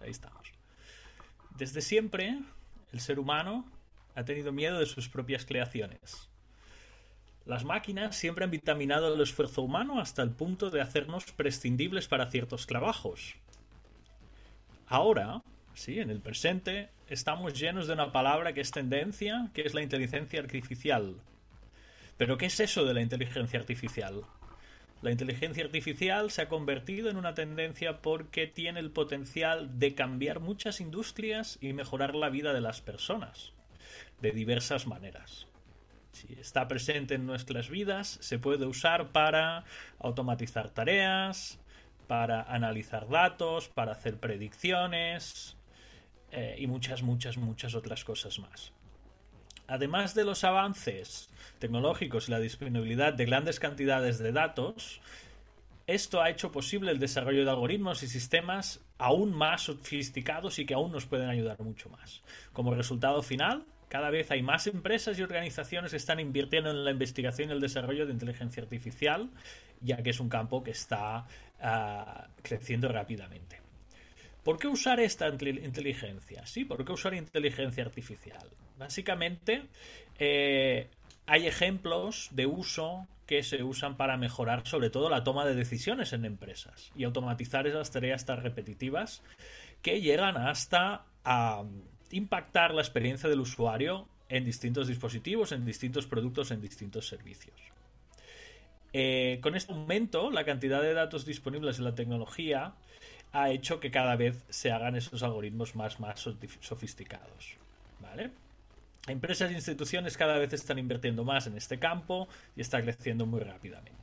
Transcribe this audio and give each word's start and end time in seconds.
Ahí 0.00 0.10
estamos. 0.10 0.52
Desde 1.56 1.80
siempre, 1.80 2.38
el 2.92 3.00
ser 3.00 3.18
humano 3.18 3.64
ha 4.14 4.22
tenido 4.22 4.52
miedo 4.52 4.78
de 4.78 4.84
sus 4.84 5.08
propias 5.08 5.46
creaciones. 5.46 6.28
Las 7.46 7.64
máquinas 7.64 8.16
siempre 8.16 8.44
han 8.44 8.50
vitaminado 8.50 9.14
el 9.14 9.20
esfuerzo 9.20 9.62
humano 9.62 9.98
hasta 9.98 10.22
el 10.22 10.30
punto 10.30 10.68
de 10.68 10.82
hacernos 10.82 11.24
prescindibles 11.32 12.06
para 12.06 12.30
ciertos 12.30 12.66
trabajos. 12.66 13.36
Ahora, 14.88 15.42
sí, 15.72 16.00
en 16.00 16.10
el 16.10 16.20
presente, 16.20 16.90
estamos 17.08 17.58
llenos 17.58 17.86
de 17.86 17.94
una 17.94 18.12
palabra 18.12 18.52
que 18.52 18.60
es 18.60 18.72
tendencia, 18.72 19.50
que 19.54 19.62
es 19.62 19.72
la 19.72 19.82
inteligencia 19.82 20.40
artificial. 20.40 21.16
Pero 22.18 22.36
¿qué 22.36 22.46
es 22.46 22.60
eso 22.60 22.84
de 22.84 22.92
la 22.92 23.00
inteligencia 23.00 23.58
artificial? 23.58 24.22
La 25.02 25.10
inteligencia 25.10 25.64
artificial 25.64 26.30
se 26.30 26.42
ha 26.42 26.48
convertido 26.48 27.10
en 27.10 27.16
una 27.16 27.34
tendencia 27.34 28.00
porque 28.00 28.46
tiene 28.46 28.80
el 28.80 28.90
potencial 28.90 29.78
de 29.78 29.94
cambiar 29.94 30.40
muchas 30.40 30.80
industrias 30.80 31.58
y 31.60 31.72
mejorar 31.74 32.14
la 32.14 32.30
vida 32.30 32.52
de 32.52 32.62
las 32.62 32.80
personas 32.80 33.52
de 34.20 34.30
diversas 34.30 34.86
maneras. 34.86 35.46
Si 36.12 36.32
está 36.40 36.66
presente 36.66 37.14
en 37.14 37.26
nuestras 37.26 37.68
vidas, 37.68 38.18
se 38.22 38.38
puede 38.38 38.64
usar 38.64 39.12
para 39.12 39.64
automatizar 39.98 40.70
tareas, 40.70 41.58
para 42.06 42.42
analizar 42.42 43.08
datos, 43.08 43.68
para 43.68 43.92
hacer 43.92 44.18
predicciones 44.18 45.58
eh, 46.30 46.56
y 46.58 46.66
muchas, 46.66 47.02
muchas, 47.02 47.36
muchas 47.36 47.74
otras 47.74 48.02
cosas 48.02 48.38
más. 48.38 48.72
Además 49.68 50.14
de 50.14 50.24
los 50.24 50.44
avances 50.44 51.30
tecnológicos 51.58 52.28
y 52.28 52.32
la 52.32 52.40
disponibilidad 52.40 53.12
de 53.12 53.24
grandes 53.24 53.58
cantidades 53.58 54.18
de 54.18 54.32
datos, 54.32 55.00
esto 55.86 56.20
ha 56.20 56.30
hecho 56.30 56.50
posible 56.50 56.90
el 56.90 56.98
desarrollo 56.98 57.44
de 57.44 57.50
algoritmos 57.50 58.02
y 58.02 58.08
sistemas 58.08 58.80
aún 58.98 59.32
más 59.32 59.62
sofisticados 59.62 60.58
y 60.58 60.66
que 60.66 60.74
aún 60.74 60.92
nos 60.92 61.06
pueden 61.06 61.28
ayudar 61.28 61.60
mucho 61.60 61.88
más. 61.90 62.22
Como 62.52 62.74
resultado 62.74 63.22
final, 63.22 63.64
cada 63.88 64.10
vez 64.10 64.30
hay 64.30 64.42
más 64.42 64.66
empresas 64.66 65.18
y 65.18 65.22
organizaciones 65.22 65.92
que 65.92 65.96
están 65.96 66.18
invirtiendo 66.18 66.70
en 66.70 66.84
la 66.84 66.90
investigación 66.90 67.50
y 67.50 67.52
el 67.52 67.60
desarrollo 67.60 68.06
de 68.06 68.12
inteligencia 68.12 68.62
artificial, 68.62 69.30
ya 69.80 70.02
que 70.02 70.10
es 70.10 70.18
un 70.18 70.28
campo 70.28 70.62
que 70.64 70.72
está 70.72 71.26
ah, 71.60 72.28
creciendo 72.42 72.88
rápidamente. 72.88 73.65
¿Por 74.46 74.60
qué 74.60 74.68
usar 74.68 75.00
esta 75.00 75.26
inteligencia? 75.26 76.46
Sí, 76.46 76.64
¿por 76.64 76.84
qué 76.84 76.92
usar 76.92 77.14
inteligencia 77.14 77.82
artificial? 77.82 78.48
Básicamente, 78.78 79.64
eh, 80.20 80.86
hay 81.26 81.48
ejemplos 81.48 82.28
de 82.30 82.46
uso 82.46 83.08
que 83.26 83.42
se 83.42 83.64
usan 83.64 83.96
para 83.96 84.16
mejorar 84.16 84.64
sobre 84.64 84.88
todo 84.88 85.10
la 85.10 85.24
toma 85.24 85.44
de 85.44 85.56
decisiones 85.56 86.12
en 86.12 86.24
empresas 86.24 86.92
y 86.94 87.02
automatizar 87.02 87.66
esas 87.66 87.90
tareas 87.90 88.24
tan 88.24 88.40
repetitivas 88.40 89.20
que 89.82 90.00
llegan 90.00 90.36
hasta 90.36 91.06
a 91.24 91.64
impactar 92.12 92.72
la 92.72 92.82
experiencia 92.82 93.28
del 93.28 93.40
usuario 93.40 94.06
en 94.28 94.44
distintos 94.44 94.86
dispositivos, 94.86 95.50
en 95.50 95.64
distintos 95.66 96.06
productos, 96.06 96.52
en 96.52 96.60
distintos 96.60 97.08
servicios. 97.08 97.56
Eh, 98.92 99.40
con 99.42 99.56
este 99.56 99.72
aumento, 99.72 100.30
la 100.30 100.44
cantidad 100.44 100.80
de 100.82 100.94
datos 100.94 101.26
disponibles 101.26 101.78
en 101.78 101.84
la 101.84 101.96
tecnología 101.96 102.74
ha 103.32 103.50
hecho 103.50 103.80
que 103.80 103.90
cada 103.90 104.16
vez 104.16 104.42
se 104.48 104.70
hagan 104.72 104.96
esos 104.96 105.22
algoritmos 105.22 105.74
más, 105.74 106.00
más 106.00 106.28
sofisticados. 106.60 107.56
¿Vale? 108.00 108.30
Empresas 109.06 109.50
e 109.50 109.54
instituciones 109.54 110.16
cada 110.16 110.38
vez 110.38 110.52
están 110.52 110.78
invirtiendo 110.78 111.24
más 111.24 111.46
en 111.46 111.56
este 111.56 111.78
campo 111.78 112.28
y 112.56 112.60
está 112.60 112.82
creciendo 112.82 113.24
muy 113.26 113.40
rápidamente. 113.40 113.94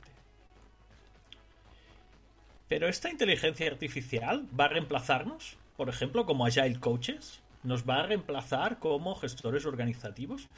Pero 2.68 2.88
esta 2.88 3.10
inteligencia 3.10 3.70
artificial 3.70 4.48
va 4.58 4.64
a 4.64 4.68
reemplazarnos, 4.68 5.56
por 5.76 5.88
ejemplo, 5.88 6.24
como 6.24 6.46
Agile 6.46 6.80
Coaches, 6.80 7.40
nos 7.62 7.88
va 7.88 8.00
a 8.00 8.06
reemplazar 8.06 8.78
como 8.78 9.14
gestores 9.14 9.66
organizativos. 9.66 10.48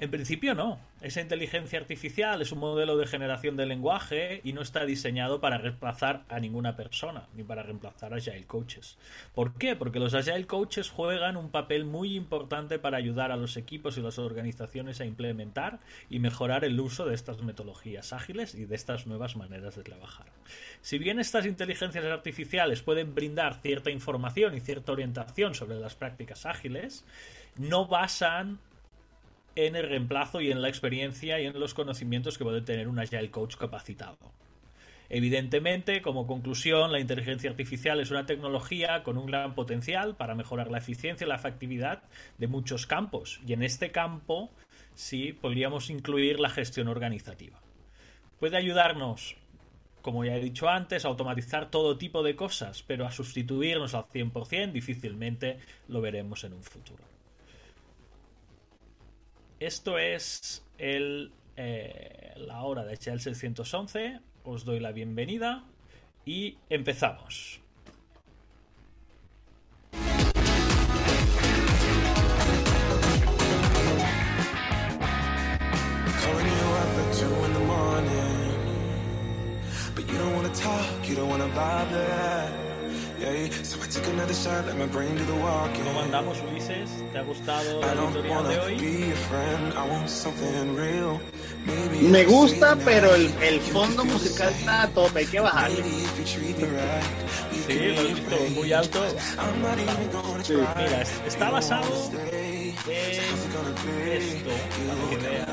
En 0.00 0.10
principio 0.10 0.54
no. 0.54 0.80
Esa 1.02 1.20
inteligencia 1.20 1.78
artificial 1.78 2.40
es 2.40 2.52
un 2.52 2.58
modelo 2.58 2.96
de 2.96 3.06
generación 3.06 3.58
de 3.58 3.66
lenguaje 3.66 4.40
y 4.44 4.54
no 4.54 4.62
está 4.62 4.86
diseñado 4.86 5.42
para 5.42 5.58
reemplazar 5.58 6.24
a 6.30 6.40
ninguna 6.40 6.74
persona, 6.74 7.28
ni 7.34 7.44
para 7.44 7.62
reemplazar 7.62 8.14
a 8.14 8.16
Agile 8.16 8.46
Coaches. 8.46 8.96
¿Por 9.34 9.52
qué? 9.58 9.76
Porque 9.76 9.98
los 9.98 10.14
Agile 10.14 10.46
Coaches 10.46 10.88
juegan 10.88 11.36
un 11.36 11.50
papel 11.50 11.84
muy 11.84 12.16
importante 12.16 12.78
para 12.78 12.96
ayudar 12.96 13.30
a 13.30 13.36
los 13.36 13.58
equipos 13.58 13.98
y 13.98 14.00
las 14.00 14.18
organizaciones 14.18 15.02
a 15.02 15.04
implementar 15.04 15.80
y 16.08 16.18
mejorar 16.18 16.64
el 16.64 16.80
uso 16.80 17.04
de 17.04 17.14
estas 17.14 17.42
metodologías 17.42 18.14
ágiles 18.14 18.54
y 18.54 18.64
de 18.64 18.76
estas 18.76 19.06
nuevas 19.06 19.36
maneras 19.36 19.76
de 19.76 19.82
trabajar. 19.82 20.28
Si 20.80 20.96
bien 20.96 21.20
estas 21.20 21.44
inteligencias 21.44 22.06
artificiales 22.06 22.80
pueden 22.80 23.14
brindar 23.14 23.60
cierta 23.60 23.90
información 23.90 24.56
y 24.56 24.60
cierta 24.60 24.92
orientación 24.92 25.54
sobre 25.54 25.78
las 25.78 25.94
prácticas 25.94 26.46
ágiles, 26.46 27.04
no 27.58 27.86
basan 27.86 28.60
en 29.56 29.76
el 29.76 29.88
reemplazo 29.88 30.40
y 30.40 30.50
en 30.50 30.62
la 30.62 30.68
experiencia 30.68 31.40
y 31.40 31.46
en 31.46 31.58
los 31.58 31.74
conocimientos 31.74 32.38
que 32.38 32.44
puede 32.44 32.62
tener 32.62 32.88
un 32.88 32.98
Agile 32.98 33.30
Coach 33.30 33.56
capacitado. 33.56 34.18
Evidentemente, 35.12 36.02
como 36.02 36.28
conclusión, 36.28 36.92
la 36.92 37.00
inteligencia 37.00 37.50
artificial 37.50 37.98
es 37.98 38.12
una 38.12 38.26
tecnología 38.26 39.02
con 39.02 39.18
un 39.18 39.26
gran 39.26 39.56
potencial 39.56 40.14
para 40.14 40.36
mejorar 40.36 40.70
la 40.70 40.78
eficiencia 40.78 41.24
y 41.24 41.28
la 41.28 41.34
efectividad 41.34 42.04
de 42.38 42.46
muchos 42.46 42.86
campos, 42.86 43.40
y 43.44 43.52
en 43.52 43.64
este 43.64 43.90
campo 43.90 44.50
sí 44.94 45.32
podríamos 45.32 45.90
incluir 45.90 46.38
la 46.38 46.48
gestión 46.48 46.86
organizativa. 46.86 47.58
Puede 48.38 48.56
ayudarnos, 48.56 49.36
como 50.00 50.24
ya 50.24 50.36
he 50.36 50.40
dicho 50.40 50.68
antes, 50.68 51.04
a 51.04 51.08
automatizar 51.08 51.72
todo 51.72 51.98
tipo 51.98 52.22
de 52.22 52.36
cosas, 52.36 52.84
pero 52.86 53.04
a 53.04 53.10
sustituirnos 53.10 53.94
al 53.94 54.04
100% 54.04 54.70
difícilmente 54.70 55.58
lo 55.88 56.00
veremos 56.00 56.44
en 56.44 56.52
un 56.52 56.62
futuro. 56.62 57.09
Esto 59.60 59.98
es 59.98 60.64
el, 60.78 61.34
eh, 61.56 62.32
la 62.36 62.62
hora 62.62 62.82
de 62.86 62.94
HL 62.94 63.20
611. 63.20 64.20
Os 64.42 64.64
doy 64.64 64.80
la 64.80 64.90
bienvenida 64.90 65.66
y 66.24 66.56
empezamos. 66.70 67.60
¿Cómo 85.84 86.00
andamos, 86.00 86.38
Ulises? 86.50 86.88
¿Te 87.12 87.18
ha 87.18 87.22
gustado 87.22 87.80
la 87.80 87.92
editorial 87.92 88.48
de 88.48 88.58
hoy? 88.60 88.76
Me 92.08 92.24
gusta, 92.24 92.76
pero 92.82 93.14
el, 93.14 93.30
el 93.42 93.60
fondo 93.60 94.04
musical 94.06 94.48
está 94.58 94.82
a 94.82 94.88
tope, 94.88 95.18
hay 95.20 95.26
que 95.26 95.40
bajarle. 95.40 95.82
Sí, 97.66 97.74
lo 97.74 98.00
he 98.00 98.14
visto 98.14 98.36
muy 98.54 98.72
alto. 98.72 99.00
Sí. 100.42 100.54
Mira, 100.54 101.02
está 101.26 101.50
basado 101.50 102.10
en 102.86 104.22
esto, 104.22 104.50
para 104.80 105.08
que 105.10 105.16
veas. 105.18 105.46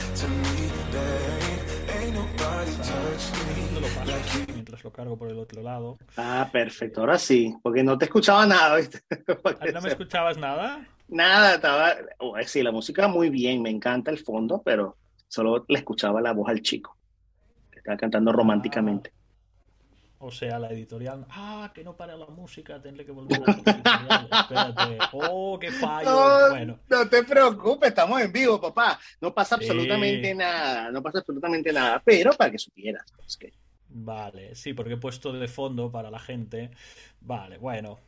Mientras 4.53 4.83
lo 4.83 4.91
cargo 4.91 5.17
por 5.17 5.29
el 5.29 5.37
otro 5.37 5.61
lado. 5.61 5.97
Ah, 6.15 6.49
perfecto. 6.51 7.01
Ahora 7.01 7.17
sí, 7.17 7.55
porque 7.61 7.83
no 7.83 7.97
te 7.97 8.05
escuchaba 8.05 8.45
nada, 8.45 8.77
¿viste? 8.77 9.01
¿No 9.73 9.81
me 9.81 9.89
escuchabas 9.89 10.37
nada? 10.37 10.87
Nada, 11.07 11.55
estaba. 11.55 11.95
Oh, 12.19 12.35
sí, 12.45 12.63
la 12.63 12.71
música 12.71 13.07
muy 13.07 13.29
bien, 13.29 13.61
me 13.61 13.69
encanta 13.69 14.11
el 14.11 14.17
fondo, 14.17 14.61
pero 14.63 14.97
solo 15.27 15.65
le 15.67 15.79
escuchaba 15.79 16.21
la 16.21 16.33
voz 16.33 16.49
al 16.49 16.61
chico, 16.61 16.97
que 17.71 17.79
estaba 17.79 17.97
cantando 17.97 18.31
románticamente. 18.31 19.13
O 20.19 20.31
sea, 20.31 20.57
la 20.57 20.69
editorial. 20.69 21.25
Ah, 21.29 21.71
que 21.73 21.83
no 21.83 21.95
para 21.95 22.17
la 22.17 22.25
música, 22.25 22.81
tendré 22.81 23.05
que 23.05 23.11
volver 23.11 23.39
a 23.45 23.51
la 23.51 24.27
Espérate. 24.41 24.97
Oh, 25.13 25.59
qué 25.59 25.71
fallo. 25.71 26.09
No, 26.09 26.49
bueno. 26.49 26.79
no 26.89 27.07
te 27.07 27.23
preocupes, 27.23 27.89
estamos 27.89 28.19
en 28.21 28.31
vivo, 28.31 28.59
papá. 28.59 28.99
No 29.21 29.33
pasa 29.33 29.55
absolutamente 29.55 30.33
nada, 30.33 30.91
no 30.91 31.03
pasa 31.03 31.19
absolutamente 31.19 31.71
nada, 31.71 32.01
pero 32.03 32.31
para 32.33 32.49
que 32.49 32.57
supieras. 32.57 33.05
Es 33.25 33.37
que... 33.37 33.53
Vale, 33.89 34.55
sí, 34.55 34.73
porque 34.73 34.93
he 34.93 34.97
puesto 34.97 35.31
de 35.31 35.47
fondo 35.47 35.91
para 35.91 36.09
la 36.09 36.19
gente. 36.19 36.71
Vale, 37.21 37.57
bueno. 37.57 37.99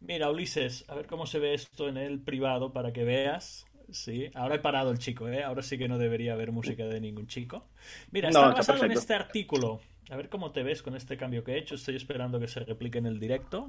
Mira, 0.00 0.30
Ulises, 0.30 0.84
a 0.88 0.94
ver 0.94 1.06
cómo 1.06 1.26
se 1.26 1.38
ve 1.38 1.52
esto 1.52 1.88
en 1.88 1.98
el 1.98 2.20
privado 2.20 2.72
para 2.72 2.92
que 2.92 3.04
veas. 3.04 3.66
Sí, 3.92 4.30
ahora 4.34 4.54
he 4.54 4.58
parado 4.60 4.90
el 4.90 4.98
chico, 4.98 5.28
¿eh? 5.28 5.42
Ahora 5.42 5.62
sí 5.62 5.76
que 5.76 5.88
no 5.88 5.98
debería 5.98 6.32
haber 6.32 6.52
música 6.52 6.84
de 6.86 7.00
ningún 7.00 7.26
chico. 7.26 7.66
Mira, 8.10 8.28
está 8.28 8.40
No, 8.40 8.48
está 8.48 8.72
basado 8.72 8.84
en 8.84 8.92
este 8.92 9.14
artículo. 9.14 9.80
A 10.08 10.16
ver 10.16 10.28
cómo 10.28 10.52
te 10.52 10.62
ves 10.62 10.82
con 10.82 10.96
este 10.96 11.16
cambio 11.16 11.44
que 11.44 11.52
he 11.52 11.58
hecho. 11.58 11.74
Estoy 11.74 11.96
esperando 11.96 12.40
que 12.40 12.48
se 12.48 12.60
replique 12.60 12.98
en 12.98 13.06
el 13.06 13.20
directo 13.20 13.68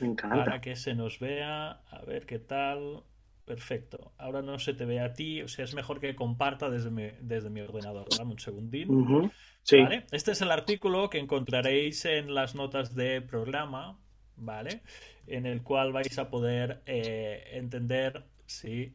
Me 0.00 0.08
encanta. 0.08 0.36
para 0.36 0.60
que 0.60 0.76
se 0.76 0.94
nos 0.94 1.18
vea. 1.18 1.80
A 1.90 2.02
ver 2.06 2.26
qué 2.26 2.38
tal. 2.38 3.02
Perfecto. 3.46 4.12
Ahora 4.18 4.42
no 4.42 4.58
se 4.58 4.74
te 4.74 4.84
ve 4.84 4.98
a 4.98 5.12
ti, 5.12 5.40
o 5.40 5.46
sea, 5.46 5.64
es 5.64 5.72
mejor 5.72 6.00
que 6.00 6.16
comparta 6.16 6.68
desde 6.68 6.90
mi, 6.90 7.10
desde 7.20 7.48
mi 7.48 7.60
ordenador. 7.60 8.06
Dame 8.18 8.32
un 8.32 8.40
segundín. 8.40 9.32
Sí. 9.62 9.80
¿Vale? 9.80 10.04
Este 10.10 10.32
es 10.32 10.42
el 10.42 10.50
artículo 10.50 11.08
que 11.10 11.18
encontraréis 11.18 12.04
en 12.06 12.34
las 12.34 12.56
notas 12.56 12.96
de 12.96 13.22
programa, 13.22 13.98
¿vale? 14.36 14.82
En 15.28 15.46
el 15.46 15.62
cual 15.62 15.92
vais 15.92 16.18
a 16.18 16.28
poder 16.28 16.82
eh, 16.86 17.50
entender, 17.52 18.24
sí, 18.46 18.94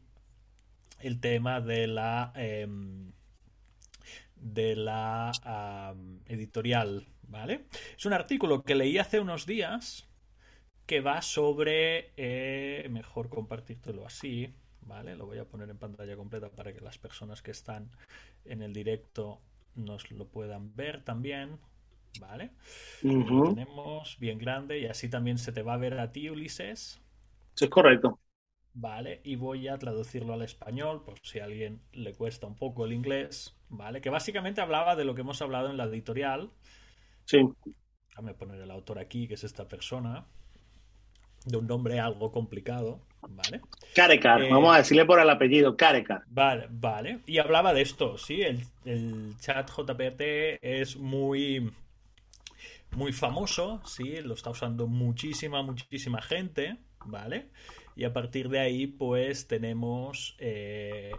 el 1.00 1.18
tema 1.18 1.62
de 1.62 1.86
la 1.86 2.32
em, 2.36 3.12
de 4.42 4.76
la 4.76 5.32
editorial, 6.26 7.06
¿vale? 7.28 7.66
Es 7.96 8.06
un 8.06 8.12
artículo 8.12 8.62
que 8.62 8.74
leí 8.74 8.98
hace 8.98 9.20
unos 9.20 9.46
días 9.46 10.08
que 10.86 11.00
va 11.00 11.22
sobre, 11.22 12.12
eh, 12.16 12.88
mejor 12.90 13.28
compartírtelo 13.28 14.06
así, 14.06 14.54
¿vale? 14.82 15.16
Lo 15.16 15.26
voy 15.26 15.38
a 15.38 15.44
poner 15.48 15.70
en 15.70 15.78
pantalla 15.78 16.16
completa 16.16 16.50
para 16.50 16.72
que 16.72 16.80
las 16.80 16.98
personas 16.98 17.42
que 17.42 17.52
están 17.52 17.90
en 18.44 18.62
el 18.62 18.72
directo 18.72 19.40
nos 19.74 20.10
lo 20.10 20.28
puedan 20.28 20.74
ver 20.74 21.02
también, 21.04 21.58
¿vale? 22.20 22.50
Lo 23.24 23.40
tenemos 23.40 24.18
bien 24.18 24.38
grande 24.38 24.80
y 24.80 24.86
así 24.86 25.08
también 25.08 25.38
se 25.38 25.52
te 25.52 25.62
va 25.62 25.74
a 25.74 25.78
ver 25.78 25.98
a 25.98 26.12
ti, 26.12 26.28
Ulises, 26.30 27.00
Eso 27.54 27.64
es 27.64 27.70
correcto. 27.70 28.18
¿vale? 28.74 29.20
Y 29.24 29.36
voy 29.36 29.68
a 29.68 29.78
traducirlo 29.78 30.32
al 30.34 30.42
español 30.42 31.02
por 31.04 31.18
si 31.22 31.40
a 31.40 31.44
alguien 31.44 31.80
le 31.92 32.14
cuesta 32.14 32.46
un 32.46 32.56
poco 32.56 32.84
el 32.84 32.92
inglés, 32.92 33.56
¿vale? 33.72 34.00
Que 34.00 34.10
básicamente 34.10 34.60
hablaba 34.60 34.94
de 34.94 35.04
lo 35.04 35.14
que 35.14 35.22
hemos 35.22 35.42
hablado 35.42 35.70
en 35.70 35.76
la 35.76 35.84
editorial. 35.84 36.50
Sí. 37.24 37.40
Déjame 38.10 38.34
poner 38.34 38.60
el 38.60 38.70
autor 38.70 38.98
aquí, 38.98 39.26
que 39.26 39.34
es 39.34 39.44
esta 39.44 39.66
persona, 39.66 40.26
de 41.46 41.56
un 41.56 41.66
nombre 41.66 41.98
algo 41.98 42.30
complicado, 42.30 43.00
¿vale? 43.22 43.62
Carecar, 43.94 44.42
Eh, 44.42 44.50
vamos 44.50 44.74
a 44.74 44.78
decirle 44.78 45.04
por 45.06 45.18
el 45.18 45.30
apellido, 45.30 45.76
Carecar. 45.76 46.22
Vale, 46.28 46.68
vale. 46.70 47.20
Y 47.26 47.38
hablaba 47.38 47.72
de 47.72 47.82
esto, 47.82 48.18
sí, 48.18 48.42
el, 48.42 48.60
el 48.84 49.34
chat 49.38 49.70
JPT 49.70 50.20
es 50.60 50.96
muy, 50.98 51.72
muy 52.92 53.12
famoso, 53.12 53.80
sí, 53.86 54.20
lo 54.20 54.34
está 54.34 54.50
usando 54.50 54.86
muchísima, 54.86 55.62
muchísima 55.62 56.20
gente, 56.20 56.76
¿vale? 57.06 57.48
Y 57.96 58.04
a 58.04 58.12
partir 58.12 58.48
de 58.50 58.60
ahí, 58.60 58.86
pues 58.86 59.46
tenemos 59.46 60.36
eh, 60.38 61.12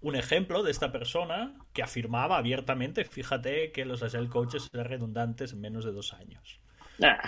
un 0.00 0.16
ejemplo 0.16 0.62
de 0.62 0.70
esta 0.70 0.92
persona 0.92 1.54
que 1.72 1.82
afirmaba 1.82 2.38
abiertamente, 2.38 3.04
fíjate, 3.04 3.72
que 3.72 3.84
los 3.84 4.02
Agile 4.02 4.28
Coaches 4.28 4.68
eran 4.72 4.86
redundantes 4.86 5.52
en 5.52 5.60
menos 5.60 5.84
de 5.84 5.92
dos 5.92 6.12
años. 6.14 6.60
Ah, 7.02 7.18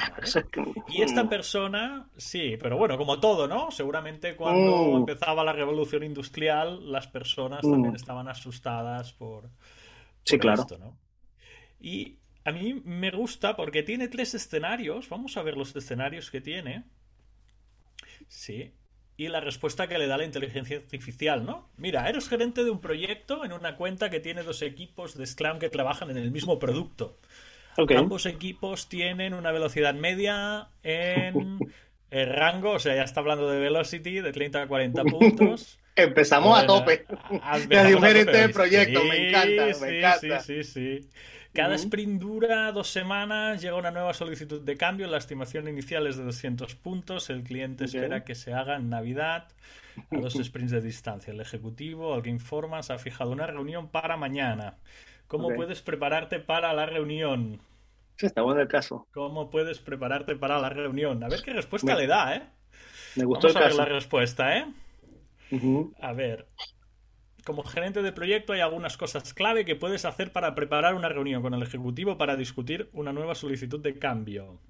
Y 0.88 1.02
esta 1.02 1.28
persona, 1.28 2.08
sí, 2.16 2.56
pero 2.60 2.76
bueno, 2.76 2.98
como 2.98 3.20
todo, 3.20 3.46
¿no? 3.46 3.70
Seguramente 3.70 4.36
cuando 4.36 4.94
Mm. 4.94 4.96
empezaba 4.98 5.44
la 5.44 5.52
revolución 5.52 6.02
industrial, 6.02 6.90
las 6.90 7.06
personas 7.06 7.64
Mm. 7.64 7.70
también 7.70 7.94
estaban 7.96 8.28
asustadas 8.28 9.12
por, 9.12 9.50
Sí, 10.24 10.38
claro. 10.38 10.62
esto, 10.62 10.78
¿no? 10.78 10.96
Y 11.80 12.18
a 12.44 12.52
mí 12.52 12.74
me 12.84 13.10
gusta 13.10 13.56
porque 13.56 13.82
tiene 13.82 14.08
tres 14.08 14.34
escenarios. 14.34 15.08
Vamos 15.08 15.36
a 15.36 15.42
ver 15.42 15.56
los 15.56 15.74
escenarios 15.76 16.30
que 16.30 16.40
tiene. 16.40 16.84
Sí. 18.28 18.72
Y 19.20 19.28
la 19.28 19.40
respuesta 19.40 19.86
que 19.88 19.98
le 19.98 20.06
da 20.06 20.16
la 20.16 20.24
inteligencia 20.24 20.78
artificial, 20.78 21.44
¿no? 21.44 21.68
Mira, 21.76 22.08
eres 22.08 22.28
gerente 22.28 22.64
de 22.64 22.70
un 22.70 22.80
proyecto 22.80 23.44
en 23.44 23.52
una 23.52 23.76
cuenta 23.76 24.08
que 24.08 24.20
tiene 24.20 24.42
dos 24.42 24.62
equipos 24.62 25.16
de 25.18 25.26
Scrum 25.26 25.58
que 25.58 25.68
trabajan 25.68 26.10
en 26.10 26.16
el 26.16 26.30
mismo 26.30 26.58
producto. 26.58 27.18
Ambos 27.92 28.24
equipos 28.26 28.88
tienen 28.88 29.34
una 29.34 29.52
velocidad 29.52 29.94
media 29.94 30.68
en 30.82 31.64
el 32.10 32.28
rango, 32.28 32.72
o 32.72 32.78
sea, 32.78 32.94
ya 32.96 33.02
está 33.02 33.20
hablando 33.20 33.48
de 33.50 33.58
velocity, 33.58 34.20
de 34.20 34.32
30 34.32 34.62
a 34.62 34.68
40 34.68 35.04
puntos. 35.04 35.78
Empezamos 35.96 36.56
a 36.56 36.60
Bueno, 36.60 36.74
tope. 36.80 37.06
a- 37.42 37.58
De 37.58 37.64
empezamos 37.64 38.02
a 38.04 38.06
diferente 38.06 38.32
tope. 38.32 38.52
proyecto, 38.54 39.04
me 39.04 39.16
encanta, 39.28 39.66
me 39.66 39.72
sí, 39.74 39.96
encanta. 39.96 40.40
Sí, 40.40 40.64
sí, 40.64 41.00
sí. 41.00 41.10
Cada 41.52 41.74
sprint 41.76 42.20
dura 42.20 42.70
dos 42.72 42.88
semanas, 42.90 43.60
llega 43.62 43.76
una 43.76 43.90
nueva 43.90 44.14
solicitud 44.14 44.60
de 44.62 44.76
cambio, 44.76 45.06
la 45.08 45.18
estimación 45.18 45.68
inicial 45.68 46.06
es 46.06 46.16
de 46.16 46.24
200 46.24 46.74
puntos, 46.76 47.28
el 47.30 47.42
cliente 47.42 47.84
espera 47.84 48.24
que 48.24 48.34
se 48.36 48.52
haga 48.54 48.76
en 48.76 48.88
Navidad 48.88 49.48
a 50.10 50.20
dos 50.20 50.34
sprints 50.42 50.72
de 50.72 50.80
distancia. 50.82 51.32
El 51.32 51.40
ejecutivo, 51.40 52.14
alguien 52.14 52.40
Formas, 52.40 52.90
ha 52.90 52.98
fijado 52.98 53.32
una 53.32 53.46
reunión 53.46 53.90
para 53.90 54.16
mañana. 54.16 54.78
¿Cómo 55.28 55.54
puedes 55.54 55.82
prepararte 55.82 56.40
para 56.40 56.72
la 56.74 56.86
reunión? 56.86 57.60
Sí, 58.16 58.26
está 58.26 58.42
bueno 58.42 58.60
el 58.60 58.68
caso. 58.68 59.08
¿Cómo 59.12 59.50
puedes 59.50 59.78
prepararte 59.78 60.34
para 60.36 60.58
la 60.60 60.68
reunión? 60.68 61.22
A 61.24 61.28
ver 61.28 61.42
qué 61.42 61.52
respuesta 61.52 61.94
Me- 61.94 61.96
le 61.96 62.06
da, 62.08 62.34
¿eh? 62.36 62.42
Me 63.14 63.24
gustó 63.24 63.46
Vamos 63.46 63.50
el 63.50 63.56
a 63.56 63.60
ver 63.62 63.74
la 63.74 63.84
respuesta, 63.86 64.58
¿eh? 64.58 64.66
A 66.00 66.12
ver. 66.12 66.48
Como 67.50 67.64
gerente 67.64 68.00
de 68.00 68.12
proyecto 68.12 68.52
hay 68.52 68.60
algunas 68.60 68.96
cosas 68.96 69.34
clave 69.34 69.64
que 69.64 69.74
puedes 69.74 70.04
hacer 70.04 70.30
para 70.30 70.54
preparar 70.54 70.94
una 70.94 71.08
reunión 71.08 71.42
con 71.42 71.52
el 71.52 71.60
ejecutivo 71.64 72.16
para 72.16 72.36
discutir 72.36 72.88
una 72.92 73.12
nueva 73.12 73.34
solicitud 73.34 73.80
de 73.80 73.98
cambio. 73.98 74.60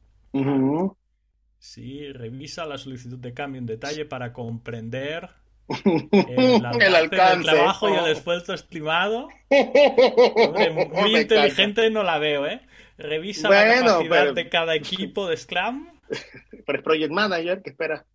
Sí, 1.59 2.11
revisa 2.11 2.65
la 2.65 2.79
solicitud 2.79 3.19
de 3.19 3.35
cambio 3.35 3.59
en 3.59 3.67
detalle 3.67 4.07
para 4.07 4.33
comprender 4.33 5.29
El 5.85 6.09
el 6.11 6.65
alcance, 6.65 6.85
del 6.87 6.95
alcance. 6.97 7.51
trabajo 7.51 7.89
y 7.91 7.93
el 7.93 7.99
Oh. 8.01 8.07
esfuerzo 8.07 8.55
estimado. 8.55 9.29
Hombre, 9.51 10.71
muy 10.73 10.87
Me 10.87 10.87
encanta. 10.87 11.21
inteligente 11.21 11.91
no 11.91 12.03
la 12.03 12.19
veo, 12.19 12.47
¿eh? 12.47 12.63
Revisa 12.97 13.49
Bueno, 13.49 13.75
la 13.75 13.81
capacidad 13.93 14.21
pero- 14.23 14.33
de 14.33 14.49
cada 14.49 14.75
equipo 14.75 15.29
de 15.29 15.37
Scrum. 15.37 15.87
Pero 16.67 16.79
es 16.79 16.83
Project 16.85 17.13
Manager, 17.13 17.61
¿qué 17.63 17.71
espera? 17.71 18.07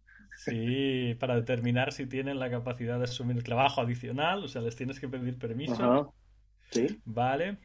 Sí, 0.45 1.15
para 1.19 1.35
determinar 1.35 1.91
si 1.91 2.05
tienen 2.05 2.39
la 2.39 2.49
capacidad 2.49 2.97
de 2.97 3.05
asumir 3.05 3.43
trabajo 3.43 3.81
adicional, 3.81 4.43
o 4.43 4.47
sea, 4.47 4.61
les 4.61 4.75
tienes 4.75 4.99
que 4.99 5.07
pedir 5.07 5.37
permiso. 5.37 5.83
Ajá. 5.83 6.09
Sí. 6.71 6.99
Vale. 7.05 7.57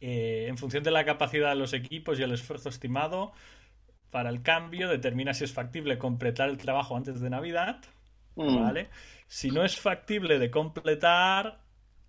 Eh, 0.00 0.46
en 0.48 0.56
función 0.56 0.82
de 0.82 0.90
la 0.90 1.04
capacidad 1.04 1.50
de 1.50 1.56
los 1.56 1.72
equipos 1.72 2.18
y 2.18 2.22
el 2.22 2.32
esfuerzo 2.32 2.68
estimado 2.68 3.32
para 4.10 4.30
el 4.30 4.42
cambio, 4.42 4.88
determina 4.88 5.34
si 5.34 5.44
es 5.44 5.52
factible 5.52 5.98
completar 5.98 6.48
el 6.48 6.58
trabajo 6.58 6.96
antes 6.96 7.20
de 7.20 7.30
Navidad. 7.30 7.80
Mm. 8.34 8.62
Vale. 8.62 8.88
Si 9.26 9.50
no 9.50 9.64
es 9.64 9.78
factible 9.78 10.38
de 10.38 10.50
completar 10.50 11.60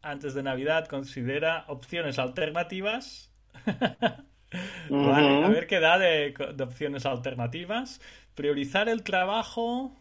antes 0.02 0.34
de 0.34 0.44
Navidad, 0.44 0.88
considera 0.88 1.66
opciones 1.68 2.18
alternativas. 2.18 3.32
Vale, 4.90 5.46
a 5.46 5.48
ver 5.48 5.68
qué 5.68 5.80
da 5.80 5.98
de, 5.98 6.34
de 6.56 6.64
opciones 6.64 7.06
alternativas. 7.06 8.02
Priorizar 8.36 8.90
el 8.90 9.04
trabajo 9.04 9.98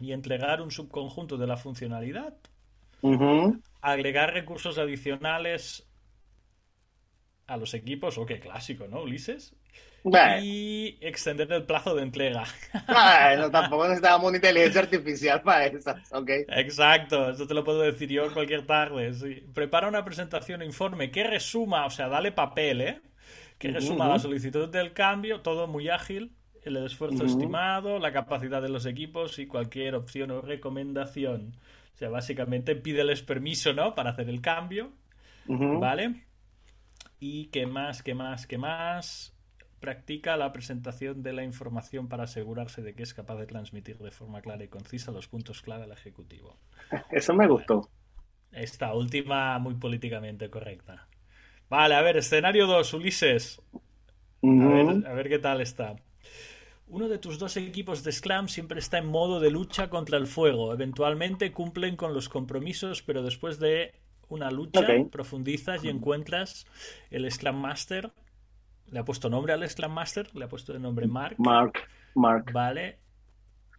y 0.00 0.12
entregar 0.12 0.60
un 0.60 0.70
subconjunto 0.70 1.36
de 1.36 1.46
la 1.46 1.56
funcionalidad. 1.56 2.34
Agregar 3.80 4.32
recursos 4.32 4.78
adicionales 4.78 5.86
a 7.46 7.56
los 7.56 7.74
equipos. 7.74 8.18
O 8.18 8.26
qué 8.26 8.40
clásico, 8.40 8.86
¿no, 8.88 9.02
Ulises? 9.02 9.54
Bueno, 10.02 10.38
Y 10.40 10.98
extender 11.00 11.50
el 11.52 11.64
plazo 11.64 11.94
de 11.96 12.02
entrega. 12.02 12.44
bueno, 12.86 13.50
tampoco 13.50 13.84
necesitábamos 13.84 14.28
una 14.28 14.36
inteligencia 14.36 14.82
artificial 14.82 15.42
para 15.42 15.66
esas, 15.66 16.12
¿ok? 16.12 16.30
Exacto, 16.48 17.30
eso 17.30 17.46
te 17.46 17.54
lo 17.54 17.64
puedo 17.64 17.82
decir 17.82 18.08
yo 18.08 18.32
cualquier 18.32 18.64
tarde. 18.66 19.12
sí. 19.14 19.42
Prepara 19.52 19.88
una 19.88 20.04
presentación 20.04 20.60
o 20.60 20.64
informe 20.64 21.10
que 21.10 21.24
resuma, 21.24 21.86
o 21.86 21.90
sea, 21.90 22.08
dale 22.08 22.30
papel, 22.30 22.80
¿eh? 22.82 23.00
Que 23.58 23.68
resuma 23.72 24.06
la 24.06 24.18
solicitud 24.20 24.68
del 24.68 24.92
cambio, 24.92 25.40
todo 25.40 25.66
muy 25.66 25.88
ágil, 25.88 26.36
el 26.66 26.76
esfuerzo 26.78 27.24
estimado, 27.24 27.98
la 27.98 28.12
capacidad 28.12 28.60
de 28.60 28.68
los 28.68 28.86
equipos 28.86 29.38
y 29.38 29.46
cualquier 29.46 29.94
opción 29.94 30.30
o 30.30 30.40
recomendación. 30.40 31.56
O 31.94 31.98
sea, 31.98 32.10
básicamente 32.10 32.76
pídeles 32.76 33.22
permiso, 33.22 33.72
¿no? 33.72 33.94
Para 33.94 34.10
hacer 34.10 34.28
el 34.28 34.40
cambio. 34.40 34.92
¿vale? 35.48 36.22
Y 37.18 37.46
qué 37.46 37.66
más, 37.66 38.02
qué 38.02 38.14
más, 38.14 38.46
qué 38.46 38.58
más. 38.58 39.32
Practica 39.80 40.36
la 40.36 40.52
presentación 40.52 41.22
de 41.22 41.32
la 41.32 41.44
información 41.44 42.08
para 42.08 42.24
asegurarse 42.24 42.82
de 42.82 42.94
que 42.94 43.02
es 43.02 43.14
capaz 43.14 43.36
de 43.36 43.46
transmitir 43.46 43.98
de 43.98 44.10
forma 44.10 44.40
clara 44.40 44.64
y 44.64 44.68
concisa 44.68 45.12
los 45.12 45.28
puntos 45.28 45.62
clave 45.62 45.84
al 45.84 45.92
ejecutivo. 45.92 46.56
Eso 47.10 47.34
me 47.34 47.46
gustó. 47.46 47.88
Esta 48.52 48.94
última 48.94 49.58
muy 49.58 49.74
políticamente 49.74 50.48
correcta. 50.50 51.08
Vale, 51.68 51.94
a 51.94 52.02
ver, 52.02 52.16
escenario 52.16 52.66
2, 52.66 52.94
Ulises. 52.94 53.60
A 54.42 54.48
ver, 54.48 55.06
a 55.06 55.12
ver 55.12 55.28
qué 55.28 55.38
tal 55.38 55.60
está. 55.60 55.96
Uno 56.88 57.08
de 57.08 57.18
tus 57.18 57.38
dos 57.38 57.56
equipos 57.56 58.04
de 58.04 58.12
Scrum 58.12 58.46
siempre 58.46 58.78
está 58.78 58.98
en 58.98 59.06
modo 59.06 59.40
de 59.40 59.50
lucha 59.50 59.90
contra 59.90 60.18
el 60.18 60.26
fuego. 60.28 60.72
Eventualmente 60.72 61.50
cumplen 61.50 61.96
con 61.96 62.14
los 62.14 62.28
compromisos, 62.28 63.02
pero 63.02 63.22
después 63.22 63.58
de 63.58 63.92
una 64.28 64.50
lucha 64.50 64.86
profundizas 65.10 65.84
y 65.84 65.88
encuentras 65.88 66.66
el 67.10 67.30
Scrum 67.30 67.56
Master. 67.56 68.12
Le 68.86 69.00
ha 69.00 69.04
puesto 69.04 69.28
nombre 69.28 69.52
al 69.52 69.68
Scrum 69.68 69.92
Master, 69.92 70.28
le 70.36 70.44
ha 70.44 70.48
puesto 70.48 70.72
de 70.72 70.78
nombre 70.78 71.08
Mark. 71.08 71.34
Mark, 71.38 71.74
Mark. 72.14 72.52
Vale. 72.52 72.98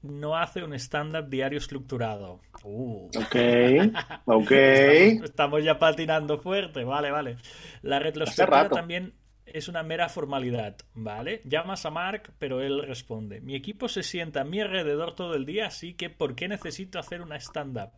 No 0.02 0.38
hace 0.38 0.64
un 0.64 0.74
estándar 0.74 1.30
diario 1.30 1.58
estructurado. 1.58 2.42
Uh. 2.64 3.08
Ok, 3.08 3.36
ok. 4.26 4.52
Estamos, 4.52 5.30
estamos 5.30 5.64
ya 5.64 5.80
patinando 5.80 6.40
fuerte, 6.40 6.84
vale, 6.84 7.10
vale. 7.10 7.38
La 7.82 8.00
retrospectiva 8.00 8.64
rato. 8.64 8.76
también 8.76 9.14
es 9.54 9.68
una 9.68 9.84
mera 9.84 10.10
formalidad, 10.10 10.78
¿vale? 10.94 11.42
Llamas 11.46 11.86
a 11.86 11.92
Mark, 11.92 12.34
pero 12.40 12.62
él 12.62 12.84
responde, 12.86 13.42
mi 13.42 13.56
equipo 13.56 13.88
se 13.88 14.04
sienta 14.04 14.42
a 14.42 14.46
mi 14.46 14.60
alrededor 14.60 15.16
todo 15.16 15.36
el 15.36 15.46
día, 15.46 15.68
así 15.68 15.94
que 15.94 16.10
¿por 16.10 16.36
qué 16.36 16.48
necesito 16.48 17.00
hacer 17.00 17.22
una 17.22 17.38
stand-up? 17.38 17.92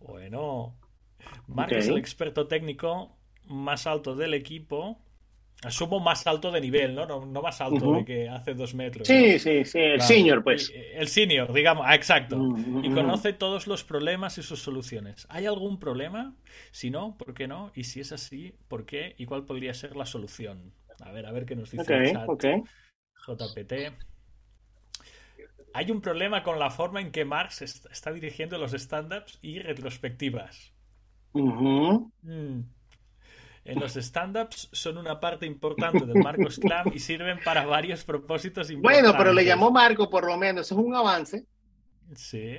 Bueno, 0.00 0.76
Mark 1.48 1.72
es 1.72 1.88
el 1.88 1.98
experto 1.98 2.46
técnico 2.46 3.16
más 3.46 3.86
alto 3.86 4.14
del 4.14 4.34
equipo 4.34 5.00
Asumo 5.64 6.00
más 6.00 6.26
alto 6.26 6.52
de 6.52 6.60
nivel, 6.60 6.94
¿no? 6.94 7.06
No, 7.06 7.42
más 7.42 7.60
alto 7.62 7.92
de 7.94 8.04
que 8.04 8.28
hace 8.28 8.54
dos 8.54 8.74
metros. 8.74 9.08
Sí, 9.08 9.38
sí, 9.38 9.64
sí, 9.64 9.78
el 9.78 10.02
senior, 10.02 10.44
pues. 10.44 10.70
El 10.94 11.08
senior, 11.08 11.52
digamos, 11.52 11.84
ah, 11.86 11.94
exacto. 11.94 12.36
y 12.82 12.90
conoce 12.90 13.32
todos 13.32 13.66
los 13.66 13.82
problemas 13.82 14.36
y 14.36 14.42
sus 14.42 14.60
soluciones. 14.60 15.26
¿Hay 15.30 15.46
algún 15.46 15.78
problema? 15.78 16.36
Si 16.72 16.90
no, 16.90 17.16
¿por 17.16 17.32
qué 17.32 17.48
no? 17.48 17.72
Y 17.74 17.84
si 17.84 18.00
es 18.00 18.12
así, 18.12 18.54
¿por 18.68 18.84
qué? 18.84 19.14
¿Y 19.16 19.24
cuál 19.24 19.44
podría 19.44 19.72
ser 19.72 19.96
la 19.96 20.04
solución? 20.04 20.74
A 21.00 21.10
ver, 21.12 21.26
a 21.26 21.32
ver 21.32 21.46
qué 21.46 21.56
nos 21.56 21.70
dice 21.70 21.94
el 21.94 22.12
chat. 22.12 22.28
JPT. 23.26 23.72
Hay 25.72 25.90
un 25.90 26.00
problema 26.00 26.42
con 26.42 26.58
la 26.58 26.70
forma 26.70 27.00
en 27.00 27.10
que 27.10 27.24
Marx 27.24 27.62
está 27.62 28.12
dirigiendo 28.12 28.58
los 28.58 28.72
stand-ups 28.72 29.38
y 29.42 29.58
retrospectivas. 29.58 30.72
En 33.66 33.80
los 33.80 33.96
stand-ups 33.96 34.68
son 34.72 34.96
una 34.96 35.18
parte 35.18 35.44
importante 35.44 36.06
del 36.06 36.22
Marco 36.22 36.50
Scrum 36.50 36.90
y 36.94 36.98
sirven 36.98 37.40
para 37.44 37.66
varios 37.66 38.04
propósitos 38.04 38.70
importantes. 38.70 39.02
Bueno, 39.02 39.18
pero 39.18 39.32
le 39.32 39.44
llamó 39.44 39.70
Marco 39.70 40.08
por 40.08 40.24
lo 40.24 40.36
menos, 40.36 40.66
eso 40.66 40.78
es 40.78 40.86
un 40.86 40.94
avance. 40.94 41.44
Sí. 42.14 42.58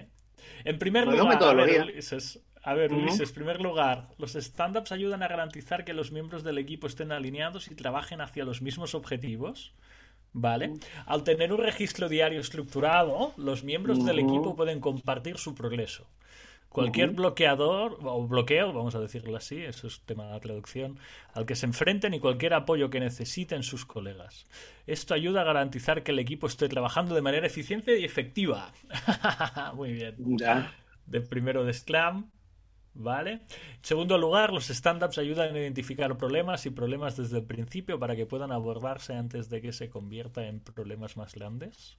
En 0.66 0.78
primer 0.78 1.08
lugar, 1.08 1.42
a 1.42 1.54
ver, 1.54 1.84
Ulises, 1.84 2.42
a 2.64 2.74
ver, 2.74 2.94
Ulises, 2.94 3.30
en 3.30 3.36
primer 3.36 3.62
lugar, 3.62 4.10
los 4.18 4.36
stand-ups 4.36 4.92
ayudan 4.92 5.24
a 5.24 5.28
garantizar 5.28 5.86
que 5.86 5.94
los 5.94 6.12
miembros 6.12 6.44
del 6.44 6.58
equipo 6.58 6.88
estén 6.88 7.12
alineados 7.12 7.72
y 7.72 7.76
trabajen 7.76 8.20
hacia 8.22 8.44
los 8.44 8.62
mismos 8.62 8.94
objetivos. 8.94 9.74
¿Vale? 10.34 10.74
Al 11.08 11.24
tener 11.24 11.52
un 11.52 11.60
registro 11.60 12.10
diario 12.10 12.40
estructurado, 12.42 13.34
los 13.38 13.64
miembros 13.64 14.06
del 14.06 14.20
equipo 14.20 14.56
pueden 14.56 14.80
compartir 14.80 15.38
su 15.38 15.56
progreso. 15.56 16.06
Cualquier 16.70 17.12
bloqueador 17.12 17.98
o 18.04 18.28
bloqueo, 18.28 18.72
vamos 18.72 18.94
a 18.94 19.00
decirlo 19.00 19.36
así, 19.36 19.64
eso 19.64 19.88
es 19.88 20.02
tema 20.02 20.26
de 20.26 20.32
la 20.32 20.40
traducción, 20.40 21.00
al 21.34 21.46
que 21.46 21.56
se 21.56 21.66
enfrenten 21.66 22.14
y 22.14 22.20
cualquier 22.20 22.54
apoyo 22.54 22.90
que 22.90 23.00
necesiten 23.00 23.64
sus 23.64 23.86
colegas. 23.86 24.46
Esto 24.86 25.14
ayuda 25.14 25.42
a 25.42 25.46
garantizar 25.46 26.04
que 26.04 26.12
el 26.12 26.20
equipo 26.20 26.46
esté 26.48 26.70
trabajando 26.70 27.16
de 27.16 27.22
manera 27.22 27.48
eficiente 27.48 28.00
y 28.00 28.06
efectiva. 28.06 28.74
Muy 29.74 29.94
bien. 29.94 30.16
Ya. 30.38 30.72
De 31.06 31.22
primero 31.22 31.64
de 31.64 31.74
Scrum, 31.74 32.26
¿Vale? 33.00 33.32
En 33.34 33.84
segundo 33.84 34.18
lugar, 34.18 34.52
los 34.52 34.70
stand-ups 34.72 35.20
ayudan 35.20 35.56
a 35.56 35.60
identificar 35.60 36.18
problemas 36.18 36.66
y 36.66 36.72
problemas 36.72 37.16
desde 37.16 37.38
el 37.38 37.44
principio 37.44 38.00
para 38.00 38.16
que 38.16 38.26
puedan 38.26 38.52
abordarse 38.52 39.14
antes 39.14 39.50
de 39.50 39.62
que 39.62 39.72
se 39.72 39.90
convierta 39.90 40.48
en 40.48 40.62
problemas 40.62 41.16
más 41.16 41.36
grandes. 41.36 41.98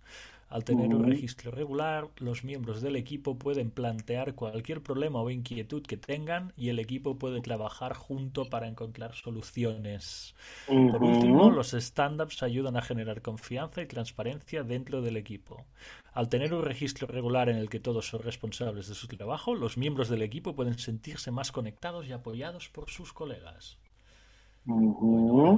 Al 0.49 0.65
tener 0.65 0.95
un 0.95 1.05
registro 1.05 1.51
regular, 1.51 2.09
los 2.17 2.43
miembros 2.43 2.81
del 2.81 2.97
equipo 2.97 3.37
pueden 3.37 3.71
plantear 3.71 4.35
cualquier 4.35 4.83
problema 4.83 5.21
o 5.21 5.29
inquietud 5.29 5.83
que 5.83 5.99
tengan 5.99 6.55
y 6.57 6.71
el 6.71 6.79
equipo 6.79 7.19
puede 7.19 7.43
trabajar 7.43 7.93
junto 7.93 8.47
para 8.47 8.67
encontrar 8.67 9.15
soluciones. 9.15 10.35
Por 10.67 11.03
último, 11.03 11.51
los 11.51 11.75
stand-ups 11.75 12.43
ayudan 12.43 12.79
a 12.79 12.83
generar 12.83 13.21
confianza 13.21 13.83
y 13.83 13.87
transparencia 13.87 14.63
dentro 14.63 15.03
del 15.03 15.19
equipo. 15.19 15.67
Al 16.15 16.31
tener 16.31 16.55
un 16.55 16.65
registro 16.65 17.07
regular 17.07 17.51
en 17.51 17.57
el 17.57 17.69
que 17.69 17.81
todos 17.81 18.09
son 18.09 18.23
responsables 18.23 18.89
de 18.89 18.95
su 18.95 19.07
trabajo, 19.07 19.55
los 19.55 19.77
miembros 19.77 20.09
del 20.09 20.23
equipo 20.23 20.55
pueden 20.55 20.79
sentirse 20.79 21.31
más 21.31 21.53
conectados 21.53 22.07
y 22.07 22.13
apoyados 22.13 22.71
por 22.71 22.89
sus 22.89 23.13
colegas. 23.13 23.77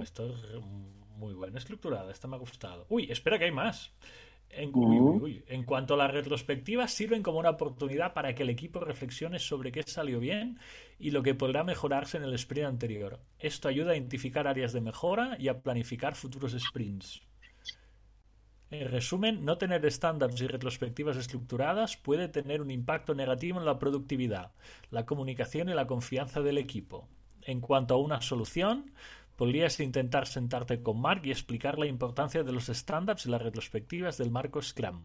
esto 0.02 0.26
es 0.26 0.64
muy 1.16 1.35
buena 1.35 1.59
estructurada, 1.59 2.11
esta 2.11 2.26
me 2.26 2.35
ha 2.35 2.40
gustado. 2.40 2.87
Uy, 2.88 3.11
espera 3.11 3.38
que 3.38 3.44
hay 3.44 3.52
más. 3.52 3.92
En, 4.52 5.64
cuanto 5.64 5.95
a 5.95 5.97
las 5.97 6.11
retrospectivas, 6.11 6.92
sirven 6.92 7.23
como 7.23 7.38
una 7.38 7.50
oportunidad 7.50 8.12
para 8.14 8.35
que 8.35 8.42
el 8.42 8.50
equipo 8.50 8.80
reflexione 8.80 9.38
sobre 9.38 9.71
qué 9.71 9.83
salió 9.85 10.19
bien 10.19 10.59
y 10.99 11.12
lo 11.12 11.23
que 11.23 11.35
podrá 11.35 11.62
mejorarse 11.62 12.16
en 12.16 12.25
el 12.25 12.35
sprint 12.35 12.66
anterior. 12.66 13.21
Esto 13.38 13.69
ayuda 13.69 13.92
a 13.92 13.97
identificar 13.97 14.49
áreas 14.49 14.73
de 14.73 14.80
mejora 14.80 15.37
y 15.38 15.49
a 15.49 15.62
planificar 15.62 16.16
futuros 16.16 16.57
sprints. 16.59 17.23
En 18.71 18.88
resumen, 18.88 19.45
no 19.45 19.59
tener 19.59 19.85
estándares 19.85 20.40
y 20.40 20.47
retrospectivas 20.47 21.16
estructuradas 21.16 21.97
puede 21.97 22.28
tener 22.28 22.61
un 22.61 22.71
impacto 22.71 23.14
negativo 23.14 23.59
en 23.59 23.64
la 23.64 23.78
productividad, 23.78 24.52
la 24.90 25.07
comunicación 25.07 25.69
y 25.69 25.75
la 25.75 25.87
confianza 25.87 26.40
del 26.40 26.59
equipo. 26.59 27.09
En 27.42 27.61
cuanto 27.61 27.95
a 27.95 27.99
una 27.99 28.21
solución, 28.21 28.92
podrías 29.40 29.80
intentar 29.80 30.26
sentarte 30.26 30.82
con 30.82 31.00
Mark 31.00 31.23
y 31.25 31.30
explicar 31.30 31.78
la 31.78 31.87
importancia 31.87 32.42
de 32.42 32.52
los 32.52 32.68
stand-ups 32.68 33.25
y 33.25 33.30
las 33.30 33.40
retrospectivas 33.40 34.18
del 34.18 34.30
marco 34.30 34.61
Scrum. 34.61 35.00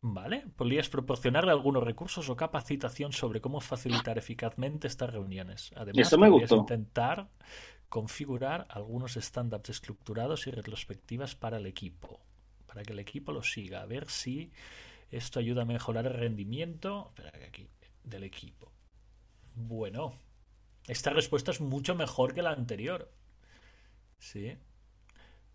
¿Vale? 0.00 0.46
Podrías 0.56 0.88
proporcionarle 0.88 1.52
algunos 1.52 1.84
recursos 1.84 2.28
o 2.28 2.34
capacitación 2.34 3.12
sobre 3.12 3.40
cómo 3.40 3.60
facilitar 3.60 4.18
eficazmente 4.18 4.88
estas 4.88 5.12
reuniones. 5.12 5.70
Además, 5.76 6.10
podrías 6.10 6.50
intentar 6.50 7.28
configurar 7.88 8.66
algunos 8.68 9.16
stand-ups 9.16 9.70
estructurados 9.70 10.48
y 10.48 10.50
retrospectivas 10.50 11.36
para 11.36 11.58
el 11.58 11.66
equipo, 11.66 12.18
para 12.66 12.82
que 12.82 12.94
el 12.94 12.98
equipo 12.98 13.30
lo 13.30 13.44
siga, 13.44 13.80
a 13.82 13.86
ver 13.86 14.08
si 14.08 14.50
esto 15.08 15.38
ayuda 15.38 15.62
a 15.62 15.66
mejorar 15.66 16.06
el 16.06 16.14
rendimiento 16.14 17.12
del 18.02 18.24
equipo. 18.24 18.72
Bueno, 19.54 20.18
esta 20.86 21.10
respuesta 21.10 21.50
es 21.50 21.60
mucho 21.60 21.94
mejor 21.94 22.34
que 22.34 22.42
la 22.42 22.50
anterior. 22.50 23.10
Sí. 24.18 24.56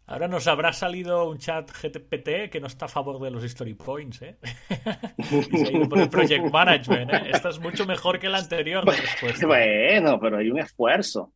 Ahora 0.05 0.29
nos 0.29 0.48
habrá 0.48 0.72
salido 0.72 1.29
un 1.29 1.38
chat 1.38 1.69
GTPT 1.69 2.50
que 2.50 2.60
no 2.62 2.67
está 2.67 2.86
a 2.86 2.89
favor 2.89 3.19
de 3.19 3.29
los 3.29 3.43
story 3.43 3.74
points, 3.74 4.22
¿eh? 4.22 4.38
y 5.17 5.57
se 5.57 5.67
ha 5.67 5.72
ido 5.72 5.89
por 5.89 6.00
el 6.00 6.10
project 6.10 6.50
management, 6.50 7.13
¿eh? 7.13 7.29
Esta 7.34 7.50
es 7.50 7.60
mucho 7.60 7.86
mejor 7.86 8.17
que 8.17 8.29
la 8.29 8.38
anterior 8.38 8.86
respuesta. 8.86 9.46
Bueno, 9.46 10.17
pero 10.19 10.38
hay 10.38 10.50
un 10.50 10.60
esfuerzo. 10.60 11.34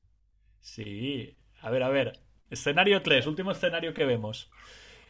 Sí. 0.62 1.36
A 1.62 1.70
ver, 1.70 1.84
a 1.84 1.90
ver. 1.90 2.20
Escenario 2.50 3.02
3, 3.02 3.28
último 3.28 3.52
escenario 3.52 3.94
que 3.94 4.06
vemos. 4.06 4.50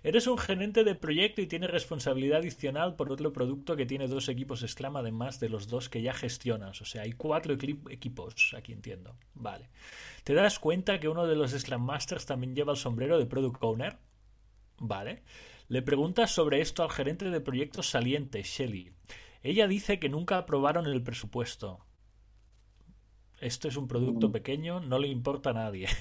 Eres 0.04 0.26
un 0.26 0.40
gerente 0.40 0.84
de 0.84 0.96
proyecto 0.96 1.42
y 1.42 1.48
tienes 1.48 1.70
responsabilidad 1.70 2.40
adicional 2.40 2.96
por 2.96 3.12
otro 3.12 3.32
producto 3.32 3.76
que 3.76 3.86
tiene 3.86 4.08
dos 4.08 4.30
equipos 4.30 4.66
Scrum 4.68 4.96
además 4.98 5.40
de 5.40 5.50
los 5.50 5.68
dos 5.68 5.90
que 5.90 6.02
ya 6.02 6.14
gestionas. 6.14 6.82
O 6.82 6.86
sea, 6.86 7.04
hay 7.04 7.14
cuatro 7.14 7.54
equipos, 7.54 8.56
aquí 8.58 8.74
entiendo. 8.74 9.16
Vale. 9.36 9.70
¿Te 10.24 10.34
das 10.34 10.58
cuenta 10.58 11.00
que 11.00 11.08
uno 11.08 11.28
de 11.28 11.36
los 11.36 11.52
Scrum 11.52 11.84
Masters 11.84 12.26
también 12.26 12.56
lleva 12.56 12.72
el 12.72 12.80
sombrero 12.80 13.20
de 13.20 13.28
Product 13.28 13.64
Owner? 13.64 13.98
Vale. 14.80 15.22
Le 15.68 15.84
preguntas 15.84 16.32
sobre 16.32 16.62
esto 16.62 16.82
al 16.82 16.90
gerente 16.90 17.30
de 17.30 17.40
proyecto 17.40 17.84
saliente, 17.84 18.42
Shelly. 18.42 18.92
Ella 19.44 19.68
dice 19.68 20.00
que 20.00 20.10
nunca 20.10 20.38
aprobaron 20.38 20.88
el 20.88 21.04
presupuesto 21.04 21.86
esto 23.42 23.68
es 23.68 23.76
un 23.76 23.88
producto 23.88 24.30
mm. 24.30 24.32
pequeño, 24.32 24.80
no 24.80 25.00
le 25.00 25.08
importa 25.08 25.50
a 25.52 25.54
nadie. 25.54 25.88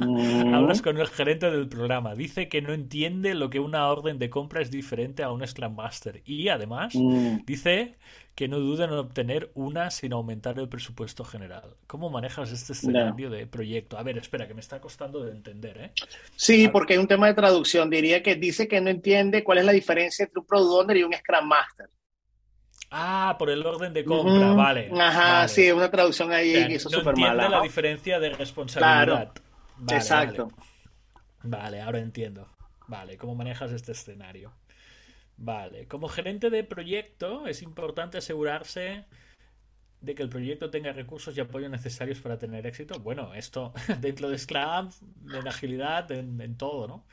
Mm. 0.00 0.54
Hablas 0.54 0.80
con 0.80 0.96
el 0.96 1.08
gerente 1.08 1.50
del 1.50 1.68
programa, 1.68 2.14
dice 2.14 2.48
que 2.48 2.62
no 2.62 2.72
entiende 2.72 3.34
lo 3.34 3.50
que 3.50 3.58
una 3.58 3.88
orden 3.88 4.20
de 4.20 4.30
compra 4.30 4.62
es 4.62 4.70
diferente 4.70 5.24
a 5.24 5.32
un 5.32 5.44
Scrum 5.44 5.74
Master 5.74 6.22
y 6.24 6.48
además 6.50 6.94
mm. 6.94 7.38
dice 7.44 7.96
que 8.36 8.46
no 8.46 8.60
duda 8.60 8.84
en 8.84 8.92
obtener 8.92 9.50
una 9.54 9.90
sin 9.90 10.12
aumentar 10.12 10.56
el 10.60 10.68
presupuesto 10.68 11.24
general. 11.24 11.74
¿Cómo 11.88 12.10
manejas 12.10 12.52
este 12.52 12.74
escenario 12.74 13.28
de 13.28 13.48
proyecto? 13.48 13.98
A 13.98 14.04
ver, 14.04 14.16
espera, 14.18 14.46
que 14.46 14.54
me 14.54 14.60
está 14.60 14.80
costando 14.80 15.24
de 15.24 15.32
entender, 15.32 15.76
¿eh? 15.78 15.92
Sí, 16.36 16.68
porque 16.68 16.92
hay 16.92 17.00
un 17.00 17.08
tema 17.08 17.26
de 17.26 17.34
traducción. 17.34 17.90
Diría 17.90 18.22
que 18.22 18.36
dice 18.36 18.68
que 18.68 18.80
no 18.80 18.90
entiende 18.90 19.42
cuál 19.42 19.58
es 19.58 19.64
la 19.64 19.72
diferencia 19.72 20.24
entre 20.24 20.38
un 20.38 20.46
Product 20.46 20.72
Owner 20.72 20.96
y 20.96 21.02
un 21.02 21.12
Scrum 21.14 21.48
Master. 21.48 21.90
Ah, 22.90 23.36
por 23.38 23.50
el 23.50 23.64
orden 23.66 23.92
de 23.92 24.04
compra, 24.04 24.52
vale. 24.52 24.90
Ajá, 24.98 25.46
sí, 25.46 25.70
una 25.70 25.90
traducción 25.90 26.32
ahí 26.32 26.66
que 26.66 26.74
hizo 26.74 26.88
súper 26.88 27.16
mala. 27.16 27.48
la 27.48 27.60
diferencia 27.60 28.18
de 28.18 28.30
responsabilidad. 28.30 29.32
Claro, 29.32 29.32
exacto. 29.90 30.50
Vale. 31.42 31.80
ahora 31.80 31.98
entiendo. 31.98 32.48
Vale, 32.86 33.18
¿cómo 33.18 33.34
manejas 33.34 33.72
este 33.72 33.92
escenario? 33.92 34.52
Vale, 35.36 35.86
como 35.86 36.08
gerente 36.08 36.48
de 36.48 36.64
proyecto 36.64 37.46
es 37.46 37.62
importante 37.62 38.18
asegurarse 38.18 39.04
de 40.00 40.14
que 40.14 40.22
el 40.22 40.30
proyecto 40.30 40.70
tenga 40.70 40.92
recursos 40.92 41.36
y 41.36 41.40
apoyo 41.40 41.68
necesarios 41.68 42.20
para 42.20 42.38
tener 42.38 42.66
éxito. 42.66 42.98
Bueno, 43.00 43.34
esto 43.34 43.74
dentro 44.00 44.30
de 44.30 44.38
Scrum, 44.38 44.90
en 45.34 45.46
agilidad, 45.46 46.10
en 46.10 46.56
todo, 46.56 46.88
¿no? 46.88 47.04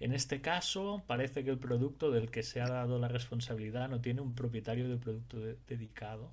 En 0.00 0.12
este 0.12 0.40
caso, 0.40 1.04
parece 1.06 1.44
que 1.44 1.50
el 1.50 1.58
producto 1.58 2.10
del 2.10 2.30
que 2.30 2.42
se 2.42 2.60
ha 2.60 2.68
dado 2.68 2.98
la 2.98 3.08
responsabilidad 3.08 3.88
no 3.88 4.00
tiene 4.00 4.20
un 4.20 4.34
propietario 4.34 4.88
del 4.88 4.98
producto 4.98 5.38
dedicado, 5.66 6.32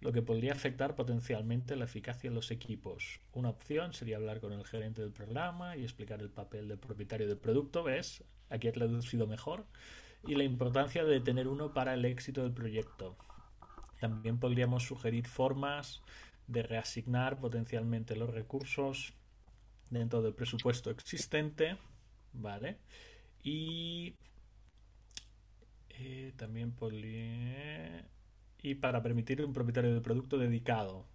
lo 0.00 0.12
que 0.12 0.22
podría 0.22 0.52
afectar 0.52 0.94
potencialmente 0.94 1.76
la 1.76 1.84
eficacia 1.84 2.30
de 2.30 2.34
los 2.34 2.50
equipos. 2.50 3.20
Una 3.32 3.50
opción 3.50 3.92
sería 3.92 4.16
hablar 4.16 4.40
con 4.40 4.52
el 4.52 4.64
gerente 4.64 5.02
del 5.02 5.12
programa 5.12 5.76
y 5.76 5.82
explicar 5.82 6.20
el 6.20 6.30
papel 6.30 6.68
del 6.68 6.78
propietario 6.78 7.28
del 7.28 7.38
producto, 7.38 7.82
¿ves? 7.82 8.24
Aquí 8.50 8.68
ha 8.68 8.72
traducido 8.72 9.26
mejor. 9.26 9.64
Y 10.26 10.34
la 10.34 10.44
importancia 10.44 11.04
de 11.04 11.20
tener 11.20 11.46
uno 11.46 11.72
para 11.72 11.94
el 11.94 12.04
éxito 12.04 12.42
del 12.42 12.52
proyecto. 12.52 13.16
También 14.00 14.38
podríamos 14.38 14.84
sugerir 14.84 15.26
formas 15.26 16.02
de 16.46 16.62
reasignar 16.62 17.38
potencialmente 17.38 18.16
los 18.16 18.30
recursos 18.30 19.14
dentro 19.90 20.22
del 20.22 20.34
presupuesto 20.34 20.90
existente, 20.90 21.76
¿vale? 22.36 22.78
Y 23.42 24.14
eh, 25.90 26.32
también 26.36 26.74
y 28.62 28.74
para 28.74 29.02
permitir 29.02 29.44
un 29.44 29.52
propietario 29.52 29.94
de 29.94 30.00
producto 30.00 30.38
dedicado. 30.38 31.06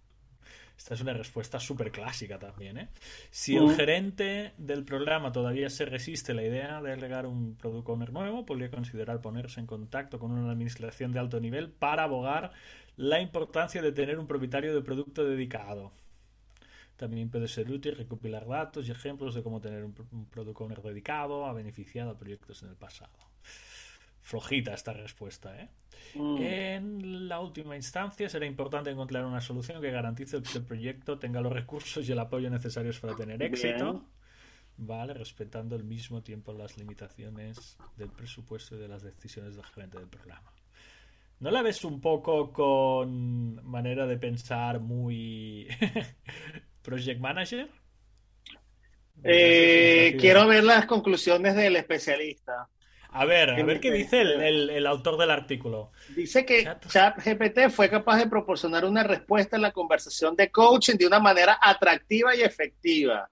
Esta 0.76 0.94
es 0.94 1.00
una 1.00 1.12
respuesta 1.12 1.60
súper 1.60 1.92
clásica 1.92 2.38
también. 2.38 2.78
¿eh? 2.78 2.88
Si 3.30 3.56
el 3.56 3.66
mm. 3.66 3.74
gerente 3.76 4.52
del 4.56 4.84
programa 4.84 5.30
todavía 5.30 5.70
se 5.70 5.84
resiste 5.84 6.32
a 6.32 6.34
la 6.34 6.42
idea 6.42 6.82
de 6.82 6.92
agregar 6.92 7.26
un 7.26 7.56
product 7.56 7.88
owner 7.88 8.12
nuevo, 8.12 8.44
podría 8.44 8.70
considerar 8.70 9.20
ponerse 9.20 9.60
en 9.60 9.66
contacto 9.66 10.18
con 10.18 10.32
una 10.32 10.50
administración 10.50 11.12
de 11.12 11.20
alto 11.20 11.38
nivel 11.38 11.70
para 11.70 12.04
abogar 12.04 12.52
la 12.96 13.20
importancia 13.20 13.80
de 13.80 13.92
tener 13.92 14.18
un 14.18 14.26
propietario 14.26 14.74
de 14.74 14.82
producto 14.82 15.24
dedicado. 15.24 15.92
También 17.02 17.30
puede 17.30 17.48
ser 17.48 17.68
útil 17.68 17.96
recopilar 17.96 18.46
datos 18.46 18.86
y 18.86 18.92
ejemplos 18.92 19.34
de 19.34 19.42
cómo 19.42 19.60
tener 19.60 19.82
un, 19.82 19.92
un 20.12 20.26
product 20.26 20.60
owner 20.60 20.82
dedicado 20.82 21.46
ha 21.46 21.52
beneficiado 21.52 22.10
a 22.10 22.16
proyectos 22.16 22.62
en 22.62 22.68
el 22.68 22.76
pasado 22.76 23.10
flojita 24.22 24.72
esta 24.72 24.92
respuesta. 24.92 25.60
¿eh? 25.60 25.68
Mm. 26.14 26.36
En 26.38 27.28
la 27.28 27.40
última 27.40 27.76
instancia 27.76 28.28
será 28.28 28.46
importante 28.46 28.90
encontrar 28.90 29.24
una 29.24 29.40
solución 29.40 29.82
que 29.82 29.90
garantice 29.90 30.40
que 30.42 30.58
el 30.58 30.64
proyecto 30.64 31.18
tenga 31.18 31.40
los 31.40 31.52
recursos 31.52 32.08
y 32.08 32.12
el 32.12 32.18
apoyo 32.18 32.48
necesarios 32.48 32.98
para 33.00 33.14
tener 33.14 33.42
éxito. 33.42 34.04
Vale, 34.78 35.12
respetando 35.12 35.76
al 35.76 35.84
mismo 35.84 36.22
tiempo 36.22 36.52
las 36.52 36.78
limitaciones 36.78 37.76
del 37.96 38.10
presupuesto 38.10 38.76
y 38.76 38.78
de 38.78 38.88
las 38.88 39.02
decisiones 39.02 39.54
del 39.54 39.64
gerente 39.66 39.98
del 39.98 40.08
programa. 40.08 40.50
¿No 41.40 41.50
la 41.50 41.60
ves 41.62 41.84
un 41.84 42.00
poco 42.00 42.52
con 42.52 43.62
manera 43.66 44.06
de 44.06 44.16
pensar 44.16 44.78
muy 44.78 45.66
project 46.82 47.20
manager? 47.20 47.68
Eh, 49.24 50.16
quiero 50.18 50.46
ver 50.46 50.64
las 50.64 50.86
conclusiones 50.86 51.54
del 51.54 51.76
especialista. 51.76 52.68
A 53.14 53.26
ver, 53.26 53.50
a 53.50 53.62
ver 53.62 53.78
qué 53.78 53.92
dice 53.92 54.22
el, 54.22 54.86
autor 54.86 55.18
del 55.18 55.30
artículo. 55.30 55.92
Dice 56.16 56.46
que 56.46 56.64
ChatGPT 56.64 57.68
fue 57.70 57.90
capaz 57.90 58.16
de 58.16 58.26
proporcionar 58.26 58.86
una 58.86 59.02
respuesta 59.02 59.56
en 59.56 59.62
la 59.62 59.70
conversación 59.70 60.34
de 60.34 60.50
coaching 60.50 60.96
de 60.96 61.06
una 61.06 61.20
manera 61.20 61.58
atractiva 61.60 62.34
y 62.34 62.40
efectiva. 62.40 63.28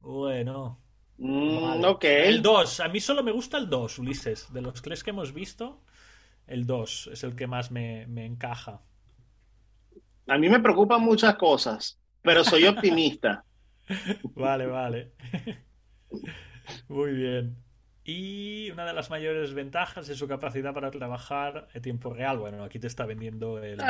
Bueno. 0.00 0.78
Mm, 1.16 1.82
ok. 1.84 2.04
El 2.04 2.42
2, 2.42 2.80
a 2.80 2.88
mí 2.88 3.00
solo 3.00 3.22
me 3.22 3.32
gusta 3.32 3.56
el 3.56 3.70
2, 3.70 4.00
Ulises. 4.00 4.52
De 4.52 4.60
los 4.60 4.82
tres 4.82 5.02
que 5.02 5.10
hemos 5.10 5.32
visto, 5.32 5.80
el 6.46 6.66
2 6.66 7.10
es 7.12 7.24
el 7.24 7.34
que 7.34 7.46
más 7.46 7.70
me, 7.70 8.06
me 8.08 8.26
encaja. 8.26 8.82
A 10.26 10.36
mí 10.36 10.48
me 10.50 10.60
preocupan 10.60 11.00
muchas 11.00 11.36
cosas, 11.36 12.01
pero 12.22 12.44
soy 12.44 12.64
optimista. 12.66 13.44
vale, 14.34 14.66
vale. 14.66 15.12
Muy 16.88 17.12
bien. 17.12 17.56
Y 18.04 18.70
una 18.70 18.84
de 18.84 18.92
las 18.92 19.10
mayores 19.10 19.54
ventajas 19.54 20.08
es 20.08 20.18
su 20.18 20.26
capacidad 20.26 20.74
para 20.74 20.90
trabajar 20.90 21.68
en 21.72 21.82
tiempo 21.82 22.12
real. 22.12 22.38
Bueno, 22.38 22.64
aquí 22.64 22.78
te 22.78 22.88
está 22.88 23.06
vendiendo 23.06 23.62
el, 23.62 23.80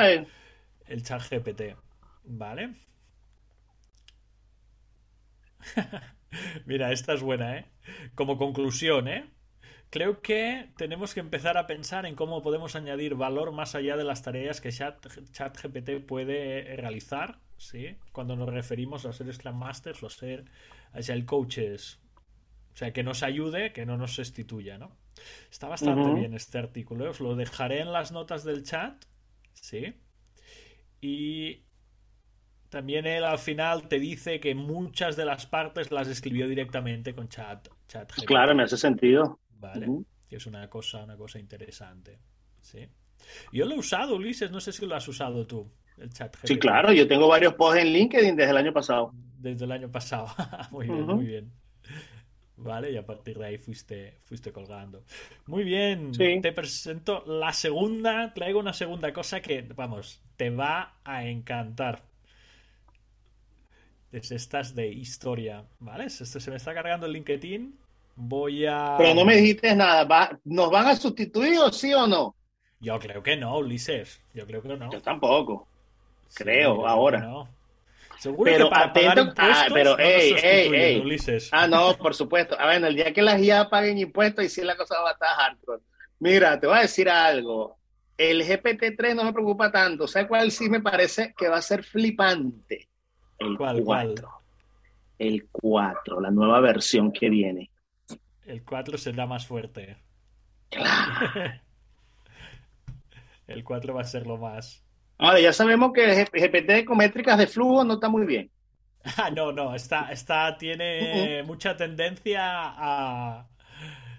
el 0.85 1.03
chat 1.03 1.21
GPT. 1.29 1.75
¿Vale? 2.25 2.75
Mira, 6.65 6.91
esta 6.91 7.13
es 7.13 7.21
buena, 7.21 7.57
¿eh? 7.57 7.65
Como 8.15 8.37
conclusión, 8.37 9.07
¿eh? 9.07 9.29
Creo 9.89 10.21
que 10.21 10.71
tenemos 10.77 11.13
que 11.13 11.19
empezar 11.19 11.57
a 11.57 11.67
pensar 11.67 12.05
en 12.05 12.15
cómo 12.15 12.41
podemos 12.41 12.75
añadir 12.75 13.15
valor 13.15 13.51
más 13.51 13.75
allá 13.75 13.95
de 13.95 14.03
las 14.03 14.23
tareas 14.23 14.59
que 14.59 14.71
ChatGPT 14.71 16.05
puede 16.07 16.75
realizar, 16.77 17.39
¿sí? 17.67 17.95
Cuando 18.11 18.35
nos 18.35 18.49
referimos 18.49 19.05
a 19.05 19.13
ser 19.13 19.33
Scrum 19.33 19.57
Masters 19.57 20.03
o 20.03 20.07
a 20.07 20.09
ser 20.09 20.45
Agile 20.93 21.25
Coaches 21.25 21.99
o 22.73 22.75
sea, 22.75 22.91
que 22.91 23.03
nos 23.03 23.21
ayude, 23.21 23.71
que 23.71 23.85
no 23.85 23.97
nos 23.97 24.15
sustituya, 24.15 24.77
¿no? 24.79 24.97
Está 25.51 25.67
bastante 25.67 26.11
bien 26.19 26.33
este 26.33 26.57
artículo. 26.57 27.05
¿eh? 27.05 27.09
Os 27.09 27.19
lo 27.19 27.35
dejaré 27.35 27.81
en 27.81 27.93
las 27.93 28.11
notas 28.11 28.43
del 28.43 28.63
chat. 28.63 29.05
Sí. 29.53 29.93
Y 30.99 31.61
también 32.69 33.05
él 33.05 33.23
al 33.23 33.37
final 33.37 33.87
te 33.87 33.99
dice 33.99 34.39
que 34.39 34.55
muchas 34.55 35.15
de 35.15 35.25
las 35.25 35.45
partes 35.45 35.91
las 35.91 36.07
escribió 36.07 36.47
directamente 36.47 37.13
con 37.13 37.29
chat. 37.29 37.67
chat 37.87 38.11
claro, 38.25 38.55
me 38.55 38.63
hace 38.63 38.77
sentido. 38.77 39.39
Vale. 39.59 39.85
Que 40.27 40.37
es 40.37 40.45
una 40.47 40.67
cosa, 40.67 41.03
una 41.03 41.15
cosa 41.15 41.37
interesante. 41.37 42.17
Sí. 42.59 42.87
Yo 43.51 43.65
lo 43.65 43.75
he 43.75 43.77
usado, 43.77 44.15
Ulises. 44.15 44.49
No 44.49 44.59
sé 44.59 44.71
si 44.71 44.83
lo 44.87 44.95
has 44.95 45.07
usado 45.07 45.45
tú, 45.45 45.71
el 45.97 46.11
chat. 46.11 46.35
Sí, 46.43 46.57
claro. 46.57 46.91
Yo 46.91 47.07
tengo 47.07 47.27
varios 47.27 47.53
posts 47.53 47.81
en 47.81 47.87
LinkedIn 47.93 48.35
desde 48.35 48.51
el 48.51 48.57
año 48.57 48.73
pasado. 48.73 49.11
Desde 49.39 49.65
el 49.65 49.71
año 49.71 49.91
pasado. 49.91 50.27
muy 50.71 50.87
bien, 50.87 51.05
muy 51.05 51.25
bien. 51.25 51.51
¿vale? 52.63 52.91
Y 52.91 52.97
a 52.97 53.05
partir 53.05 53.37
de 53.37 53.45
ahí 53.45 53.57
fuiste, 53.57 54.17
fuiste 54.23 54.51
colgando. 54.51 55.03
Muy 55.47 55.63
bien, 55.63 56.11
te 56.13 56.51
presento 56.51 57.23
la 57.25 57.53
segunda, 57.53 58.33
traigo 58.33 58.59
una 58.59 58.73
segunda 58.73 59.11
cosa 59.13 59.41
que, 59.41 59.61
vamos, 59.75 60.21
te 60.37 60.49
va 60.49 60.95
a 61.03 61.25
encantar. 61.25 62.03
Es 64.11 64.31
estas 64.31 64.75
de 64.75 64.87
historia, 64.87 65.65
¿vale? 65.79 66.05
Esto 66.05 66.25
se 66.25 66.51
me 66.51 66.57
está 66.57 66.73
cargando 66.73 67.07
el 67.07 67.13
LinkedIn. 67.13 67.75
Voy 68.15 68.67
a. 68.67 68.93
Pero 68.95 69.15
no 69.15 69.25
me 69.25 69.37
dijiste 69.37 69.75
nada. 69.75 70.39
¿Nos 70.43 70.69
van 70.69 70.85
a 70.85 70.95
sustituir 70.95 71.57
o 71.57 71.71
sí 71.71 71.91
o 71.95 72.05
no? 72.05 72.35
Yo 72.79 72.99
creo 72.99 73.23
que 73.23 73.35
no, 73.35 73.57
Ulises. 73.57 74.21
Yo 74.35 74.45
creo 74.45 74.61
que 74.61 74.67
no. 74.67 74.91
Yo 74.91 75.01
tampoco. 75.01 75.67
Creo, 76.33 76.87
ahora. 76.87 77.19
No. 77.19 77.49
Seguro 78.19 78.49
pero 78.49 78.69
que 78.69 78.75
atento, 78.79 79.33
ah, 79.37 79.65
pero 79.73 79.97
hey, 79.99 80.33
hey, 80.41 81.11
Ah, 81.51 81.67
no, 81.67 81.97
por 81.97 82.15
supuesto. 82.15 82.57
A 82.57 82.63
ah, 82.63 82.67
ver, 82.67 82.85
el 82.85 82.95
día 82.95 83.11
que 83.11 83.21
las 83.21 83.41
IA 83.41 83.69
paguen 83.69 83.97
impuestos 83.97 84.45
y 84.45 84.49
si 84.49 84.61
la 84.61 84.77
cosa 84.77 85.01
va 85.01 85.09
a 85.09 85.13
estar 85.13 85.27
hardcore. 85.27 85.81
Mira, 86.19 86.57
te 86.57 86.67
voy 86.67 86.77
a 86.77 86.81
decir 86.83 87.09
algo. 87.09 87.77
El 88.17 88.43
GPT-3 88.43 89.15
no 89.15 89.25
me 89.25 89.33
preocupa 89.33 89.71
tanto. 89.71 90.07
¿Sabes 90.07 90.29
cuál 90.29 90.51
sí 90.51 90.69
me 90.69 90.79
parece 90.79 91.33
que 91.37 91.49
va 91.49 91.57
a 91.57 91.61
ser 91.61 91.83
flipante? 91.83 92.87
El 93.39 93.57
4. 93.57 94.29
El 95.19 95.47
4, 95.51 96.21
la 96.21 96.31
nueva 96.31 96.61
versión 96.61 97.11
que 97.11 97.29
viene. 97.29 97.71
El 98.45 98.63
4 98.63 98.97
será 98.97 99.25
más 99.25 99.45
fuerte. 99.45 99.97
Claro. 100.69 101.51
el 103.47 103.63
4 103.63 103.93
va 103.93 104.01
a 104.01 104.05
ser 104.05 104.27
lo 104.27 104.37
más. 104.37 104.82
Ahora, 105.23 105.39
ya 105.39 105.53
sabemos 105.53 105.93
que 105.93 106.25
GPT 106.25 106.83
con 106.85 106.97
métricas 106.97 107.37
de 107.37 107.47
flujo 107.47 107.85
no 107.85 107.93
está 107.93 108.09
muy 108.09 108.25
bien. 108.25 108.51
Ah, 109.17 109.29
no, 109.29 109.53
no, 109.53 109.73
está, 109.73 110.11
está, 110.11 110.57
tiene 110.57 111.43
mucha 111.43 111.77
tendencia 111.77 112.41
a. 112.41 113.47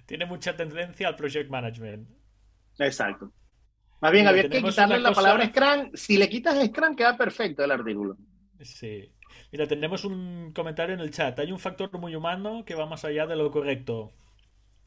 Tiene 0.06 0.24
mucha 0.24 0.56
tendencia 0.56 1.08
al 1.08 1.16
project 1.16 1.50
management. 1.50 2.08
Exacto. 2.78 3.30
Más 4.00 4.12
bien, 4.12 4.26
había 4.26 4.48
que 4.48 4.62
quitarle 4.62 4.98
la 4.98 5.12
palabra 5.12 5.46
Scrum. 5.46 5.90
Si 5.94 6.16
le 6.16 6.28
quitas 6.28 6.62
Scrum, 6.66 6.96
queda 6.96 7.16
perfecto 7.16 7.64
el 7.64 7.70
artículo. 7.70 8.16
Sí. 8.62 9.10
Mira, 9.52 9.66
tenemos 9.66 10.04
un 10.06 10.52
comentario 10.54 10.94
en 10.94 11.00
el 11.00 11.10
chat. 11.10 11.38
Hay 11.38 11.52
un 11.52 11.58
factor 11.58 11.90
muy 11.98 12.14
humano 12.14 12.64
que 12.64 12.74
va 12.74 12.86
más 12.86 13.04
allá 13.04 13.26
de 13.26 13.36
lo 13.36 13.50
correcto 13.50 14.12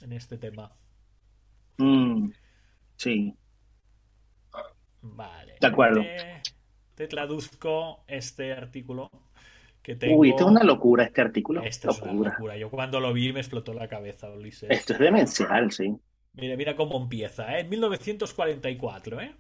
en 0.02 0.14
este 0.14 0.38
tema. 0.38 0.72
Mm, 1.78 2.32
sí. 2.96 3.36
Vale. 5.16 5.56
De 5.60 5.68
acuerdo. 5.68 6.04
Te, 6.96 7.08
traduzco 7.08 8.04
este 8.08 8.52
artículo 8.54 9.10
que 9.82 9.96
tengo. 9.96 10.18
Uy, 10.18 10.30
esto 10.30 10.46
es 10.46 10.52
una 10.52 10.64
locura 10.64 11.04
este 11.04 11.22
artículo. 11.22 11.62
Esto 11.64 11.92
es 11.92 12.02
una 12.02 12.30
locura. 12.30 12.58
Yo 12.58 12.70
cuando 12.70 13.00
lo 13.00 13.14
vi 13.14 13.32
me 13.32 13.40
explotó 13.40 13.74
la 13.74 13.88
cabeza, 13.88 14.30
Ulises. 14.30 14.70
Esto 14.70 14.94
es 14.94 15.00
demencial, 15.00 15.72
sí. 15.72 15.96
Mira, 16.34 16.56
mira 16.56 16.76
cómo 16.76 16.98
empieza, 17.02 17.58
¿eh? 17.58 17.62
En 17.62 17.70
1944, 17.70 19.22
¿eh? 19.22 19.36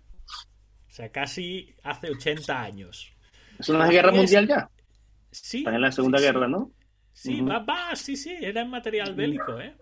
O 0.88 0.91
sea, 0.91 1.12
casi 1.12 1.75
hace 1.84 2.10
80 2.10 2.60
años. 2.60 3.13
¿Es 3.60 3.69
una 3.69 3.88
guerra 3.88 4.12
mundial 4.12 4.47
ya? 4.47 4.69
Sí. 5.32 5.63
en 5.67 5.82
la 5.82 5.91
Segunda 5.91 6.19
Guerra, 6.19 6.47
¿no? 6.47 6.71
Sí, 7.13 7.41
va, 7.41 7.60
va, 7.60 7.95
sí, 7.95 8.15
sí, 8.15 8.36
era 8.39 8.62
en 8.62 8.69
material 8.69 9.13
bélico, 9.13 9.60
¿eh? 9.60 9.75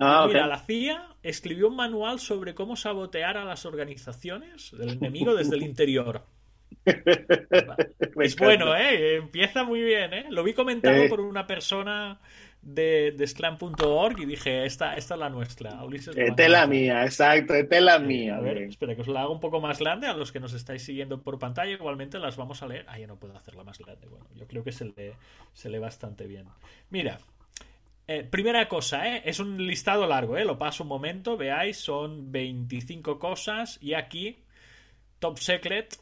Ah, 0.00 0.24
Mira, 0.26 0.46
la 0.46 0.58
CIA 0.58 1.14
escribió 1.22 1.68
un 1.68 1.76
manual 1.76 2.18
sobre 2.18 2.54
cómo 2.54 2.74
sabotear 2.74 3.36
a 3.36 3.44
las 3.44 3.66
organizaciones 3.66 4.70
del 4.72 4.88
enemigo 4.98 5.34
desde 5.34 5.56
el 5.56 5.62
interior. 5.62 6.22
es 6.86 8.36
bueno, 8.36 8.74
¿eh? 8.74 9.16
Empieza 9.16 9.62
muy 9.64 9.82
bien, 9.82 10.14
¿eh? 10.14 10.26
Lo 10.30 10.42
vi 10.42 10.54
comentado 10.54 10.96
eh. 10.96 11.08
por 11.08 11.20
una 11.20 11.46
persona 11.46 12.18
de, 12.62 13.12
de 13.12 13.26
Sclam.org 13.26 14.20
y 14.20 14.24
dije, 14.24 14.64
esta, 14.64 14.94
esta 14.94 15.14
es 15.14 15.20
la 15.20 15.28
nuestra. 15.28 15.78
esta 15.92 16.44
es 16.44 16.50
la 16.50 16.66
mía, 16.66 17.04
exacto, 17.04 17.54
esta 17.54 17.76
es 17.76 17.82
la 17.82 17.98
mía. 17.98 18.36
A 18.36 18.40
ver, 18.40 18.58
espera 18.62 18.94
que 18.94 19.02
os 19.02 19.08
la 19.08 19.20
haga 19.20 19.30
un 19.30 19.40
poco 19.40 19.60
más 19.60 19.78
grande 19.78 20.06
a 20.06 20.14
los 20.14 20.32
que 20.32 20.40
nos 20.40 20.54
estáis 20.54 20.82
siguiendo 20.82 21.22
por 21.22 21.38
pantalla. 21.38 21.72
Igualmente 21.72 22.18
las 22.18 22.36
vamos 22.36 22.62
a 22.62 22.66
leer. 22.66 22.86
Ah, 22.88 22.98
ya 22.98 23.06
no 23.06 23.16
puedo 23.16 23.36
hacerla 23.36 23.64
más 23.64 23.78
grande. 23.78 24.06
Bueno, 24.08 24.26
yo 24.34 24.46
creo 24.46 24.64
que 24.64 24.72
se 24.72 24.86
lee, 24.86 25.12
se 25.52 25.68
lee 25.68 25.78
bastante 25.78 26.26
bien. 26.26 26.46
Mira, 26.88 27.18
eh, 28.10 28.24
primera 28.24 28.66
cosa, 28.66 29.06
¿eh? 29.06 29.22
es 29.24 29.38
un 29.38 29.64
listado 29.64 30.04
largo, 30.04 30.36
¿eh? 30.36 30.44
lo 30.44 30.58
paso 30.58 30.82
un 30.82 30.88
momento, 30.88 31.36
veáis, 31.36 31.76
son 31.76 32.32
25 32.32 33.20
cosas 33.20 33.78
y 33.80 33.94
aquí, 33.94 34.42
Top 35.20 35.38
Secret, 35.38 35.96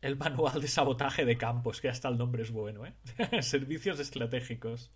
el 0.00 0.16
manual 0.16 0.62
de 0.62 0.68
sabotaje 0.68 1.26
de 1.26 1.36
campos, 1.36 1.82
que 1.82 1.90
hasta 1.90 2.08
el 2.08 2.16
nombre 2.16 2.42
es 2.42 2.50
bueno, 2.50 2.86
¿eh? 2.86 2.94
Servicios 3.42 4.00
estratégicos. 4.00 4.90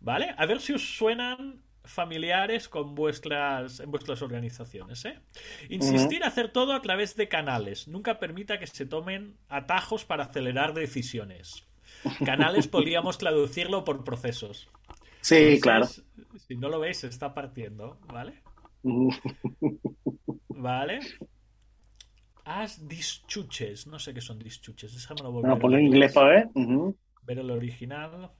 ¿Vale? 0.00 0.34
A 0.38 0.46
ver 0.46 0.62
si 0.62 0.72
os 0.72 0.96
suenan 0.96 1.60
familiares 1.84 2.70
con 2.70 2.94
vuestras, 2.94 3.80
en 3.80 3.90
vuestras 3.90 4.22
organizaciones. 4.22 5.04
¿eh? 5.04 5.20
Insistir 5.68 6.24
a 6.24 6.28
hacer 6.28 6.48
todo 6.50 6.72
a 6.72 6.80
través 6.80 7.14
de 7.14 7.28
canales. 7.28 7.88
Nunca 7.88 8.18
permita 8.18 8.58
que 8.58 8.66
se 8.66 8.86
tomen 8.86 9.36
atajos 9.50 10.06
para 10.06 10.24
acelerar 10.24 10.72
decisiones. 10.72 11.66
Canales 12.24 12.68
podríamos 12.68 13.18
traducirlo 13.18 13.84
por 13.84 14.02
procesos. 14.04 14.68
Sí, 15.20 15.58
claro. 15.60 15.86
Si 15.86 16.56
no 16.56 16.68
lo 16.68 16.80
veis, 16.80 16.98
se 16.98 17.08
está 17.08 17.34
partiendo, 17.34 17.98
¿vale? 18.12 18.42
¿Vale? 20.48 21.00
As 22.44 22.88
dischuches. 22.88 23.86
No 23.86 23.98
sé 23.98 24.14
qué 24.14 24.20
son 24.20 24.38
dischuches. 24.38 24.94
Déjamelo 24.94 25.32
volver. 25.32 25.50
No, 25.50 25.58
ponlo 25.58 25.78
en 25.78 25.86
inglés 25.86 26.12
para 26.12 26.28
ver. 26.28 26.48
Ver 27.22 27.38
el 27.38 27.50
original. 27.50 28.30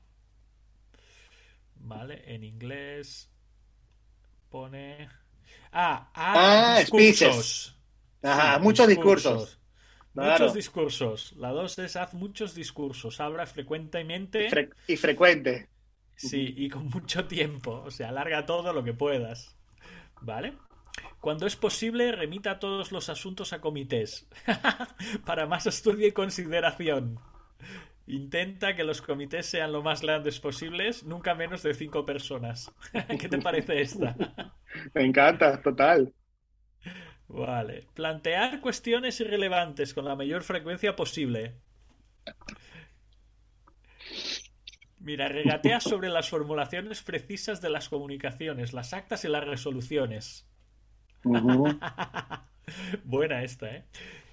Vale, 1.76 2.22
en 2.34 2.44
inglés 2.44 3.30
pone. 4.48 5.08
Ah, 5.72 6.10
ah, 6.14 6.78
discursos. 6.80 7.76
Ajá, 8.22 8.58
muchos 8.58 8.88
discursos. 8.88 9.58
Muchos 10.14 10.54
discursos. 10.54 11.32
La 11.36 11.50
dos 11.50 11.78
es 11.78 11.94
haz 11.96 12.14
muchos 12.14 12.54
discursos. 12.54 13.20
Habla 13.20 13.46
frecuentemente. 13.46 14.48
y 14.86 14.96
frecuente. 14.96 15.68
Sí, 16.18 16.52
y 16.56 16.68
con 16.68 16.86
mucho 16.90 17.26
tiempo. 17.26 17.82
O 17.86 17.90
sea, 17.90 18.08
alarga 18.08 18.44
todo 18.44 18.72
lo 18.72 18.84
que 18.84 18.92
puedas. 18.92 19.56
¿Vale? 20.20 20.54
Cuando 21.20 21.46
es 21.46 21.56
posible, 21.56 22.12
remita 22.12 22.58
todos 22.58 22.90
los 22.92 23.08
asuntos 23.08 23.52
a 23.52 23.60
comités. 23.60 24.28
Para 25.24 25.46
más 25.46 25.66
estudio 25.66 26.08
y 26.08 26.12
consideración. 26.12 27.20
Intenta 28.06 28.74
que 28.74 28.84
los 28.84 29.00
comités 29.02 29.46
sean 29.46 29.72
lo 29.72 29.82
más 29.82 30.00
grandes 30.02 30.40
posibles, 30.40 31.04
nunca 31.04 31.34
menos 31.34 31.62
de 31.62 31.74
cinco 31.74 32.04
personas. 32.04 32.72
¿Qué 33.20 33.28
te 33.28 33.38
parece 33.38 33.80
esta? 33.80 34.16
Me 34.94 35.04
encanta, 35.04 35.60
total. 35.62 36.12
Vale. 37.28 37.86
Plantear 37.94 38.60
cuestiones 38.60 39.20
irrelevantes 39.20 39.94
con 39.94 40.04
la 40.04 40.16
mayor 40.16 40.42
frecuencia 40.42 40.96
posible. 40.96 41.54
Mira, 45.08 45.26
regatea 45.26 45.80
sobre 45.80 46.10
las 46.10 46.28
formulaciones 46.28 47.00
precisas 47.00 47.62
de 47.62 47.70
las 47.70 47.88
comunicaciones, 47.88 48.74
las 48.74 48.92
actas 48.92 49.24
y 49.24 49.28
las 49.28 49.42
resoluciones. 49.42 50.46
Buena 53.04 53.42
esta, 53.42 53.74
¿eh? 53.74 53.84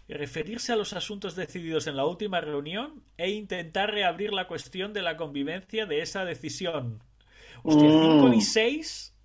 referirse 0.10 0.74
a 0.74 0.76
los 0.76 0.92
asuntos 0.92 1.38
decididos 1.38 1.88
en 1.88 1.96
la 1.96 2.06
última 2.06 2.42
reunión 2.42 3.06
e 3.16 3.30
intentar 3.30 3.90
reabrir 3.90 4.34
la 4.34 4.50
cuestión 4.50 4.92
de 4.92 5.02
la 5.02 5.16
convivencia 5.16 5.86
de 5.86 6.02
esa 6.02 6.26
decisión. 6.26 7.02
Hostia, 7.64 7.90
5 7.90 8.28
mm. 8.28 8.34
y 8.34 8.42
6 8.42 9.16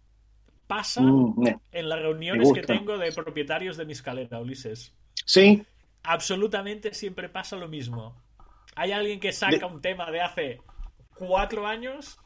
pasan 0.68 1.06
mm, 1.06 1.46
en 1.72 1.88
las 1.88 1.98
reuniones 1.98 2.52
que 2.52 2.62
tengo 2.62 2.96
de 2.96 3.10
propietarios 3.10 3.76
de 3.76 3.86
mi 3.86 3.92
escalera, 3.94 4.38
Ulises. 4.38 4.94
Sí. 5.26 5.64
Absolutamente 6.04 6.94
siempre 6.94 7.28
pasa 7.28 7.56
lo 7.56 7.66
mismo. 7.66 8.14
Hay 8.76 8.92
alguien 8.92 9.18
que 9.18 9.32
saca 9.32 9.66
un 9.66 9.82
tema 9.82 10.12
de 10.12 10.20
hace 10.20 10.60
cuatro 11.20 11.66
años 11.66 12.18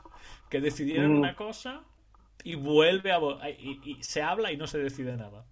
que 0.48 0.60
decidieron 0.60 1.14
mm. 1.14 1.18
una 1.18 1.34
cosa 1.34 1.82
y 2.44 2.54
vuelve 2.54 3.12
a... 3.12 3.18
y 3.50 3.98
se 4.02 4.22
habla 4.22 4.52
y 4.52 4.56
no 4.56 4.66
se 4.66 4.78
decide 4.78 5.16
nada. 5.16 5.44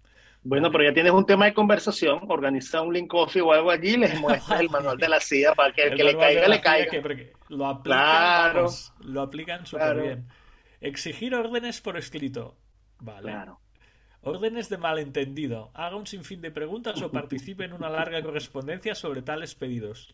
Bueno, 0.45 0.69
pero 0.71 0.83
ya 0.83 0.93
tienes 0.93 1.13
un 1.13 1.25
tema 1.25 1.45
de 1.45 1.53
conversación, 1.53 2.19
organiza 2.27 2.81
un 2.81 2.93
link 2.93 3.09
coffee 3.09 3.41
o 3.41 3.53
algo 3.53 3.71
allí 3.71 3.91
y 3.91 3.97
les 3.97 4.19
muestras 4.19 4.59
el 4.59 4.69
manual 4.71 4.97
de 4.97 5.07
la 5.07 5.19
CIA 5.21 5.55
para 5.55 5.73
que 5.73 5.83
el, 5.83 5.95
que 5.95 6.03
le 6.03 6.17
caiga, 6.17 6.47
le 6.47 6.61
caiga. 6.61 6.91
lo 7.47 7.65
aplican, 7.65 7.83
claro. 7.83 8.67
lo 8.99 9.21
aplican 9.21 9.65
súper 9.65 10.01
bien. 10.01 10.27
Exigir 10.81 11.33
órdenes 11.33 11.79
por 11.79 11.97
escrito. 11.97 12.57
Vale. 12.99 13.31
Claro. 13.31 13.59
Órdenes 14.21 14.69
de 14.69 14.77
malentendido. 14.77 15.71
Haga 15.73 15.95
un 15.95 16.07
sinfín 16.07 16.41
de 16.41 16.51
preguntas 16.51 17.01
o 17.01 17.11
participe 17.11 17.63
en 17.63 17.73
una 17.73 17.89
larga 17.89 18.21
correspondencia 18.21 18.95
sobre 18.95 19.21
tales 19.21 19.55
pedidos. 19.55 20.13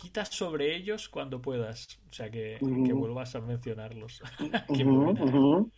Quita 0.00 0.24
sobre 0.24 0.74
ellos 0.74 1.10
cuando 1.10 1.42
puedas. 1.42 2.00
O 2.10 2.12
sea, 2.14 2.30
que, 2.30 2.58
vuelvas 2.60 3.34
a 3.34 3.40
mencionarlos. 3.40 4.22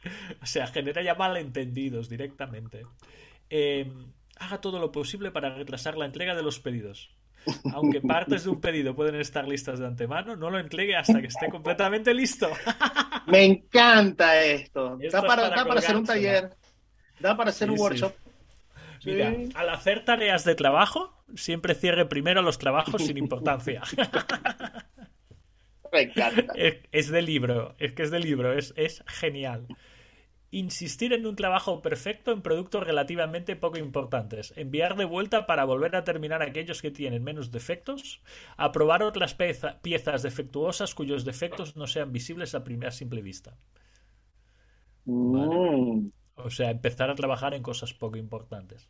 O 0.43 0.47
sea, 0.47 0.67
genera 0.69 1.03
ya 1.03 1.15
malentendidos 1.17 2.09
directamente. 2.09 2.87
Em, 3.51 4.13
haga 4.39 4.61
todo 4.61 4.79
lo 4.79 4.93
posible 4.93 5.33
para 5.33 5.53
retrasar 5.53 5.97
la 5.97 6.07
entrega 6.07 6.37
de 6.37 6.43
los 6.43 6.61
pedidos. 6.61 7.11
Aunque 7.73 8.01
partes 8.01 8.45
de 8.45 8.51
un 8.51 8.61
pedido 8.61 8.95
pueden 8.95 9.17
estar 9.17 9.49
listas 9.49 9.81
de 9.81 9.87
antemano, 9.87 10.37
no 10.37 10.51
lo 10.51 10.61
entregue 10.61 10.95
hasta 10.95 11.21
que 11.21 11.27
esté 11.27 11.49
completamente 11.49 12.15
listo. 12.15 12.49
Me 13.27 13.45
encanta 13.45 14.41
esto. 14.41 14.99
da 15.11 15.23
para, 15.23 15.49
hacer 15.49 15.97
un 15.97 16.05
taller, 16.05 16.51
da 17.19 17.37
para 17.37 17.51
hacer 17.51 17.69
un 17.71 17.79
workshop. 17.79 18.15
Mira, 19.05 19.35
al 19.55 19.69
hacer 19.71 20.05
tareas 20.05 20.45
de 20.45 20.55
trabajo, 20.55 21.25
siempre 21.35 21.75
cierre 21.75 22.07
primero 22.07 22.43
los 22.43 22.59
trabajos 22.59 23.05
sin 23.05 23.19
importancia. 23.19 23.83
Me 25.93 26.03
encanta. 26.03 26.53
Es, 26.55 27.11
de 27.11 27.23
libro, 27.23 27.75
es 27.79 27.93
que 27.93 28.03
es 28.03 28.11
de 28.11 28.21
libro, 28.21 28.53
es, 28.53 28.73
es 28.77 29.03
genial 29.07 29.67
insistir 30.53 31.15
en 31.15 31.27
un 31.27 31.35
trabajo 31.35 31.81
perfecto 31.81 32.31
en 32.31 32.43
productos 32.43 32.85
relativamente 32.85 33.57
poco 33.57 33.79
importantes, 33.79 34.53
enviar 34.57 34.97
de 34.97 35.07
vuelta 35.07 35.47
para 35.47 35.65
volver 35.65 35.97
a 35.97 36.05
terminar 36.05 36.43
aquellos 36.43 36.83
que 36.83 36.91
tienen 36.91 37.25
menos 37.25 37.51
defectos, 37.51 38.21
aprobar 38.59 39.03
otras 39.03 39.35
piezas 39.35 40.23
defectuosas 40.23 40.95
cuyos 40.95 41.25
defectos 41.25 41.75
no 41.75 41.87
sean 41.87 42.12
visibles 42.12 42.55
a 42.55 42.65
primera 42.65 42.93
simple 42.93 43.23
vista. 43.23 43.57
Mm. 45.07 46.09
O 46.37 46.51
sea, 46.51 46.71
empezar 46.71 47.11
a 47.11 47.14
trabajar 47.14 47.55
en 47.55 47.62
cosas 47.62 47.92
poco 47.95 48.16
importantes. 48.16 48.88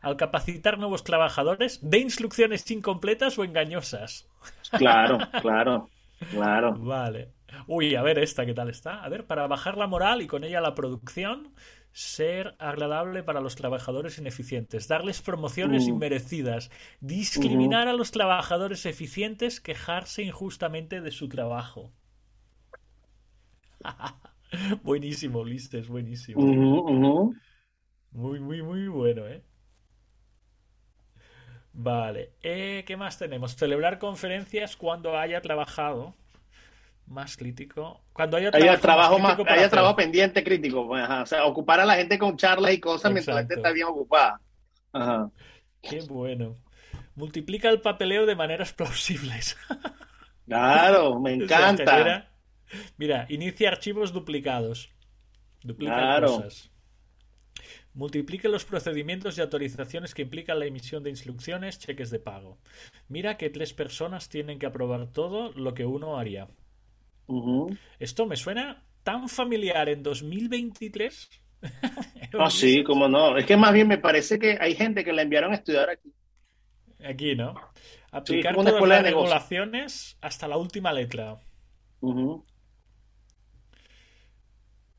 Al 0.00 0.16
capacitar 0.16 0.78
nuevos 0.78 1.04
trabajadores, 1.04 1.80
de 1.82 1.98
instrucciones 1.98 2.70
incompletas 2.70 3.38
o 3.38 3.44
engañosas. 3.44 4.28
Claro, 4.70 5.18
claro, 5.40 5.88
claro. 6.30 6.74
Vale. 6.74 7.32
Uy, 7.66 7.94
a 7.94 8.02
ver 8.02 8.18
esta, 8.18 8.44
¿qué 8.44 8.54
tal 8.54 8.68
está? 8.68 9.02
A 9.02 9.08
ver, 9.08 9.26
para 9.26 9.46
bajar 9.46 9.76
la 9.76 9.86
moral 9.86 10.22
y 10.22 10.26
con 10.26 10.44
ella 10.44 10.60
la 10.60 10.74
producción, 10.74 11.54
ser 11.92 12.56
agradable 12.58 13.22
para 13.22 13.40
los 13.40 13.56
trabajadores 13.56 14.18
ineficientes, 14.18 14.86
darles 14.86 15.22
promociones 15.22 15.86
mm. 15.86 15.88
inmerecidas, 15.88 16.70
discriminar 17.00 17.88
a 17.88 17.94
los 17.94 18.10
trabajadores 18.10 18.84
eficientes, 18.84 19.62
quejarse 19.62 20.22
injustamente 20.22 21.00
de 21.00 21.10
su 21.10 21.28
trabajo. 21.28 21.92
buenísimo, 24.82 25.40
Ulises, 25.40 25.88
buenísimo. 25.88 26.42
Muy, 28.12 28.40
muy, 28.40 28.62
muy 28.62 28.88
bueno, 28.88 29.26
¿eh? 29.26 29.42
Vale, 31.72 32.32
eh, 32.42 32.84
¿qué 32.86 32.96
más 32.96 33.18
tenemos? 33.18 33.54
Celebrar 33.54 33.98
conferencias 33.98 34.76
cuando 34.76 35.18
haya 35.18 35.42
trabajado 35.42 36.14
más 37.06 37.36
crítico. 37.36 38.00
Cuando 38.12 38.36
haya 38.36 38.50
trabajo, 38.80 39.18
más, 39.18 39.38
haya 39.46 39.68
trabajo 39.68 39.96
pendiente 39.96 40.42
crítico. 40.42 40.86
Pues, 40.86 41.06
o 41.08 41.26
sea, 41.26 41.44
ocupar 41.44 41.80
a 41.80 41.84
la 41.84 41.96
gente 41.96 42.18
con 42.18 42.36
charlas 42.36 42.72
y 42.72 42.80
cosas 42.80 43.12
mientras 43.12 43.34
la 43.34 43.40
gente 43.42 43.56
está 43.56 43.72
bien 43.72 43.86
ocupada. 43.86 44.40
Ajá. 44.92 45.30
Qué 45.82 46.00
bueno. 46.08 46.56
Multiplica 47.14 47.68
el 47.68 47.80
papeleo 47.80 48.26
de 48.26 48.34
maneras 48.34 48.72
plausibles. 48.74 49.56
Claro, 50.46 51.20
me 51.20 51.34
encanta. 51.34 52.28
Mira, 52.96 53.26
inicia 53.28 53.68
archivos 53.68 54.12
duplicados. 54.12 54.90
Duplica 55.62 56.20
cosas. 56.20 56.70
Multiplique 57.94 58.48
los 58.48 58.64
procedimientos 58.64 59.38
y 59.38 59.40
autorizaciones 59.40 60.14
que 60.14 60.22
implican 60.22 60.58
la 60.58 60.66
emisión 60.66 61.02
de 61.02 61.10
instrucciones, 61.10 61.78
cheques 61.78 62.10
de 62.10 62.18
pago. 62.18 62.58
Mira 63.08 63.38
que 63.38 63.48
tres 63.48 63.72
personas 63.72 64.28
tienen 64.28 64.58
que 64.58 64.66
aprobar 64.66 65.06
todo 65.06 65.52
lo 65.52 65.72
que 65.72 65.86
uno 65.86 66.18
haría. 66.18 66.46
Esto 67.98 68.26
me 68.26 68.36
suena 68.36 68.84
tan 69.02 69.28
familiar 69.28 69.88
en 69.88 70.02
2023. 70.02 71.28
ah, 72.38 72.50
sí, 72.50 72.84
como 72.84 73.08
no. 73.08 73.36
Es 73.38 73.46
que 73.46 73.56
más 73.56 73.72
bien 73.72 73.88
me 73.88 73.98
parece 73.98 74.38
que 74.38 74.58
hay 74.60 74.74
gente 74.74 75.02
que 75.02 75.12
la 75.12 75.22
enviaron 75.22 75.52
a 75.52 75.56
estudiar 75.56 75.88
aquí. 75.88 76.12
Aquí, 77.02 77.34
¿no? 77.34 77.54
Aplicar 78.10 78.54
todas 78.54 78.88
las 78.88 79.02
regulaciones 79.02 80.18
hasta 80.20 80.48
la 80.48 80.56
última 80.56 80.92
letra. 80.92 81.38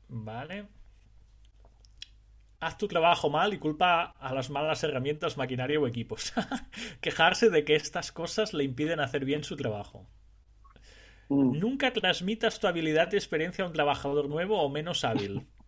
Vale. 0.08 0.66
Haz 2.60 2.76
tu 2.76 2.88
trabajo 2.88 3.30
mal 3.30 3.54
y 3.54 3.58
culpa 3.58 4.14
a 4.18 4.34
las 4.34 4.50
malas 4.50 4.82
herramientas, 4.82 5.36
maquinaria 5.36 5.78
o 5.78 5.86
equipos. 5.86 6.32
Quejarse 7.00 7.50
de 7.50 7.64
que 7.64 7.76
estas 7.76 8.10
cosas 8.10 8.52
le 8.52 8.64
impiden 8.64 8.98
hacer 8.98 9.24
bien 9.24 9.44
su 9.44 9.56
trabajo. 9.56 10.08
Mm. 11.28 11.58
Nunca 11.58 11.92
transmitas 11.92 12.58
tu 12.58 12.66
habilidad 12.66 13.12
y 13.12 13.16
experiencia 13.16 13.64
a 13.64 13.68
un 13.68 13.74
trabajador 13.74 14.28
nuevo 14.28 14.60
o 14.60 14.68
menos 14.68 15.04
hábil. 15.04 15.46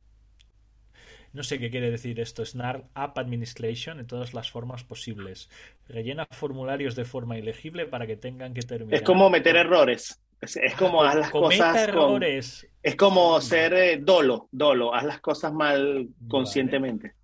No 1.33 1.45
sé 1.45 1.61
qué 1.61 1.71
quiere 1.71 1.93
decir 1.93 2.19
esto. 2.19 2.45
Snarl 2.45 2.87
App 2.95 3.17
Administration 3.17 4.01
en 4.01 4.07
todas 4.09 4.35
las 4.35 4.51
formas 4.51 4.83
posibles. 4.83 5.49
Rellena 5.89 6.27
formularios 6.29 6.97
de 6.97 7.05
forma 7.05 7.39
ilegible 7.39 7.87
para 7.87 8.07
que 8.07 8.17
tengan 8.17 8.53
que 8.53 8.63
terminar. 8.63 8.95
Es 8.95 9.03
como 9.03 9.31
meter 9.31 9.55
errores. 9.55 10.21
Es, 10.41 10.75
como 10.75 11.03
haz 11.03 11.17
las 11.17 11.31
cosas. 11.31 11.77
errores. 11.77 12.67
es 12.83 12.97
como 12.97 13.41
ser 13.41 13.75
eh, 13.75 13.99
dolo, 13.99 14.49
dolo. 14.51 14.95
Haz 14.95 15.05
las 15.05 15.21
cosas 15.21 15.53
mal 15.53 16.09
conscientemente. 16.29 17.15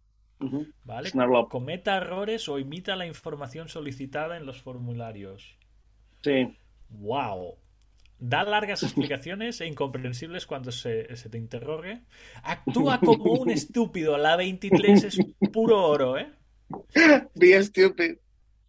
Vale. 0.85 1.11
Cometa 1.49 1.97
errores 1.97 2.49
o 2.49 2.59
imita 2.59 2.95
la 2.95 3.07
información 3.07 3.69
solicitada 3.69 4.37
en 4.37 4.45
los 4.45 4.61
formularios. 4.61 5.57
Sí. 6.23 6.59
Wow. 6.91 7.57
Da 8.19 8.45
largas 8.45 8.83
explicaciones 8.83 9.61
e 9.63 9.67
incomprensibles 9.67 10.47
cuando 10.47 10.71
se, 10.71 11.05
te 11.05 11.39
interrogue. 11.39 12.03
Actúa 12.43 13.01
como 13.05 13.33
un 13.33 13.51
estúpido. 13.51 14.19
La 14.19 14.37
23 14.37 15.05
es 15.05 15.19
puro 15.53 15.83
oro, 15.85 16.19
¿eh? 16.19 16.31
Be 17.35 17.63
stupid. 17.63 18.17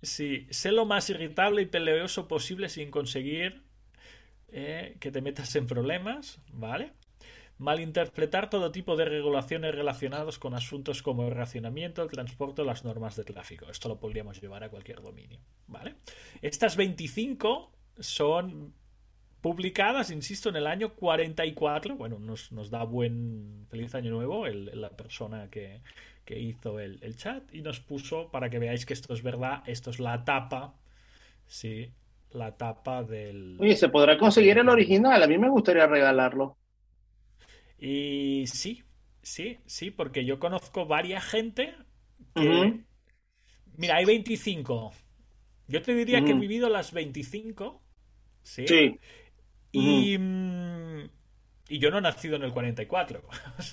Sí, 0.01 0.47
sé 0.51 0.71
lo 0.71 0.85
más 0.85 1.09
irritable 1.09 1.63
y 1.63 1.65
peleoso 1.65 2.27
posible 2.27 2.69
sin 2.69 2.91
conseguir 2.91 3.66
eh, 4.59 4.97
que 4.99 5.11
te 5.11 5.21
metas 5.21 5.55
en 5.55 5.67
problemas, 5.67 6.41
¿vale? 6.51 6.93
Malinterpretar 7.59 8.49
todo 8.49 8.71
tipo 8.71 8.95
de 8.95 9.05
regulaciones 9.05 9.75
relacionados 9.75 10.39
con 10.39 10.55
asuntos 10.55 11.03
como 11.03 11.27
el 11.27 11.35
racionamiento, 11.35 12.01
el 12.01 12.09
transporte 12.09 12.63
o 12.63 12.65
las 12.65 12.83
normas 12.83 13.15
de 13.15 13.23
tráfico. 13.23 13.69
Esto 13.69 13.87
lo 13.87 13.99
podríamos 13.99 14.41
llevar 14.41 14.63
a 14.63 14.69
cualquier 14.69 15.03
dominio, 15.03 15.39
¿vale? 15.67 15.97
Estas 16.41 16.75
25 16.75 17.71
son 17.99 18.73
publicadas, 19.41 20.09
insisto, 20.09 20.49
en 20.49 20.55
el 20.55 20.65
año 20.65 20.95
44. 20.95 21.95
Bueno, 21.95 22.17
nos 22.17 22.69
da 22.71 22.83
buen 22.83 23.67
feliz 23.69 23.93
año 23.93 24.09
nuevo 24.09 24.47
la 24.47 24.89
persona 24.89 25.51
que, 25.51 25.81
hizo 26.35 26.79
el, 26.79 27.15
chat 27.15 27.53
y 27.53 27.61
nos 27.61 27.79
puso 27.79 28.31
para 28.31 28.49
que 28.49 28.57
veáis 28.57 28.87
que 28.87 28.93
esto 28.93 29.13
es 29.13 29.21
verdad, 29.21 29.61
esto 29.67 29.91
es 29.91 29.99
la 29.99 30.25
tapa, 30.25 30.73
sí, 31.45 31.91
la 32.31 32.55
tapa 32.55 33.03
del... 33.03 33.57
Oye, 33.59 33.75
¿se 33.75 33.89
podrá 33.89 34.17
conseguir 34.17 34.57
el 34.57 34.69
original? 34.69 35.21
A 35.21 35.27
mí 35.27 35.37
me 35.37 35.49
gustaría 35.49 35.87
regalarlo. 35.87 36.57
Y 37.79 38.45
sí, 38.47 38.83
sí, 39.21 39.57
sí, 39.65 39.91
porque 39.91 40.25
yo 40.25 40.39
conozco 40.39 40.85
varias 40.85 41.23
gente 41.25 41.75
que... 42.35 42.83
Mira, 43.77 43.97
hay 43.97 44.05
25. 44.05 44.91
Yo 45.67 45.81
te 45.81 45.93
diría 45.93 46.23
que 46.23 46.31
he 46.31 46.35
vivido 46.35 46.69
las 46.69 46.91
25. 46.91 47.81
Sí. 48.41 48.67
sí. 48.67 48.99
Mm, 49.73 51.01
y, 51.69 51.79
yo 51.79 51.91
no 51.91 51.99
he 51.99 52.01
nacido 52.01 52.37
en 52.37 52.43
el 52.43 52.53
44. 52.53 53.21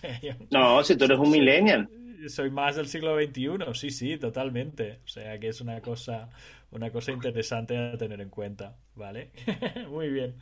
no, 0.51 0.83
si 0.83 0.97
tú 0.97 1.05
eres 1.05 1.19
un 1.19 1.31
millennial. 1.31 1.89
Soy 2.29 2.51
más 2.51 2.77
del 2.77 2.87
siglo 2.87 3.17
XXI, 3.17 3.75
sí, 3.75 3.91
sí, 3.91 4.19
totalmente. 4.19 5.01
O 5.05 5.09
sea 5.09 5.39
que 5.39 5.49
es 5.49 5.61
una 5.61 5.81
cosa, 5.81 6.31
una 6.75 6.91
cosa 6.91 7.13
interesante 7.13 7.79
a 7.79 7.97
tener 7.97 8.21
en 8.21 8.31
cuenta, 8.31 8.77
¿vale? 8.95 9.31
Muy 9.91 10.09
bien. 10.09 10.35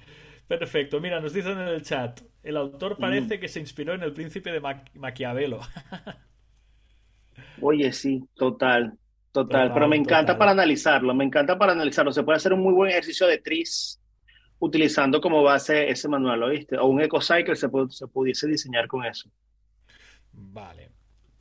Perfecto. 0.48 1.00
Mira, 1.00 1.20
nos 1.20 1.32
dicen 1.32 1.52
en 1.52 1.68
el 1.68 1.82
chat, 1.82 2.20
el 2.42 2.56
autor 2.56 2.98
parece 2.98 3.38
que 3.38 3.48
se 3.48 3.60
inspiró 3.60 3.94
en 3.94 4.02
el 4.02 4.12
príncipe 4.12 4.50
de 4.50 4.60
Maquiavelo. 4.94 5.60
Oye, 7.60 7.92
sí, 7.92 8.24
total, 8.34 8.98
total, 9.30 9.72
Pero 9.72 9.88
me 9.88 9.96
encanta 9.96 10.36
para 10.36 10.50
analizarlo, 10.50 11.14
me 11.14 11.24
encanta 11.24 11.56
para 11.56 11.72
analizarlo. 11.72 12.12
Se 12.12 12.22
puede 12.22 12.36
hacer 12.36 12.52
un 12.52 12.60
muy 12.60 12.74
buen 12.74 12.90
ejercicio 12.90 13.26
de 13.26 13.38
tris 13.38 13.98
utilizando 14.58 15.20
como 15.20 15.42
base 15.42 15.90
ese 15.90 16.08
manual, 16.08 16.42
¿oíste? 16.42 16.76
O 16.78 16.86
un 16.86 17.00
EcoCycle 17.00 17.56
se, 17.56 17.68
se 17.90 18.06
pudiese 18.06 18.46
diseñar 18.46 18.86
con 18.86 19.04
eso. 19.04 19.30
Vale, 20.32 20.90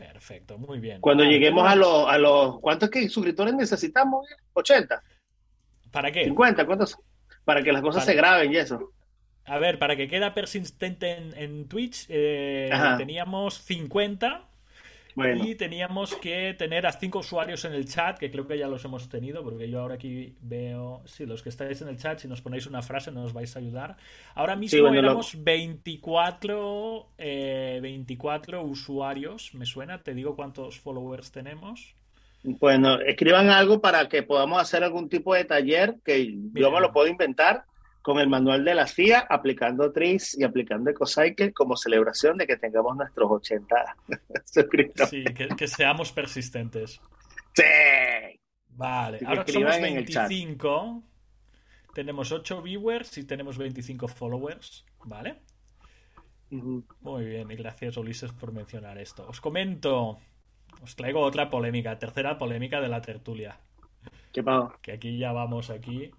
perfecto, 0.07 0.57
muy 0.57 0.79
bien. 0.79 1.01
Cuando 1.01 1.23
lleguemos 1.23 1.69
a 1.69 1.75
los, 1.75 2.07
a 2.07 2.17
los, 2.17 2.59
¿cuántos 2.59 2.89
que 2.89 3.07
suscriptores 3.09 3.53
necesitamos? 3.53 4.27
¿80? 4.53 5.01
¿Para 5.91 6.11
qué? 6.11 6.29
¿50? 6.29 6.65
¿Cuántos? 6.65 6.97
Para 7.45 7.63
que 7.63 7.71
las 7.71 7.81
cosas 7.81 8.05
se 8.05 8.13
graben 8.13 8.51
y 8.51 8.57
eso. 8.57 8.91
A 9.45 9.57
ver, 9.57 9.79
para 9.79 9.95
que 9.95 10.07
quede 10.07 10.29
persistente 10.31 11.11
en, 11.11 11.67
Twitch, 11.67 12.05
eh, 12.09 12.69
teníamos 12.97 13.55
50 13.63 14.50
y 15.15 15.55
teníamos 15.55 16.15
que 16.15 16.53
tener 16.57 16.85
a 16.85 16.91
cinco 16.91 17.19
usuarios 17.19 17.65
en 17.65 17.73
el 17.73 17.85
chat, 17.87 18.17
que 18.17 18.31
creo 18.31 18.47
que 18.47 18.57
ya 18.57 18.67
los 18.67 18.83
hemos 18.85 19.09
tenido, 19.09 19.43
porque 19.43 19.69
yo 19.69 19.81
ahora 19.81 19.95
aquí 19.95 20.35
veo, 20.41 21.01
sí, 21.05 21.25
los 21.25 21.41
que 21.41 21.49
estáis 21.49 21.81
en 21.81 21.89
el 21.89 21.97
chat, 21.97 22.19
si 22.19 22.27
nos 22.27 22.41
ponéis 22.41 22.67
una 22.67 22.81
frase 22.81 23.11
nos 23.11 23.33
vais 23.33 23.55
a 23.55 23.59
ayudar. 23.59 23.97
Ahora 24.35 24.55
mismo 24.55 24.87
éramos 24.87 25.43
24, 25.43 27.09
24 27.17 28.57
eh, 28.57 28.63
usuarios, 28.63 29.53
me 29.53 29.65
suena, 29.65 30.01
te 30.01 30.13
digo 30.13 30.35
cuántos 30.35 30.79
followers 30.79 31.31
tenemos. 31.31 31.95
Bueno, 32.43 32.99
escriban 32.99 33.49
algo 33.49 33.81
para 33.81 34.09
que 34.09 34.23
podamos 34.23 34.59
hacer 34.59 34.83
algún 34.83 35.09
tipo 35.09 35.35
de 35.35 35.45
taller 35.45 35.97
que 36.03 36.33
yo 36.53 36.71
me 36.71 36.79
lo 36.79 36.91
puedo 36.91 37.07
inventar 37.07 37.65
con 38.01 38.19
el 38.19 38.27
manual 38.27 38.65
de 38.65 38.73
la 38.73 38.87
CIA, 38.87 39.27
aplicando 39.29 39.91
TRIS 39.91 40.37
y 40.39 40.43
aplicando 40.43 40.89
EcoCycle 40.89 41.53
como 41.53 41.77
celebración 41.77 42.37
de 42.37 42.47
que 42.47 42.57
tengamos 42.57 42.95
nuestros 42.95 43.29
80 43.29 43.75
suscriptores. 44.45 45.09
Sí, 45.09 45.23
que, 45.23 45.67
seamos 45.67 46.11
persistentes. 46.11 46.99
Sí. 47.53 47.63
Vale, 48.69 49.19
ahora 49.25 49.45
somos 49.47 49.79
25. 49.79 51.03
Tenemos 51.93 52.31
8 52.31 52.61
viewers 52.61 53.17
y 53.17 53.25
tenemos 53.25 53.57
25 53.57 54.07
followers, 54.07 54.85
¿vale? 55.03 55.41
Muy 56.49 57.25
bien, 57.25 57.51
y 57.51 57.55
gracias 57.55 57.97
Ulises 57.97 58.31
por 58.31 58.51
mencionar 58.51 58.97
esto. 58.97 59.27
Os 59.27 59.39
comento, 59.39 60.19
os 60.81 60.95
traigo 60.95 61.21
otra 61.21 61.49
polémica, 61.49 61.99
tercera 61.99 62.37
polémica 62.37 62.81
de 62.81 62.87
la 62.87 63.01
tertulia. 63.01 63.59
¿Qué 64.31 64.41
pasa? 64.41 64.73
Que 64.81 64.93
aquí 64.93 65.17
ya 65.17 65.33
vamos 65.33 65.69
aquí 65.69 66.11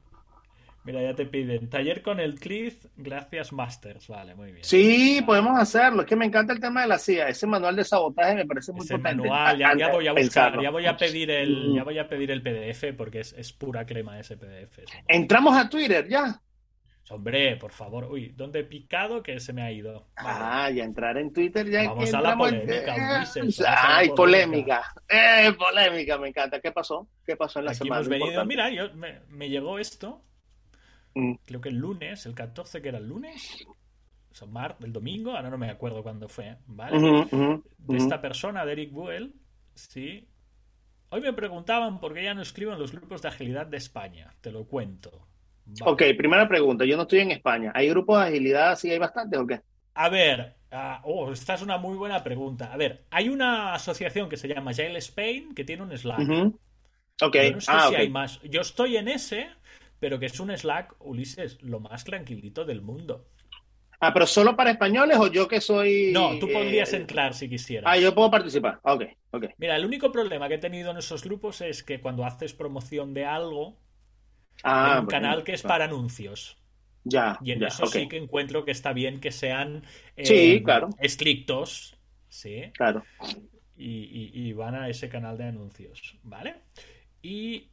Mira, 0.85 1.01
ya 1.01 1.15
te 1.15 1.27
piden 1.27 1.71
taller 1.71 2.03
con 2.03 2.19
el 2.19 2.41
Cliff, 2.41 2.87
gracias 2.97 3.53
Masters. 3.53 4.09
Vale, 4.09 4.35
muy 4.35 4.51
bien. 4.51 4.65
Sí, 4.65 5.23
podemos 5.25 5.57
hacerlo. 5.57 6.03
Es 6.03 6.09
que 6.09 6.17
me 6.17 6.27
encanta 6.27 6.53
el 6.53 6.59
tema 6.59 6.83
de 6.83 6.89
la 6.89 6.99
CIA. 6.99 7.29
Ese 7.29 7.47
manual 7.47 7.77
de 7.77 7.85
sabotaje 7.85 8.35
me 8.35 8.47
parece 8.47 8.73
muy 8.73 8.85
Ese 8.85 8.99
manual, 8.99 9.57
ya, 9.57 9.89
voy 9.93 10.09
a 10.09 10.13
buscar, 10.13 10.61
ya 10.61 10.71
voy 10.71 10.87
a 10.87 10.97
pedir 10.97 11.31
el, 11.31 11.69
mm. 11.69 11.77
ya 11.77 11.85
voy 11.85 11.99
a 11.99 12.09
pedir 12.09 12.33
el 12.33 12.43
PDF 12.43 12.97
porque 12.97 13.21
es, 13.21 13.53
pura 13.53 13.87
crema 13.87 14.19
ese 14.19 14.37
PDF. 14.37 14.81
Entramos 15.07 15.57
a 15.57 15.69
Twitter 15.69 16.09
ya. 16.09 16.41
Hombre, 17.11 17.57
por 17.57 17.73
favor. 17.73 18.11
Uy, 18.11 18.33
¿dónde 18.35 18.61
he 18.61 18.65
picado 18.65 19.23
que 19.23 19.39
se 19.39 19.53
me 19.53 19.63
ha 19.63 19.71
ido? 19.71 20.09
Ah, 20.17 20.69
ya 20.71 20.83
entrar 20.83 21.17
en 21.17 21.33
Twitter 21.33 21.69
ya. 21.69 21.91
Vamos 21.91 22.13
a 22.13 22.21
la 22.21 22.37
polémica, 22.37 23.25
Ay, 23.69 24.09
polémica. 24.09 24.95
Eh, 25.09 25.53
polémica, 25.57 26.19
me 26.19 26.29
encanta. 26.29 26.59
¿Qué 26.61 26.73
pasó? 26.73 27.07
¿Qué 27.25 27.37
pasó 27.37 27.61
en 27.61 27.67
la 27.67 27.75
semana? 27.75 28.01
Hemos 28.01 28.09
venido, 28.09 28.45
mira, 28.47 28.71
yo, 28.71 28.93
me 28.95 29.49
llegó 29.49 29.79
esto 29.79 30.25
Mm. 31.15 31.35
creo 31.45 31.61
que 31.61 31.69
el 31.69 31.77
lunes, 31.77 32.27
el 32.27 32.35
14 32.35 32.81
que 32.81 32.89
era 32.89 32.99
el 32.99 33.09
lunes, 33.09 33.67
o 34.41 34.47
mar, 34.47 34.77
el 34.81 34.93
domingo, 34.93 35.33
ahora 35.37 35.51
no 35.51 35.59
me 35.59 35.71
acuerdo 35.71 36.03
cuándo 36.03 36.29
fue, 36.29 36.57
¿vale? 36.67 37.27
de 37.79 37.97
esta 37.97 38.21
persona, 38.21 38.65
de 38.65 38.73
Eric 38.73 38.93
Buell, 38.93 39.35
sí. 39.75 40.27
Hoy 41.11 41.21
me 41.21 41.33
preguntaban 41.33 42.01
por 42.01 42.15
qué 42.15 42.25
ya 42.25 42.35
no 42.35 42.41
escribo 42.41 42.73
en 42.73 42.79
los 42.79 42.93
grupos 42.93 43.21
de 43.21 43.29
agilidad 43.29 43.67
de 43.67 43.77
España, 43.77 44.33
te 44.41 44.51
lo 44.51 44.65
cuento. 44.67 45.27
Ok, 45.85 46.03
primera 46.17 46.49
pregunta, 46.49 46.85
yo 46.85 46.97
no 46.97 47.03
estoy 47.03 47.21
en 47.21 47.33
España, 47.33 47.73
¿hay 47.75 47.89
grupos 47.89 48.21
de 48.21 48.29
agilidad, 48.29 48.77
sí 48.77 48.91
hay 48.91 48.99
bastantes 48.99 49.39
o 49.39 49.47
qué? 49.47 49.61
A 49.95 50.09
ver, 50.09 50.57
ah, 50.71 51.01
oh, 51.05 51.33
esta 51.33 51.55
es 51.55 51.63
una 51.63 51.77
muy 51.77 51.97
buena 51.97 52.23
pregunta. 52.25 52.73
A 52.73 52.77
ver, 52.77 53.05
hay 53.11 53.29
una 53.29 53.75
asociación 53.75 54.29
que 54.29 54.37
se 54.37 54.49
llama 54.49 54.71
Agile 54.71 54.99
Spain 54.99 55.55
que 55.55 55.65
tiene 55.65 55.83
un 55.83 55.97
Slack. 55.97 56.21
Ok, 57.21 57.37
no 57.53 57.61
sé 57.61 57.71
ah, 57.73 57.89
si 57.91 57.95
hay 57.95 58.09
más. 58.09 58.41
Yo 58.43 58.63
estoy 58.63 58.97
en 58.97 59.09
ese, 59.09 59.49
pero 60.03 60.19
que 60.19 60.27
es 60.27 60.41
un 60.41 60.51
Slack, 60.51 60.97
Ulises, 60.99 61.63
lo 61.63 61.79
más 61.79 62.03
tranquilito 62.03 62.65
del 62.65 62.83
mundo. 62.83 63.29
Ah, 64.01 64.13
pero 64.13 64.27
solo 64.27 64.57
para 64.57 64.73
españoles 64.73 65.17
o 65.17 65.29
yo 65.29 65.47
que 65.47 65.61
soy. 65.61 66.11
No, 66.13 66.41
tú 66.41 66.51
podrías 66.51 66.93
eh, 66.93 66.97
entrar 66.97 67.35
si 67.35 67.49
quisieras. 67.49 67.89
Ah, 67.89 67.97
yo 67.97 68.13
puedo 68.13 68.29
participar. 68.29 68.81
Ok, 68.83 69.05
ok. 69.31 69.45
Mira, 69.59 69.77
el 69.77 69.85
único 69.85 70.11
problema 70.11 70.49
que 70.49 70.55
he 70.55 70.59
tenido 70.59 70.91
en 70.91 70.97
esos 70.97 71.23
grupos 71.23 71.61
es 71.61 71.85
que 71.85 72.01
cuando 72.01 72.25
haces 72.25 72.53
promoción 72.53 73.15
de 73.15 73.27
algo, 73.27 73.79
ah, 74.65 74.95
hay 74.95 75.01
un 75.03 75.07
canal 75.07 75.45
que 75.45 75.53
es 75.53 75.63
para 75.63 75.85
anuncios. 75.85 76.61
Ya. 77.05 77.39
Y 77.41 77.53
en 77.53 77.63
eso 77.63 77.87
sí 77.87 78.09
que 78.09 78.17
encuentro 78.17 78.65
que 78.65 78.73
está 78.73 78.93
bien 78.93 79.21
que 79.21 79.31
sean 79.31 79.85
sí, 80.17 80.63
claro. 80.65 80.89
estrictos. 80.99 81.97
Sí. 82.29 82.73
Claro. 82.75 83.05
Y, 83.77 84.33
y, 84.35 84.53
van 84.53 84.75
a 84.75 84.89
ese 84.89 85.09
canal 85.09 85.39
de 85.39 85.45
anuncios. 85.45 86.19
¿Vale? 86.25 86.57
Y 87.23 87.72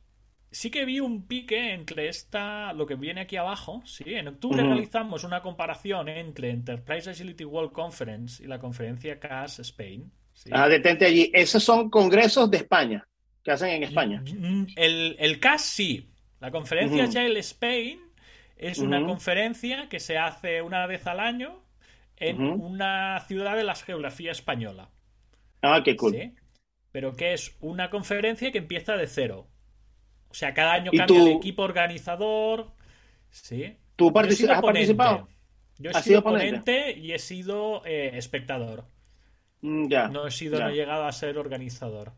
sí 0.52 0.72
que 0.72 0.86
vi 0.86 1.00
un 1.00 1.28
pique 1.28 1.74
entre 1.74 2.08
esta, 2.08 2.74
lo 2.74 2.86
que 2.86 2.96
viene 2.96 3.22
aquí 3.22 3.36
abajo. 3.36 3.82
Sí, 3.86 4.04
en 4.08 4.28
octubre 4.28 4.64
realizamos 4.64 5.24
una 5.24 5.42
comparación 5.42 6.10
entre 6.10 6.50
Enterprise 6.52 7.10
Agility 7.10 7.46
World 7.46 7.72
Conference 7.72 8.44
y 8.44 8.48
la 8.48 8.60
conferencia 8.60 9.20
CAS 9.20 9.60
Spain. 9.60 10.12
Ah, 10.52 10.68
detente 10.68 11.06
allí. 11.06 11.30
Esos 11.34 11.64
son 11.64 11.90
congresos 11.90 12.50
de 12.50 12.58
España 12.58 13.08
que 13.44 13.52
hacen 13.52 13.70
en 13.70 13.84
España. 13.84 14.22
Mm, 14.22 14.66
el, 14.76 15.16
el 15.20 15.40
CAS 15.40 15.62
sí. 15.62 16.10
La 16.40 16.52
conferencia 16.52 17.04
Agile 17.04 17.40
Spain 17.40 18.00
es 18.56 18.80
una 18.80 19.06
conferencia 19.06 19.90
que 19.90 20.00
se 20.00 20.18
hace 20.18 20.62
una 20.62 20.86
vez 20.88 21.06
al 21.08 21.20
año 21.20 21.64
en 22.16 22.42
una 22.42 23.20
ciudad 23.28 23.56
de 23.56 23.64
la 23.64 23.76
geografía 23.76 24.32
española. 24.32 24.90
Ah, 25.62 25.82
qué 25.84 25.96
cool. 25.96 26.34
Pero 26.92 27.16
que 27.16 27.34
es 27.34 27.56
una 27.60 27.90
conferencia 27.90 28.52
que 28.52 28.58
empieza 28.58 28.96
de 28.96 29.08
cero. 29.08 29.48
O 30.30 30.34
sea, 30.34 30.54
cada 30.54 30.74
año 30.74 30.92
cambia 30.96 31.22
el 31.22 31.28
equipo 31.30 31.64
organizador. 31.64 32.72
Sí. 33.30 33.76
¿Tú 33.96 34.08
has 34.08 34.62
participado? 34.62 35.28
Yo 35.78 35.92
he 35.92 36.02
sido 36.04 36.24
ponente 36.24 36.92
y 36.92 37.14
he 37.14 37.20
sido 37.20 37.82
eh, 37.86 38.12
espectador. 38.14 38.86
Mm, 39.62 39.88
ya. 39.88 40.08
No 40.08 40.28
he 40.28 40.32
sido, 40.32 40.60
no 40.60 40.70
he 40.70 40.76
llegado 40.76 41.06
a 41.06 41.12
ser 41.12 41.38
organizador. 41.38 42.12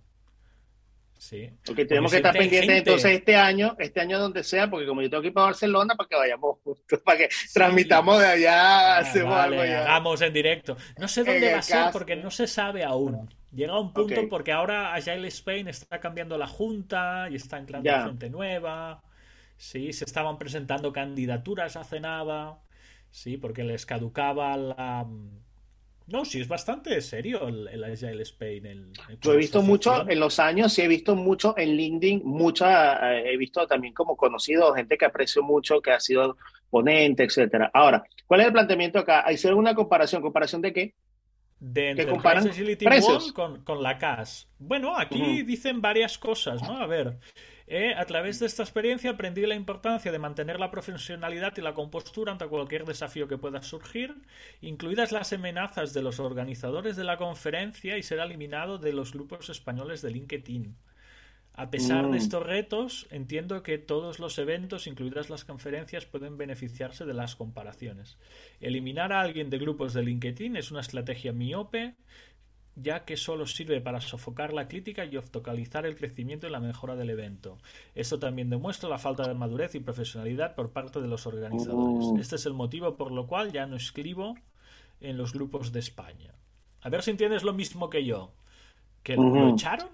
Sí. 1.17 1.51
Porque 1.63 1.85
tenemos 1.85 2.09
que 2.09 2.17
estar 2.17 2.35
pendientes 2.35 2.79
entonces 2.79 3.11
este 3.11 3.35
año, 3.35 3.75
este 3.77 4.01
año 4.01 4.17
donde 4.17 4.43
sea, 4.43 4.67
porque 4.67 4.87
como 4.87 5.03
yo 5.03 5.09
tengo 5.11 5.21
que 5.21 5.27
ir 5.27 5.33
para 5.33 5.45
Barcelona, 5.45 5.93
para 5.95 6.09
que 6.09 6.15
vayamos 6.15 6.57
justo, 6.63 6.99
para 7.05 7.19
que 7.19 7.29
transmitamos 7.53 8.19
de 8.19 8.25
allá, 8.25 8.95
ah, 8.95 8.97
hacemos 8.97 9.35
algo 9.35 9.63
ya. 9.63 9.81
Hagamos 9.81 10.19
en 10.21 10.33
directo. 10.33 10.75
No 10.97 11.07
sé 11.07 11.23
dónde 11.23 11.53
va 11.53 11.59
a 11.59 11.61
ser 11.61 11.91
porque 11.93 12.15
no 12.15 12.31
se 12.31 12.47
sabe 12.47 12.83
aún. 12.83 13.29
Llega 13.53 13.77
un 13.79 13.91
punto 13.93 14.29
porque 14.29 14.51
ahora 14.51 14.93
Agile 14.93 15.27
Spain 15.27 15.67
está 15.67 15.99
cambiando 15.99 16.37
la 16.37 16.47
junta 16.47 17.27
y 17.29 17.35
está 17.35 17.57
entrando 17.57 17.89
gente 18.05 18.29
nueva. 18.29 19.03
Sí, 19.57 19.91
se 19.93 20.05
estaban 20.05 20.37
presentando 20.39 20.93
candidaturas 20.93 21.75
hace 21.75 21.99
nada. 21.99 22.59
Sí, 23.09 23.37
porque 23.37 23.63
les 23.63 23.85
caducaba 23.85 24.55
la. 24.55 25.05
No, 26.07 26.25
sí, 26.25 26.41
es 26.41 26.47
bastante 26.47 26.99
serio 27.01 27.47
el, 27.47 27.83
Agile 27.83 28.23
Spain. 28.23 28.91
Yo 29.21 29.33
he 29.33 29.37
visto 29.37 29.61
mucho 29.61 30.09
en 30.09 30.19
los 30.19 30.39
años, 30.39 30.73
sí 30.73 30.81
he 30.81 30.87
visto 30.87 31.15
mucho 31.15 31.53
en 31.57 31.75
LinkedIn, 31.75 32.21
mucha, 32.25 33.13
eh, 33.13 33.33
he 33.33 33.37
visto 33.37 33.67
también 33.67 33.93
como 33.93 34.17
conocido, 34.17 34.73
gente 34.73 34.97
que 34.97 35.05
aprecio 35.05 35.43
mucho, 35.43 35.81
que 35.81 35.91
ha 35.91 35.99
sido 35.99 36.37
ponente, 36.69 37.23
etcétera. 37.23 37.69
Ahora, 37.73 38.03
¿cuál 38.25 38.41
es 38.41 38.47
el 38.47 38.53
planteamiento 38.53 38.99
acá? 38.99 39.23
¿Hay 39.25 39.37
una 39.53 39.75
comparación? 39.75 40.21
¿Comparación 40.21 40.61
de 40.61 40.73
qué? 40.73 40.95
De 41.61 41.91
entre 41.91 42.07
con, 43.33 43.61
con, 43.63 43.83
la 43.83 43.99
CAS. 43.99 44.49
Bueno, 44.57 44.97
aquí 44.97 45.43
dicen 45.43 45.79
varias 45.79 46.17
cosas, 46.17 46.61
¿no? 46.63 46.77
A 46.77 46.87
ver, 46.87 47.19
eh, 47.67 47.93
a 47.95 48.03
través 48.05 48.39
de 48.39 48.47
esta 48.47 48.63
experiencia 48.63 49.11
aprendí 49.11 49.45
la 49.45 49.53
importancia 49.53 50.11
de 50.11 50.17
mantener 50.17 50.59
la 50.59 50.71
profesionalidad 50.71 51.53
y 51.55 51.61
la 51.61 51.75
compostura 51.75 52.31
ante 52.31 52.47
cualquier 52.47 52.83
desafío 52.83 53.27
que 53.27 53.37
pueda 53.37 53.61
surgir, 53.61 54.15
incluidas 54.61 55.11
las 55.11 55.33
amenazas 55.33 55.93
de 55.93 56.01
los 56.01 56.19
organizadores 56.19 56.95
de 56.95 57.03
la 57.03 57.17
conferencia 57.17 57.95
y 57.95 58.01
ser 58.01 58.19
eliminado 58.19 58.79
de 58.79 58.93
los 58.93 59.13
grupos 59.13 59.49
españoles 59.51 60.01
de 60.01 60.09
LinkedIn. 60.09 60.75
A 61.53 61.69
pesar 61.69 62.05
de 62.05 62.11
mm. 62.11 62.15
estos 62.15 62.43
retos, 62.43 63.07
entiendo 63.11 63.61
que 63.61 63.77
todos 63.77 64.19
los 64.19 64.37
eventos, 64.39 64.87
incluidas 64.87 65.29
las 65.29 65.43
conferencias, 65.43 66.05
pueden 66.05 66.37
beneficiarse 66.37 67.05
de 67.05 67.13
las 67.13 67.35
comparaciones. 67.35 68.17
Eliminar 68.61 69.11
a 69.11 69.21
alguien 69.21 69.49
de 69.49 69.57
grupos 69.57 69.93
de 69.93 70.03
LinkedIn 70.03 70.55
es 70.55 70.71
una 70.71 70.79
estrategia 70.79 71.33
miope, 71.33 71.95
ya 72.75 73.03
que 73.03 73.17
solo 73.17 73.45
sirve 73.45 73.81
para 73.81 73.99
sofocar 73.99 74.53
la 74.53 74.69
crítica 74.69 75.03
y 75.03 75.17
obstaculizar 75.17 75.85
el 75.85 75.97
crecimiento 75.97 76.47
y 76.47 76.51
la 76.51 76.61
mejora 76.61 76.95
del 76.95 77.09
evento. 77.09 77.57
Esto 77.95 78.17
también 78.17 78.49
demuestra 78.49 78.89
la 78.89 78.97
falta 78.97 79.27
de 79.27 79.33
madurez 79.33 79.75
y 79.75 79.81
profesionalidad 79.81 80.55
por 80.55 80.71
parte 80.71 81.01
de 81.01 81.07
los 81.07 81.27
organizadores. 81.27 82.07
Mm. 82.13 82.19
Este 82.19 82.37
es 82.37 82.45
el 82.45 82.53
motivo 82.53 82.95
por 82.95 83.11
lo 83.11 83.27
cual 83.27 83.51
ya 83.51 83.65
no 83.65 83.75
escribo 83.75 84.35
en 85.01 85.17
los 85.17 85.33
grupos 85.33 85.73
de 85.73 85.79
España. 85.79 86.33
A 86.81 86.89
ver 86.89 87.03
si 87.03 87.11
entiendes 87.11 87.43
lo 87.43 87.53
mismo 87.53 87.89
que 87.89 88.05
yo. 88.05 88.31
¿Que 89.03 89.15
lo 89.15 89.49
echaron? 89.49 89.89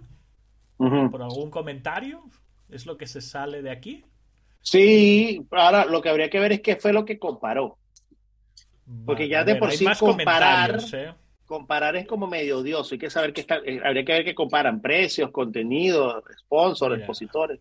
Por 0.78 1.22
algún 1.22 1.50
comentario? 1.50 2.24
¿Es 2.70 2.86
lo 2.86 2.98
que 2.98 3.08
se 3.08 3.22
sale 3.22 3.62
de 3.62 3.72
aquí? 3.72 4.06
Sí, 4.62 5.46
ahora 5.52 5.86
lo 5.86 6.02
que 6.02 6.10
habría 6.10 6.30
que 6.30 6.40
ver 6.40 6.52
es 6.54 6.62
qué 6.62 6.76
fue 6.76 6.94
lo 6.94 7.06
que 7.06 7.18
comparó. 7.18 7.78
Porque 9.06 9.28
ya 9.28 9.44
de 9.44 9.56
por 9.56 9.72
sí 9.72 9.86
comparar, 10.00 10.80
¿eh? 10.94 11.14
comparar 11.46 11.96
es 11.96 12.06
como 12.06 12.28
medio 12.28 12.60
odioso. 12.60 12.96
Hay 12.96 13.00
que 13.00 13.10
saber 13.10 13.34
que 13.34 13.42
está, 13.42 13.58
eh, 13.66 13.82
habría 13.84 14.06
que 14.06 14.14
ver 14.14 14.26
que 14.26 14.36
comparan 14.36 14.82
precios, 14.82 15.32
contenidos, 15.32 16.24
sponsors, 16.40 16.98
expositores. 16.98 17.60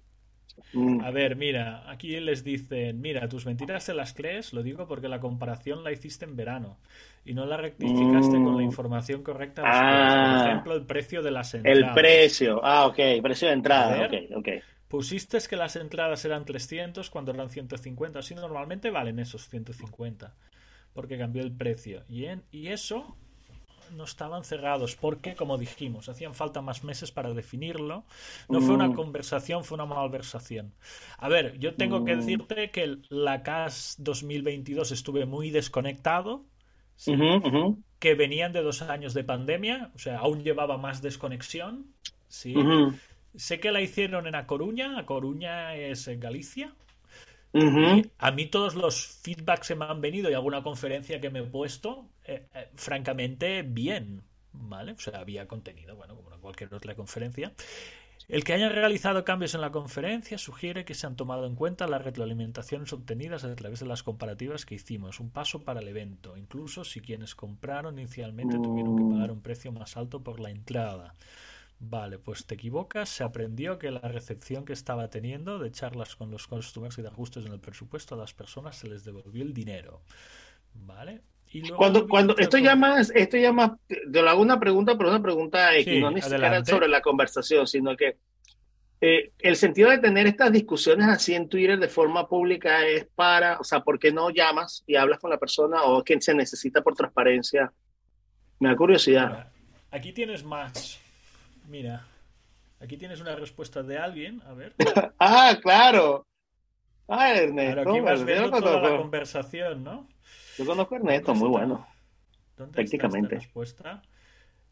Mm. 0.72 1.00
A 1.00 1.10
ver, 1.10 1.36
mira, 1.36 1.90
aquí 1.90 2.18
les 2.20 2.44
dicen, 2.44 3.00
mira, 3.00 3.28
tus 3.28 3.46
mentiras 3.46 3.84
se 3.84 3.94
las 3.94 4.12
crees, 4.12 4.52
lo 4.52 4.62
digo 4.62 4.86
porque 4.86 5.08
la 5.08 5.20
comparación 5.20 5.84
la 5.84 5.92
hiciste 5.92 6.24
en 6.24 6.36
verano 6.36 6.78
y 7.24 7.34
no 7.34 7.46
la 7.46 7.56
rectificaste 7.56 8.34
con 8.34 8.56
la 8.56 8.62
mm. 8.62 8.62
información 8.62 9.22
correcta. 9.22 9.62
Por 9.62 9.70
ah. 9.72 10.44
ejemplo, 10.46 10.74
el 10.74 10.84
precio 10.84 11.22
de 11.22 11.30
las 11.30 11.54
entradas. 11.54 11.78
El 11.78 11.94
precio, 11.94 12.60
ah, 12.62 12.86
ok, 12.86 12.98
precio 13.22 13.48
de 13.48 13.54
entrada, 13.54 14.08
ok, 14.34 14.48
Pusiste 14.88 15.38
que 15.48 15.56
las 15.56 15.74
entradas 15.74 16.24
eran 16.24 16.44
300 16.44 17.10
cuando 17.10 17.32
eran 17.32 17.50
150, 17.50 18.20
así 18.20 18.36
normalmente 18.36 18.90
valen 18.90 19.18
esos 19.18 19.48
150, 19.48 20.32
porque 20.92 21.18
cambió 21.18 21.42
el 21.42 21.50
precio. 21.50 22.04
Y, 22.08 22.26
en, 22.26 22.44
y 22.52 22.68
eso 22.68 23.16
no 23.92 24.05
estaban 24.05 24.44
cerrados 24.44 24.96
porque, 24.96 25.35
como 25.35 25.59
dijimos, 25.59 26.09
hacían 26.09 26.35
falta 26.35 26.62
más 26.62 26.85
meses 26.85 27.12
para 27.12 27.33
definirlo. 27.35 28.05
No 28.49 28.61
fue 28.61 28.75
una 28.75 28.88
mm. 28.88 28.94
conversación, 28.94 29.64
fue 29.64 29.77
una 29.77 29.87
malversación. 29.87 30.72
A 31.18 31.29
ver, 31.29 31.59
yo 31.59 31.75
tengo 31.75 32.05
que 32.05 32.14
mm. 32.14 32.18
decirte 32.18 32.70
que 32.70 32.99
la 33.09 33.42
CAS 33.42 33.96
2022 33.99 34.92
estuve 34.92 35.27
muy 35.27 35.51
desconectado. 35.51 36.44
Que 37.99 38.14
venían 38.14 38.53
de 38.53 38.62
dos 38.62 38.83
años 38.83 39.14
de 39.14 39.25
pandemia, 39.25 39.90
o 39.94 39.99
sea, 39.99 40.18
aún 40.18 40.42
llevaba 40.42 40.79
más 40.79 41.03
desconexión. 41.03 41.87
Sí. 42.29 42.55
Sé 43.35 43.61
que 43.61 43.70
la 43.70 43.81
hicieron 43.81 44.27
en 44.27 44.35
A 44.35 44.46
Coruña, 44.46 44.99
A 44.99 45.07
Coruña 45.07 45.75
es 45.77 46.09
en 46.09 46.20
Galicia. 46.20 46.75
A 48.18 48.31
mí 48.33 48.46
todos 48.46 48.75
los 48.75 49.07
feedbacks 49.22 49.68
que 49.68 49.75
me 49.75 49.87
han 49.87 50.01
venido 50.01 50.31
y 50.31 50.35
alguna 50.35 50.62
conferencia 50.62 51.20
que 51.20 51.31
me 51.31 51.40
he 51.40 51.44
puesto, 51.44 52.07
eh, 52.26 52.48
eh, 52.54 52.70
francamente, 52.74 53.62
bien. 53.62 54.22
¿Vale? 54.52 54.92
O 54.92 54.98
sea, 54.98 55.20
había 55.20 55.46
contenido, 55.46 55.96
bueno, 55.96 56.16
como 56.16 56.34
en 56.34 56.40
cualquier 56.40 56.72
otra 56.72 56.94
conferencia. 56.94 57.52
El 58.28 58.42
que 58.42 58.54
hayan 58.54 58.72
realizado 58.72 59.24
cambios 59.24 59.54
en 59.54 59.60
la 59.60 59.70
conferencia 59.70 60.36
sugiere 60.36 60.84
que 60.84 60.94
se 60.94 61.06
han 61.06 61.14
tomado 61.14 61.46
en 61.46 61.54
cuenta 61.54 61.86
las 61.86 62.02
retroalimentaciones 62.02 62.92
obtenidas 62.92 63.44
a 63.44 63.54
través 63.54 63.78
de 63.80 63.86
las 63.86 64.02
comparativas 64.02 64.66
que 64.66 64.74
hicimos, 64.74 65.20
un 65.20 65.30
paso 65.30 65.62
para 65.62 65.80
el 65.80 65.86
evento, 65.86 66.36
incluso 66.36 66.84
si 66.84 67.00
quienes 67.00 67.36
compraron 67.36 68.00
inicialmente 68.00 68.58
tuvieron 68.58 68.96
que 68.96 69.14
pagar 69.14 69.30
un 69.30 69.42
precio 69.42 69.70
más 69.70 69.96
alto 69.96 70.24
por 70.24 70.40
la 70.40 70.50
entrada. 70.50 71.14
Vale, 71.78 72.18
pues 72.18 72.46
te 72.46 72.54
equivocas. 72.54 73.08
Se 73.10 73.22
aprendió 73.22 73.78
que 73.78 73.90
la 73.90 74.00
recepción 74.00 74.64
que 74.64 74.72
estaba 74.72 75.08
teniendo 75.10 75.58
de 75.58 75.70
charlas 75.70 76.16
con 76.16 76.30
los 76.30 76.46
customers 76.46 76.98
y 76.98 77.02
de 77.02 77.08
ajustes 77.08 77.46
en 77.46 77.52
el 77.52 77.60
presupuesto 77.60 78.14
a 78.14 78.18
las 78.18 78.32
personas 78.34 78.76
se 78.76 78.88
les 78.88 79.04
devolvió 79.04 79.42
el 79.42 79.52
dinero. 79.52 80.02
Vale. 80.74 81.22
Y 81.58 81.70
cuando, 81.70 82.06
cuando 82.06 82.36
esto 82.36 82.58
ya 82.58 82.76
más, 82.76 83.10
esto 83.14 83.36
ya 83.36 83.52
más, 83.52 83.72
te 83.88 84.22
lo 84.22 84.28
hago 84.28 84.42
una 84.42 84.60
pregunta, 84.60 84.96
pero 84.96 85.10
una 85.10 85.22
pregunta 85.22 85.70
que 85.82 86.00
no 86.00 86.10
necesariamente 86.10 86.70
sobre 86.70 86.88
la 86.88 87.00
conversación, 87.00 87.66
sino 87.66 87.96
que 87.96 88.18
eh, 89.00 89.32
el 89.38 89.56
sentido 89.56 89.90
de 89.90 89.98
tener 89.98 90.26
estas 90.26 90.52
discusiones 90.52 91.06
así 91.08 91.34
en 91.34 91.48
Twitter 91.48 91.78
de 91.78 91.88
forma 91.88 92.28
pública 92.28 92.86
es 92.86 93.06
para, 93.14 93.58
o 93.58 93.64
sea, 93.64 93.80
¿por 93.80 93.98
qué 93.98 94.12
no 94.12 94.30
llamas 94.30 94.84
y 94.86 94.96
hablas 94.96 95.18
con 95.18 95.30
la 95.30 95.38
persona 95.38 95.82
o 95.84 96.04
quien 96.04 96.20
se 96.20 96.34
necesita 96.34 96.82
por 96.82 96.94
transparencia? 96.94 97.72
Me 98.58 98.68
da 98.68 98.76
curiosidad. 98.76 99.50
Aquí 99.90 100.12
tienes 100.12 100.44
más 100.44 101.00
Mira, 101.68 102.06
aquí 102.80 102.96
tienes 102.96 103.20
una 103.20 103.34
respuesta 103.34 103.82
de 103.82 103.98
alguien, 103.98 104.40
a 104.46 104.52
ver. 104.52 104.74
ah, 105.18 105.58
claro. 105.60 106.26
Ah, 107.08 107.34
Ernesto. 107.34 107.90
aquí 107.90 108.00
vas 108.00 108.24
viendo 108.24 108.50
toda 108.60 108.80
la 108.80 108.96
conversación, 108.98 109.82
¿no? 109.82 110.08
Yo 110.58 110.66
conozco 110.66 110.94
a 110.94 110.98
Ernesto, 110.98 111.34
muy 111.34 111.48
bueno. 111.48 111.86
¿Dónde 112.56 112.74
Prácticamente. 112.74 113.34
Está 113.34 113.44
respuesta? 113.44 114.02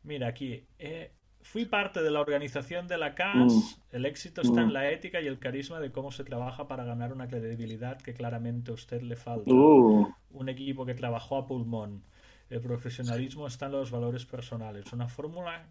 Mira, 0.02 0.28
aquí. 0.28 0.66
Eh, 0.78 1.12
fui 1.42 1.66
parte 1.66 2.02
de 2.02 2.10
la 2.10 2.20
organización 2.20 2.88
de 2.88 2.96
la 2.96 3.14
CAS. 3.14 3.52
Mm. 3.52 3.96
El 3.96 4.06
éxito 4.06 4.40
está 4.40 4.62
en 4.62 4.68
mm. 4.68 4.72
la 4.72 4.90
ética 4.90 5.20
y 5.20 5.26
el 5.26 5.38
carisma 5.38 5.78
de 5.80 5.92
cómo 5.92 6.10
se 6.10 6.24
trabaja 6.24 6.66
para 6.66 6.84
ganar 6.84 7.12
una 7.12 7.28
credibilidad 7.28 7.98
que 8.00 8.14
claramente 8.14 8.70
a 8.70 8.74
usted 8.74 9.02
le 9.02 9.16
falta. 9.16 9.52
Uh. 9.52 10.08
Un 10.30 10.48
equipo 10.48 10.86
que 10.86 10.94
trabajó 10.94 11.36
a 11.36 11.46
pulmón. 11.46 12.02
El 12.48 12.60
profesionalismo 12.60 13.46
está 13.46 13.66
en 13.66 13.72
los 13.72 13.90
valores 13.90 14.24
personales. 14.26 14.92
Una 14.92 15.08
fórmula 15.08 15.66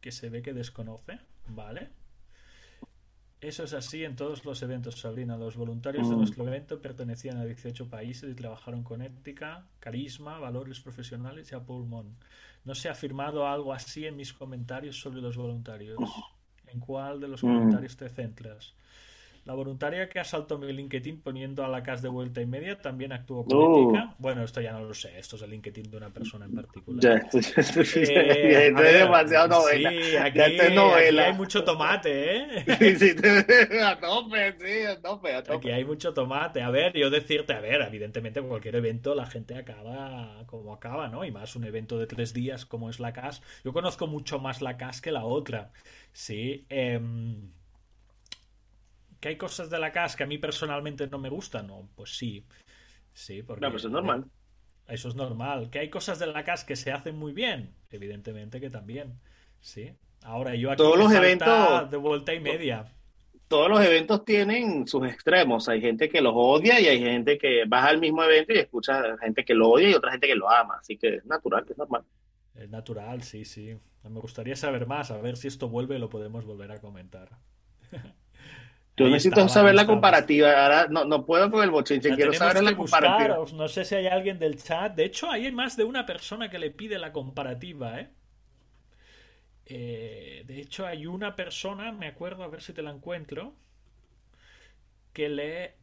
que 0.00 0.12
se 0.12 0.30
ve 0.30 0.42
que 0.42 0.52
desconoce, 0.52 1.18
¿vale? 1.48 1.90
Eso 3.42 3.64
es 3.64 3.74
así 3.74 4.04
en 4.04 4.14
todos 4.14 4.44
los 4.44 4.62
eventos, 4.62 5.00
Sabrina. 5.00 5.36
Los 5.36 5.56
voluntarios 5.56 6.08
de 6.08 6.14
mm. 6.14 6.18
nuestro 6.18 6.46
evento 6.46 6.80
pertenecían 6.80 7.38
a 7.38 7.44
18 7.44 7.90
países 7.90 8.30
y 8.30 8.34
trabajaron 8.36 8.84
con 8.84 9.02
ética, 9.02 9.66
carisma, 9.80 10.38
valores 10.38 10.78
profesionales 10.78 11.50
y 11.50 11.56
a 11.56 11.60
pulmón. 11.60 12.14
No 12.64 12.76
se 12.76 12.88
ha 12.88 12.92
afirmado 12.92 13.48
algo 13.48 13.72
así 13.72 14.06
en 14.06 14.14
mis 14.14 14.32
comentarios 14.32 15.00
sobre 15.00 15.20
los 15.20 15.36
voluntarios. 15.36 15.98
¿En 16.68 16.78
cuál 16.78 17.18
de 17.18 17.26
los 17.26 17.42
mm. 17.42 17.48
comentarios 17.48 17.96
te 17.96 18.08
centras? 18.08 18.74
La 19.44 19.54
voluntaria 19.54 20.08
que 20.08 20.20
asaltó 20.20 20.56
mi 20.56 20.72
LinkedIn 20.72 21.20
poniendo 21.20 21.64
a 21.64 21.68
la 21.68 21.82
casa 21.82 22.02
de 22.02 22.10
vuelta 22.10 22.40
y 22.40 22.46
media 22.46 22.80
también 22.80 23.12
actuó 23.12 23.44
con 23.44 23.88
ética. 23.88 24.14
Bueno, 24.18 24.44
esto 24.44 24.60
ya 24.60 24.72
no 24.72 24.84
lo 24.84 24.94
sé. 24.94 25.18
Esto 25.18 25.34
es 25.34 25.42
el 25.42 25.50
LinkedIn 25.50 25.90
de 25.90 25.96
una 25.96 26.10
persona 26.10 26.44
en 26.44 26.54
particular. 26.54 27.02
Ya, 27.02 27.14
esto, 27.40 27.80
eh, 27.80 28.68
es 28.68 28.92
demasiado 28.92 29.48
novela. 29.48 29.90
Sí, 29.90 30.16
aquí, 30.16 30.40
hay 30.40 31.32
mucho 31.32 31.64
tomate, 31.64 32.36
¿eh? 32.36 32.64
Sí, 32.78 32.94
sí, 32.94 33.16
a 33.84 33.98
tope, 33.98 34.54
sí, 34.60 34.86
a 34.86 35.00
tope, 35.00 35.34
a 35.34 35.42
tope. 35.42 35.56
Aquí 35.56 35.70
hay 35.72 35.84
mucho 35.84 36.14
tomate. 36.14 36.62
A 36.62 36.70
ver, 36.70 36.92
yo 36.96 37.10
decirte, 37.10 37.52
a 37.52 37.60
ver, 37.60 37.82
evidentemente 37.82 38.40
cualquier 38.40 38.76
evento 38.76 39.16
la 39.16 39.26
gente 39.26 39.56
acaba 39.56 40.44
como 40.46 40.72
acaba, 40.72 41.08
¿no? 41.08 41.24
Y 41.24 41.32
más 41.32 41.56
un 41.56 41.64
evento 41.64 41.98
de 41.98 42.06
tres 42.06 42.32
días 42.32 42.64
como 42.64 42.90
es 42.90 43.00
la 43.00 43.12
CAS. 43.12 43.42
Yo 43.64 43.72
conozco 43.72 44.06
mucho 44.06 44.38
más 44.38 44.62
la 44.62 44.76
CAS 44.76 45.00
que 45.00 45.10
la 45.10 45.24
otra. 45.24 45.72
Sí. 46.12 46.64
Eh, 46.68 47.00
¿Que 49.22 49.28
hay 49.28 49.36
cosas 49.36 49.70
de 49.70 49.78
la 49.78 49.92
CAS 49.92 50.16
que 50.16 50.24
a 50.24 50.26
mí 50.26 50.36
personalmente 50.36 51.06
no 51.06 51.16
me 51.16 51.28
gustan? 51.28 51.68
No, 51.68 51.88
pues 51.94 52.18
sí. 52.18 52.44
Sí, 53.12 53.44
porque. 53.44 53.64
No, 53.64 53.70
pues 53.70 53.84
es 53.84 53.90
normal. 53.92 54.24
Eso 54.88 55.08
es 55.08 55.14
normal. 55.14 55.70
¿Que 55.70 55.78
hay 55.78 55.90
cosas 55.90 56.18
de 56.18 56.26
la 56.26 56.42
CAS 56.42 56.64
que 56.64 56.74
se 56.74 56.90
hacen 56.90 57.16
muy 57.16 57.32
bien? 57.32 57.72
Evidentemente 57.88 58.60
que 58.60 58.68
también. 58.68 59.20
Sí. 59.60 59.92
Ahora 60.24 60.56
yo 60.56 60.72
aquí. 60.72 60.78
Todos 60.78 60.98
los 60.98 61.12
eventos. 61.12 61.88
De 61.88 61.96
vuelta 61.98 62.34
y 62.34 62.40
media. 62.40 62.92
Todos 63.46 63.70
los 63.70 63.80
eventos 63.80 64.24
tienen 64.24 64.88
sus 64.88 65.06
extremos. 65.06 65.68
Hay 65.68 65.80
gente 65.80 66.08
que 66.08 66.20
los 66.20 66.32
odia 66.34 66.80
y 66.80 66.88
hay 66.88 66.98
gente 66.98 67.38
que 67.38 67.64
va 67.64 67.84
al 67.84 68.00
mismo 68.00 68.24
evento 68.24 68.52
y 68.52 68.58
escucha 68.58 69.16
gente 69.18 69.44
que 69.44 69.54
lo 69.54 69.68
odia 69.68 69.90
y 69.90 69.94
otra 69.94 70.10
gente 70.10 70.26
que 70.26 70.34
lo 70.34 70.50
ama. 70.50 70.78
Así 70.80 70.98
que 70.98 71.18
es 71.18 71.26
natural, 71.26 71.64
es 71.70 71.78
normal. 71.78 72.02
Es 72.56 72.68
natural, 72.68 73.22
sí, 73.22 73.44
sí. 73.44 73.78
Me 74.02 74.18
gustaría 74.18 74.56
saber 74.56 74.88
más, 74.88 75.12
a 75.12 75.18
ver 75.18 75.36
si 75.36 75.46
esto 75.46 75.68
vuelve 75.68 75.94
y 75.94 76.00
lo 76.00 76.08
podemos 76.08 76.44
volver 76.44 76.72
a 76.72 76.80
comentar. 76.80 77.38
Yo 78.96 79.08
necesito 79.08 79.48
saber 79.48 79.74
la 79.74 79.86
comparativa. 79.86 80.50
Ahora 80.52 80.86
no, 80.88 81.04
no 81.04 81.24
puedo 81.24 81.50
con 81.50 81.62
el 81.64 81.70
bochinche, 81.70 82.14
quiero 82.14 82.32
saber 82.32 82.62
la 82.62 82.76
comparativa. 82.76 83.38
No 83.54 83.68
sé 83.68 83.84
si 83.84 83.94
hay 83.94 84.06
alguien 84.06 84.38
del 84.38 84.62
chat. 84.62 84.94
De 84.94 85.04
hecho, 85.04 85.30
hay 85.30 85.50
más 85.50 85.76
de 85.76 85.84
una 85.84 86.04
persona 86.04 86.50
que 86.50 86.58
le 86.58 86.70
pide 86.70 86.98
la 86.98 87.12
comparativa, 87.12 88.00
¿eh? 88.00 88.10
¿eh? 89.66 90.44
de 90.46 90.60
hecho, 90.60 90.86
hay 90.86 91.06
una 91.06 91.34
persona, 91.34 91.92
me 91.92 92.06
acuerdo, 92.06 92.42
a 92.44 92.48
ver 92.48 92.60
si 92.60 92.72
te 92.72 92.82
la 92.82 92.90
encuentro, 92.90 93.54
que 95.12 95.28
le 95.28 95.74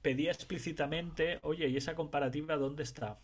pedía 0.00 0.30
explícitamente, 0.30 1.38
oye, 1.42 1.68
¿y 1.68 1.76
esa 1.76 1.94
comparativa 1.94 2.56
dónde 2.56 2.84
está? 2.84 3.18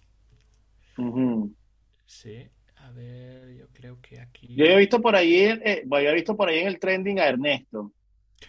Sí, 2.06 2.46
a 2.76 2.90
ver, 2.90 3.56
yo 3.56 3.66
creo 3.72 3.98
que 4.02 4.20
aquí. 4.20 4.54
Yo 4.54 4.66
he 4.66 4.76
visto 4.76 5.00
por 5.00 5.16
ahí, 5.16 5.36
eh, 5.36 5.84
he 5.90 6.14
visto 6.14 6.36
por 6.36 6.48
ahí 6.48 6.58
en 6.58 6.68
el 6.68 6.78
trending 6.78 7.18
a 7.18 7.28
Ernesto. 7.28 7.92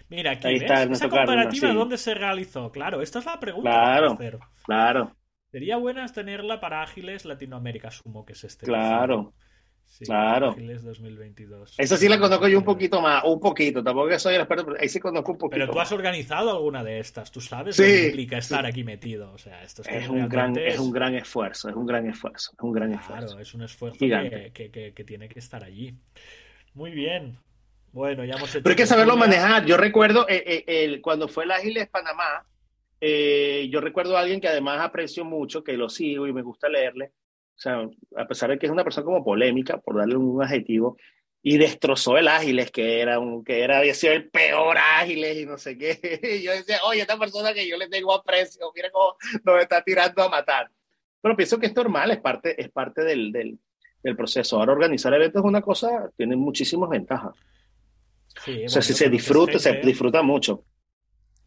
Mira, 0.10 0.32
aquí 0.32 0.56
Está, 0.56 0.84
esa 0.84 1.10
comparativa 1.10 1.74
dónde 1.74 1.98
se 1.98 2.14
realizó. 2.14 2.72
Claro, 2.72 3.02
esta 3.02 3.20
es 3.20 3.26
la 3.26 3.40
pregunta. 3.40 3.70
Claro, 3.70 4.18
claro. 4.66 5.16
Sería 5.52 5.78
buena 5.78 6.06
tenerla 6.08 6.60
para 6.60 6.82
Ágiles 6.82 7.24
Latinoamérica, 7.24 7.90
sumo 7.90 8.26
que 8.26 8.34
es 8.34 8.44
este. 8.44 8.66
Claro. 8.66 9.34
claro. 10.04 10.50
Ágiles 10.50 10.84
2022. 10.84 11.76
Esa 11.78 11.96
sí 11.96 12.10
la 12.10 12.20
conozco 12.20 12.48
yo 12.48 12.58
un 12.58 12.66
poquito 12.66 13.02
más, 13.02 13.24
un 13.24 13.40
poquito. 13.40 13.82
Tampoco 13.82 14.10
que 14.10 14.20
soy 14.20 14.36
el 14.36 14.42
experto, 14.42 14.66
pero 14.66 14.78
ahí 14.82 14.90
sí 14.90 15.00
conozco 15.00 15.32
un 15.32 15.38
poquito. 15.38 15.60
Pero 15.60 15.72
tú 15.72 15.80
has 15.80 15.92
organizado 15.92 16.52
alguna 16.52 16.84
de 16.84 17.00
estas, 17.00 17.32
tú 17.32 17.40
sabes 17.40 17.80
lo 17.80 17.86
que 17.86 18.08
implica 18.08 18.38
estar 18.38 18.66
aquí 18.66 18.84
metido. 18.84 19.32
O 19.32 19.38
sea, 19.38 19.64
esto 19.64 19.82
es, 19.88 20.10
un 20.10 20.28
gran, 20.28 20.58
es... 20.58 20.78
un 20.78 20.92
gran 20.92 21.16
esfuerzo, 21.16 21.70
es 21.70 21.76
un 21.76 21.86
gran 21.86 22.06
esfuerzo, 22.10 22.52
es 22.52 22.64
un 22.64 22.74
gran 22.74 22.92
esfuerzo. 22.92 23.28
Claro, 23.28 23.42
es 23.42 23.54
un 23.54 23.62
esfuerzo 23.64 24.00
que, 24.00 24.92
que 24.94 25.04
tiene 25.06 25.30
que 25.30 25.40
estar 25.40 25.64
allí. 25.64 25.98
Muy 26.74 26.92
bien. 26.92 27.38
Bueno, 27.96 28.26
ya 28.26 28.36
hemos 28.36 28.50
hecho. 28.50 28.62
Pero 28.62 28.74
hay 28.74 28.76
que 28.76 28.86
saberlo 28.86 29.16
manejar. 29.16 29.66
Yo 29.66 29.78
recuerdo 29.78 30.28
eh, 30.28 30.44
eh, 30.46 30.84
el, 30.84 31.02
cuando 31.02 31.30
fue 31.30 31.46
el 31.46 31.52
Ágiles 31.52 31.88
Panamá, 31.88 32.46
eh, 33.00 33.70
yo 33.72 33.80
recuerdo 33.80 34.18
a 34.18 34.20
alguien 34.20 34.42
que 34.42 34.50
además 34.50 34.82
aprecio 34.82 35.24
mucho, 35.24 35.64
que 35.64 35.78
lo 35.78 35.88
sigo 35.88 36.28
y 36.28 36.34
me 36.34 36.42
gusta 36.42 36.68
leerle. 36.68 37.14
O 37.56 37.58
sea, 37.58 37.88
a 38.18 38.28
pesar 38.28 38.50
de 38.50 38.60
que 38.60 38.66
es 38.66 38.72
una 38.74 38.84
persona 38.84 39.06
como 39.06 39.24
polémica, 39.24 39.78
por 39.78 39.96
darle 39.96 40.18
un 40.18 40.44
adjetivo, 40.44 40.98
y 41.42 41.58
destrozó 41.58 42.18
el 42.18 42.28
Ágiles, 42.28 42.70
que 42.70 43.00
era 43.00 43.18
un, 43.18 43.46
que 43.46 43.64
era, 43.64 43.78
había 43.78 43.94
sido 43.94 44.12
el 44.12 44.30
peor 44.30 44.76
Ágiles 44.78 45.38
y 45.38 45.46
no 45.46 45.58
sé 45.58 45.78
qué. 45.78 46.20
Y 46.22 46.42
yo 46.44 46.52
decía, 46.52 46.80
oye, 46.84 47.00
esta 47.00 47.18
persona 47.18 47.54
que 47.54 47.66
yo 47.66 47.78
le 47.78 47.88
tengo 47.88 48.14
aprecio, 48.14 48.74
mira 48.76 48.92
cómo 48.92 49.16
nos 49.46 49.62
está 49.62 49.82
tirando 49.82 50.22
a 50.22 50.28
matar. 50.28 50.70
Pero 51.22 51.38
pienso 51.38 51.58
que 51.58 51.68
es 51.68 51.76
normal, 51.76 52.12
es 52.12 52.20
parte, 52.20 52.62
es 52.62 52.70
parte 52.70 53.06
del, 53.06 53.32
del, 53.32 53.58
del 54.04 54.18
proceso. 54.18 54.60
Ahora 54.60 54.74
organizar 54.74 55.14
eventos 55.14 55.40
es 55.40 55.46
una 55.46 55.62
cosa, 55.62 56.12
tiene 56.18 56.36
muchísimas 56.36 56.90
ventajas 56.90 57.34
o 58.66 58.70
sea, 58.70 58.82
si 58.82 58.94
se 58.94 59.10
disfruta, 59.10 59.60
se 59.60 59.74
disfruta 59.74 60.22
mucho. 60.22 60.66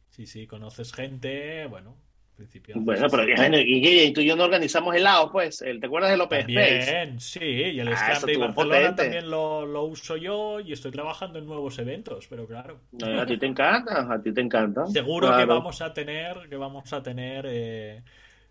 Sí, 0.08 0.26
sí, 0.26 0.46
conoces 0.46 0.92
gente, 0.92 1.66
bueno, 1.66 1.96
principio. 2.38 2.74
Bueno, 2.78 3.06
pero 3.10 3.24
y, 3.24 4.06
y, 4.06 4.12
tú 4.12 4.20
y 4.20 4.26
yo 4.26 4.36
no 4.36 4.44
organizamos 4.44 4.94
helado, 4.94 5.30
pues. 5.30 5.58
¿Te 5.58 5.86
acuerdas 5.86 6.10
del 6.10 6.20
Open 6.20 6.46
Bien, 6.46 7.20
sí, 7.20 7.40
y 7.40 7.80
el 7.80 7.88
ah, 7.88 8.18
de 8.24 8.36
Barcelona 8.36 8.94
también 8.94 9.28
lo, 9.28 9.66
lo, 9.66 9.84
uso 9.84 10.16
yo 10.16 10.60
y 10.60 10.72
estoy 10.72 10.90
trabajando 10.90 11.38
en 11.38 11.46
nuevos 11.46 11.78
eventos, 11.78 12.26
pero 12.28 12.46
claro. 12.46 12.80
a 13.02 13.26
ti 13.26 13.36
te 13.36 13.46
encanta, 13.46 14.12
a 14.12 14.22
ti 14.22 14.32
te 14.32 14.40
encanta. 14.40 14.86
Seguro 14.86 15.36
que 15.36 15.44
vamos 15.44 15.82
a 15.82 15.92
tener, 15.92 16.48
que 16.48 16.56
vamos 16.56 16.92
a 16.92 17.02
tener 17.02 17.46
eh, 17.48 18.02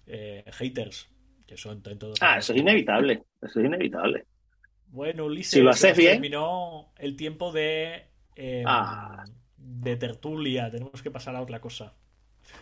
eh, 0.06 0.44
haters, 0.52 1.10
que 1.46 1.58
son 1.58 1.82
en 1.86 1.98
todos. 1.98 2.20
Ah, 2.22 2.38
eso 2.38 2.54
es 2.54 2.60
inevitable, 2.60 3.24
eso 3.42 3.60
es 3.60 3.66
inevitable. 3.66 4.26
Bueno, 4.90 5.26
Ulises, 5.26 5.52
si 5.52 5.62
lo 5.62 5.72
haces 5.72 5.98
bien. 5.98 6.14
terminó 6.14 6.94
el 6.98 7.16
tiempo 7.16 7.52
de 7.52 8.06
Em, 8.38 8.64
ah. 8.68 9.26
de 9.58 9.98
tertulia. 9.98 10.70
Tenemos 10.70 11.02
que 11.02 11.10
pasar 11.10 11.36
a 11.36 11.42
otra 11.42 11.60
cosa. 11.60 11.94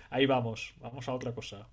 Ahí 0.09 0.25
vamos, 0.25 0.73
vamos 0.79 1.07
a 1.09 1.13
otra 1.13 1.33
cosa. 1.33 1.67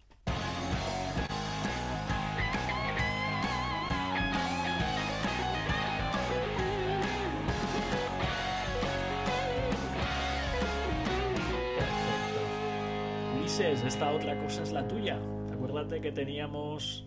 Ulises, 13.39 13.85
esta 13.85 14.11
otra 14.11 14.37
cosa 14.43 14.65
es 14.65 14.73
la 14.73 14.87
tuya. 14.89 15.19
Acuérdate 15.53 16.01
que 16.01 16.11
teníamos 16.11 17.07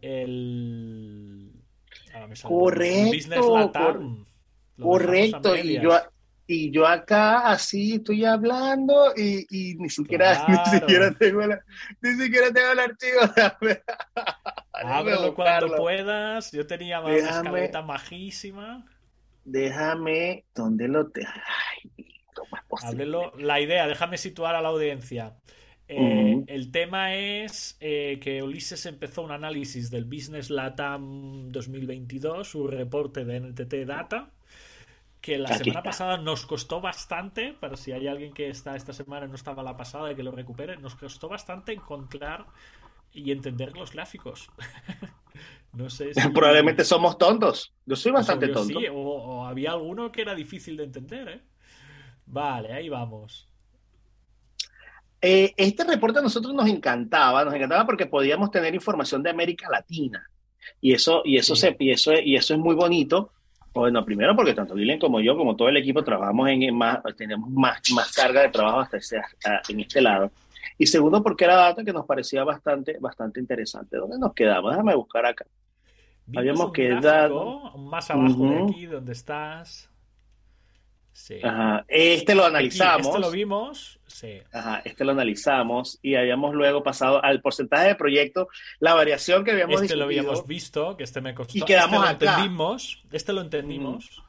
el. 0.00 1.50
Ah, 2.14 2.28
Correcto. 2.42 3.16
Business 3.16 3.46
Latam. 3.46 4.24
Correcto, 4.80 5.56
y 5.56 5.80
yo, 5.80 5.92
y 6.52 6.70
yo 6.70 6.86
acá 6.86 7.50
así 7.50 7.94
estoy 7.94 8.26
hablando 8.26 9.14
y, 9.16 9.46
y 9.48 9.74
ni 9.76 9.88
siquiera 9.88 10.46
ni 10.48 10.78
siquiera 10.78 11.10
tengo 11.12 11.40
ni 12.02 12.10
siquiera 12.12 12.52
tengo 12.52 12.72
el 12.72 12.78
archivo. 12.78 13.20
Ábrelo 14.72 15.34
cuando 15.34 15.76
puedas. 15.76 16.52
Yo 16.52 16.66
tenía 16.66 17.00
una 17.00 17.16
escaleta 17.16 17.80
majísima. 17.80 18.86
Déjame, 19.44 20.44
¿dónde 20.54 20.88
lo 20.88 21.08
te? 21.08 21.26
Ábrelo. 22.82 23.32
La 23.38 23.60
idea, 23.60 23.86
déjame 23.86 24.18
situar 24.18 24.54
a 24.54 24.60
la 24.60 24.68
audiencia. 24.68 25.34
Eh, 25.88 26.44
el 26.46 26.70
tema 26.70 27.14
es 27.14 27.76
eh, 27.80 28.18
que 28.20 28.42
Ulises 28.42 28.84
empezó 28.86 29.22
un 29.22 29.30
análisis 29.30 29.90
del 29.90 30.04
Business 30.04 30.50
Latam 30.50 31.50
2022, 31.50 32.46
su 32.46 32.66
reporte 32.66 33.24
de 33.24 33.40
NTT 33.40 33.86
Data 33.86 34.30
que 35.22 35.38
la 35.38 35.56
semana 35.56 35.84
pasada 35.84 36.18
nos 36.18 36.44
costó 36.46 36.80
bastante, 36.80 37.54
para 37.54 37.76
si 37.76 37.92
hay 37.92 38.08
alguien 38.08 38.34
que 38.34 38.50
está 38.50 38.74
esta 38.74 38.92
semana 38.92 39.28
no 39.28 39.36
estaba 39.36 39.62
la 39.62 39.76
pasada 39.76 40.10
y 40.10 40.16
que 40.16 40.24
lo 40.24 40.32
recupere, 40.32 40.76
nos 40.78 40.96
costó 40.96 41.28
bastante 41.28 41.72
encontrar 41.72 42.44
y 43.12 43.30
entender 43.30 43.72
los 43.76 43.92
gráficos. 43.92 44.50
no 45.74 45.88
sé 45.88 46.12
si... 46.12 46.28
Probablemente 46.30 46.84
somos 46.84 47.16
tontos. 47.16 47.72
Yo 47.86 47.94
soy 47.94 48.10
bastante 48.10 48.48
tonto. 48.48 48.80
Sí, 48.80 48.86
o, 48.90 49.46
había 49.46 49.70
alguno 49.70 50.10
que 50.10 50.22
era 50.22 50.34
difícil 50.34 50.76
de 50.76 50.84
entender, 50.84 51.28
¿eh? 51.28 51.40
Vale, 52.26 52.72
ahí 52.72 52.88
vamos. 52.88 53.48
Eh, 55.20 55.54
este 55.56 55.84
reporte 55.84 56.18
a 56.18 56.22
nosotros 56.22 56.52
nos 56.52 56.68
encantaba, 56.68 57.44
nos 57.44 57.54
encantaba 57.54 57.86
porque 57.86 58.06
podíamos 58.06 58.50
tener 58.50 58.74
información 58.74 59.22
de 59.22 59.30
América 59.30 59.68
Latina. 59.70 60.28
Y 60.80 60.94
eso, 60.94 61.22
y 61.24 61.36
eso, 61.36 61.54
se, 61.54 61.76
y 61.78 61.90
eso, 61.92 62.12
y 62.12 62.34
eso 62.34 62.54
es 62.54 62.60
muy 62.60 62.74
bonito 62.74 63.30
bueno, 63.72 64.04
primero 64.04 64.36
porque 64.36 64.54
tanto 64.54 64.74
Dylan 64.74 64.98
como 64.98 65.20
yo, 65.20 65.36
como 65.36 65.56
todo 65.56 65.68
el 65.68 65.76
equipo, 65.76 66.04
trabajamos 66.04 66.48
en 66.48 66.74
más, 66.74 66.98
tenemos 67.16 67.48
más, 67.50 67.80
más 67.94 68.12
carga 68.12 68.42
de 68.42 68.48
trabajo 68.50 68.80
hasta 68.80 68.98
en 69.68 69.80
este 69.80 70.00
lado. 70.00 70.30
Y 70.78 70.86
segundo 70.86 71.22
porque 71.22 71.44
era 71.44 71.56
data 71.56 71.84
que 71.84 71.92
nos 71.92 72.06
parecía 72.06 72.44
bastante, 72.44 72.98
bastante 73.00 73.40
interesante. 73.40 73.96
¿Dónde 73.96 74.18
nos 74.18 74.34
quedamos? 74.34 74.72
Déjame 74.72 74.94
buscar 74.94 75.26
acá. 75.26 75.46
Habíamos 76.34 76.72
quedado 76.72 77.76
más 77.78 78.10
abajo 78.10 78.44
de 78.44 78.62
aquí 78.62 78.86
donde 78.86 79.12
estás. 79.12 79.91
Sí. 81.12 81.40
Este 81.88 82.34
lo 82.34 82.44
analizamos. 82.44 83.06
este 83.06 83.20
lo 83.20 83.30
vimos. 83.30 84.00
Sí. 84.06 84.40
Ajá, 84.52 84.82
este 84.84 85.04
lo 85.04 85.12
analizamos 85.12 85.98
y 86.02 86.14
habíamos 86.14 86.54
luego 86.54 86.82
pasado 86.82 87.22
al 87.22 87.40
porcentaje 87.40 87.88
de 87.88 87.94
proyecto, 87.94 88.48
la 88.80 88.94
variación 88.94 89.44
que 89.44 89.52
habíamos 89.52 89.82
Este 89.82 89.96
lo 89.96 90.04
habíamos 90.04 90.46
visto, 90.46 90.96
que 90.96 91.04
este 91.04 91.20
me 91.20 91.34
costó. 91.34 91.56
Y 91.56 91.62
quedamos 91.62 92.08
este 92.08 92.24
Lo 92.24 92.30
entendimos. 92.30 93.04
Este 93.12 93.32
lo 93.32 93.40
entendimos. 93.40 94.22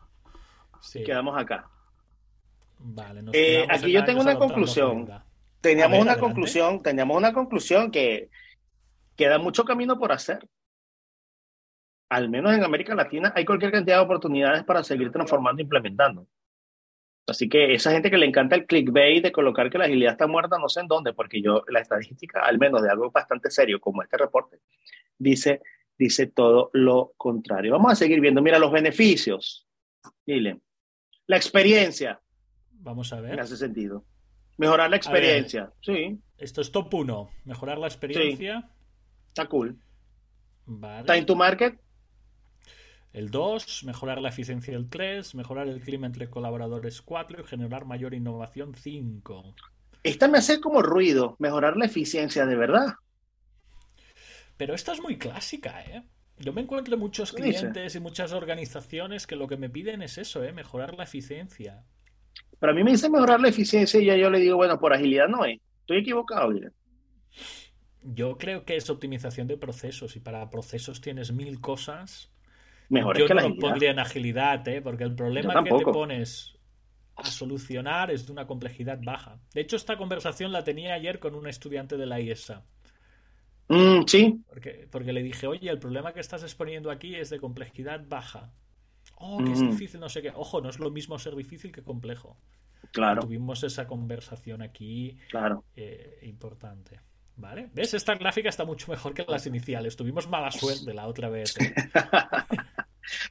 Sí. 0.82 1.04
Quedamos 1.04 1.40
acá. 1.40 1.70
Vale, 2.86 3.24
eh, 3.32 3.66
aquí 3.70 3.92
yo 3.92 4.04
tengo 4.04 4.22
una 4.22 4.38
conclusión. 4.38 5.10
Teníamos 5.62 6.00
una 6.00 6.18
conclusión, 6.18 6.84
teníamos 6.84 7.16
una 7.16 7.32
conclusión 7.32 7.90
que 7.90 8.30
queda 9.16 9.38
mucho 9.38 9.64
camino 9.64 9.98
por 9.98 10.12
hacer. 10.12 10.46
Al 12.10 12.30
menos 12.30 12.54
en 12.54 12.64
América 12.64 12.94
Latina 12.94 13.32
hay 13.34 13.46
cualquier 13.46 13.72
cantidad 13.72 13.98
de 13.98 14.04
oportunidades 14.04 14.64
para 14.66 14.84
seguir 14.84 15.10
transformando 15.12 15.62
e 15.62 15.64
implementando. 15.64 16.28
Así 17.26 17.48
que 17.48 17.74
esa 17.74 17.92
gente 17.92 18.12
que 18.12 18.18
le 18.18 18.26
encanta 18.26 18.56
el 18.56 18.66
clickbait 18.66 19.24
de 19.24 19.32
colocar 19.32 19.70
que 19.70 19.78
la 19.78 19.86
agilidad 19.86 20.12
está 20.14 20.28
muerta, 20.28 20.58
no 20.60 20.68
sé 20.68 20.82
en 20.82 20.88
dónde, 20.88 21.14
porque 21.14 21.42
yo, 21.42 21.64
la 21.70 21.80
estadística, 21.80 22.42
al 22.42 22.60
menos 22.60 22.82
de 22.82 22.90
algo 22.90 23.12
bastante 23.12 23.50
serio 23.50 23.80
como 23.80 24.04
este 24.04 24.18
reporte, 24.18 24.60
dice, 25.18 25.62
dice 25.98 26.28
todo 26.28 26.70
lo 26.74 27.14
contrario. 27.16 27.72
Vamos 27.72 27.94
a 27.94 27.96
seguir 27.96 28.20
viendo. 28.20 28.42
Mira, 28.42 28.60
los 28.60 28.72
beneficios. 28.72 29.68
Dile. 30.26 30.60
La 31.28 31.38
experiencia. 31.38 32.20
Vamos 32.72 33.14
a 33.14 33.22
ver. 33.22 33.34
En 33.34 33.40
ese 33.40 33.56
sentido. 33.56 34.06
Mejorar 34.58 34.90
la 34.90 34.98
experiencia. 34.98 35.72
sí. 35.82 36.20
Esto 36.38 36.60
es 36.60 36.74
top 36.74 36.94
1. 36.94 37.30
Mejorar 37.46 37.78
la 37.78 37.88
experiencia. 37.88 38.70
Está 39.30 39.48
cool. 39.48 39.80
Vale. 40.66 41.06
Time 41.06 41.24
to 41.24 41.36
market. 41.38 41.80
El 43.14 43.30
2, 43.30 43.84
mejorar 43.84 44.20
la 44.20 44.30
eficiencia 44.30 44.74
del 44.74 44.90
3, 44.90 45.36
mejorar 45.36 45.68
el 45.68 45.82
clima 45.82 46.08
entre 46.08 46.32
colaboradores 46.32 47.00
4 47.04 47.42
y 47.42 47.44
generar 47.46 47.86
mayor 47.86 48.16
innovación 48.16 48.74
5. 48.74 49.54
Esta 50.02 50.28
me 50.28 50.40
hace 50.40 50.60
como 50.60 50.82
ruido, 50.82 51.36
mejorar 51.38 51.78
la 51.78 51.86
eficiencia 51.86 52.48
de 52.48 52.56
verdad. 52.56 52.96
Pero 54.58 54.74
esta 54.74 54.94
es 54.94 55.02
muy 55.02 55.20
clásica, 55.20 55.84
¿eh? 55.84 56.04
Yo 56.40 56.54
me 56.54 56.62
encuentro 56.62 56.98
muchos 56.98 57.32
clientes 57.32 57.94
y 57.94 58.00
muchas 58.00 58.34
organizaciones 58.34 59.28
que 59.28 59.36
lo 59.36 59.48
que 59.48 59.58
me 59.58 59.70
piden 59.70 60.02
es 60.02 60.18
eso, 60.18 60.44
¿eh? 60.44 60.52
Mejorar 60.52 60.96
la 60.96 61.04
eficiencia. 61.04 61.86
Pero 62.60 62.72
a 62.72 62.76
mí 62.76 62.84
me 62.84 62.92
dice 62.92 63.12
mejorar 63.12 63.40
la 63.40 63.50
eficiencia 63.50 64.00
y 64.00 64.06
ya 64.06 64.18
yo 64.18 64.32
le 64.32 64.40
digo, 64.40 64.56
bueno, 64.56 64.80
por 64.80 64.92
agilidad 64.92 65.28
no 65.28 65.46
es. 65.46 65.62
Estoy 65.82 66.00
equivocado, 66.00 66.52
Yo 68.02 68.38
creo 68.40 68.66
que 68.66 68.76
es 68.76 68.90
optimización 68.90 69.48
de 69.48 69.58
procesos 69.58 70.16
y 70.16 70.20
para 70.20 70.50
procesos 70.50 71.00
tienes 71.00 71.32
mil 71.32 71.62
cosas 71.62 72.33
Mejor 72.94 73.18
Yo 73.18 73.26
que 73.26 73.34
no 73.34 73.50
lo 73.50 73.56
pondría 73.56 73.90
en 73.90 73.98
agilidad, 73.98 74.68
¿eh? 74.68 74.80
porque 74.80 75.04
el 75.04 75.16
problema 75.16 75.64
que 75.64 75.72
te 75.72 75.84
pones 75.84 76.54
a 77.16 77.26
solucionar 77.26 78.12
es 78.12 78.28
de 78.28 78.32
una 78.32 78.46
complejidad 78.46 79.00
baja. 79.04 79.40
De 79.52 79.62
hecho, 79.62 79.78
esta 79.78 79.98
conversación 79.98 80.52
la 80.52 80.64
tenía 80.64 80.94
ayer 80.94 81.18
con 81.18 81.34
un 81.34 81.48
estudiante 81.48 81.98
de 81.98 82.06
la 82.06 82.22
IESA. 82.22 82.64
Mm, 83.68 84.04
sí. 84.06 84.44
Porque, 84.48 84.88
porque 84.92 85.12
le 85.12 85.24
dije, 85.24 85.48
oye, 85.48 85.72
el 85.72 85.80
problema 85.80 86.14
que 86.14 86.20
estás 86.20 86.44
exponiendo 86.44 86.92
aquí 86.92 87.16
es 87.16 87.32
de 87.32 87.40
complejidad 87.40 88.06
baja. 88.08 88.54
Oh, 89.16 89.44
que 89.44 89.54
es 89.54 89.62
mm. 89.64 89.72
difícil, 89.72 90.00
no 90.00 90.10
sé 90.10 90.22
qué. 90.22 90.32
Ojo, 90.36 90.62
no 90.62 90.70
es 90.70 90.78
lo 90.78 90.92
mismo 90.92 91.18
ser 91.18 91.36
difícil 91.36 91.72
que 91.72 91.82
complejo. 91.82 92.38
Claro. 92.92 93.22
Tuvimos 93.22 93.64
esa 93.64 93.88
conversación 93.88 94.62
aquí 94.62 95.18
claro. 95.32 95.64
Eh, 95.76 96.20
importante. 96.24 97.00
¿Vale? 97.36 97.70
¿Ves? 97.74 97.96
Esta 97.96 98.14
gráfica 98.16 98.50
está 98.50 98.64
mucho 98.66 98.92
mejor 98.92 99.14
que 99.16 99.26
las 99.28 99.48
iniciales. 99.48 99.96
Tuvimos 99.96 100.28
mala 100.28 100.52
suerte 100.52 100.94
la 100.94 101.08
otra 101.08 101.30
vez. 101.30 101.56
¿eh? 101.60 101.74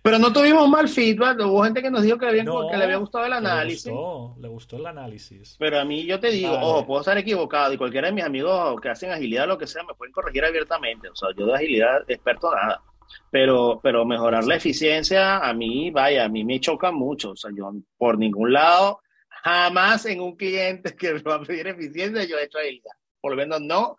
Pero 0.02 0.18
no 0.18 0.32
tuvimos 0.32 0.68
mal 0.68 0.88
feedback. 0.88 1.40
Hubo 1.40 1.62
gente 1.64 1.82
que 1.82 1.90
nos 1.90 2.02
dijo 2.02 2.18
que 2.18 2.26
le, 2.26 2.40
había 2.42 2.96
gustado 2.96 3.26
el 3.26 3.32
análisis. 3.32 3.86
Le 3.86 3.92
gustó, 3.92 4.36
le 4.40 4.48
gustó, 4.48 4.76
el 4.76 4.86
análisis. 4.86 5.56
Pero 5.58 5.80
a 5.80 5.84
mí 5.84 6.04
yo 6.04 6.20
te 6.20 6.30
digo, 6.30 6.52
ojo, 6.52 6.86
puedo 6.86 7.00
estar 7.00 7.16
equivocado 7.18 7.72
y 7.72 7.78
cualquiera 7.78 8.08
de 8.08 8.14
mis 8.14 8.24
amigos 8.24 8.80
que 8.80 8.88
hacen 8.88 9.10
agilidad, 9.10 9.46
lo 9.46 9.58
que 9.58 9.66
sea, 9.66 9.82
me 9.82 9.94
pueden 9.94 10.12
corregir 10.12 10.44
abiertamente. 10.44 11.08
O 11.08 11.16
sea, 11.16 11.30
yo 11.36 11.46
de 11.46 11.54
agilidad 11.54 12.02
experto 12.08 12.54
nada. 12.54 12.82
Pero, 13.30 13.80
pero 13.82 14.06
mejorar 14.06 14.44
la 14.44 14.56
eficiencia, 14.56 15.38
a 15.38 15.52
mí, 15.52 15.90
vaya, 15.90 16.24
a 16.24 16.28
mí 16.28 16.44
me 16.44 16.60
choca 16.60 16.90
mucho. 16.90 17.30
O 17.30 17.36
sea, 17.36 17.50
yo 17.54 17.70
por 17.98 18.18
ningún 18.18 18.52
lado, 18.52 19.00
jamás 19.28 20.06
en 20.06 20.20
un 20.20 20.36
cliente 20.36 20.94
que 20.96 21.14
me 21.14 21.20
va 21.20 21.36
a 21.36 21.42
pedir 21.42 21.66
eficiencia, 21.66 22.24
yo 22.24 22.38
he 22.38 22.44
hecho 22.44 22.58
agilidad 22.58 22.92
por 23.22 23.30
lo 23.30 23.36
menos 23.36 23.60
no 23.62 23.98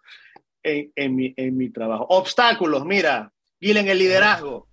en, 0.61 1.15
mi, 1.15 1.34
en 1.36 1.57
mi 1.57 1.69
trabajo. 1.69 2.05
Obstáculos, 2.09 2.86
mira, 2.86 3.32
en 3.59 3.88
el 3.88 3.97
liderazgo. 3.97 4.67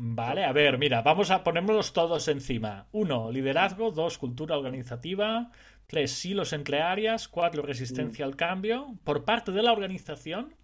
Vale, 0.00 0.44
a 0.44 0.52
ver, 0.52 0.78
mira, 0.78 1.02
vamos 1.02 1.32
a 1.32 1.42
ponernos 1.42 1.92
todos 1.92 2.28
encima. 2.28 2.86
Uno, 2.92 3.32
liderazgo. 3.32 3.90
Dos, 3.90 4.16
cultura 4.16 4.56
organizativa. 4.56 5.50
Tres, 5.88 6.12
silos 6.12 6.52
entre 6.52 6.80
áreas. 6.80 7.26
Cuatro, 7.26 7.62
resistencia 7.64 8.24
al 8.24 8.36
cambio. 8.36 8.96
Por 9.02 9.24
parte 9.24 9.50
de 9.50 9.60
la 9.60 9.72
organización 9.72 10.54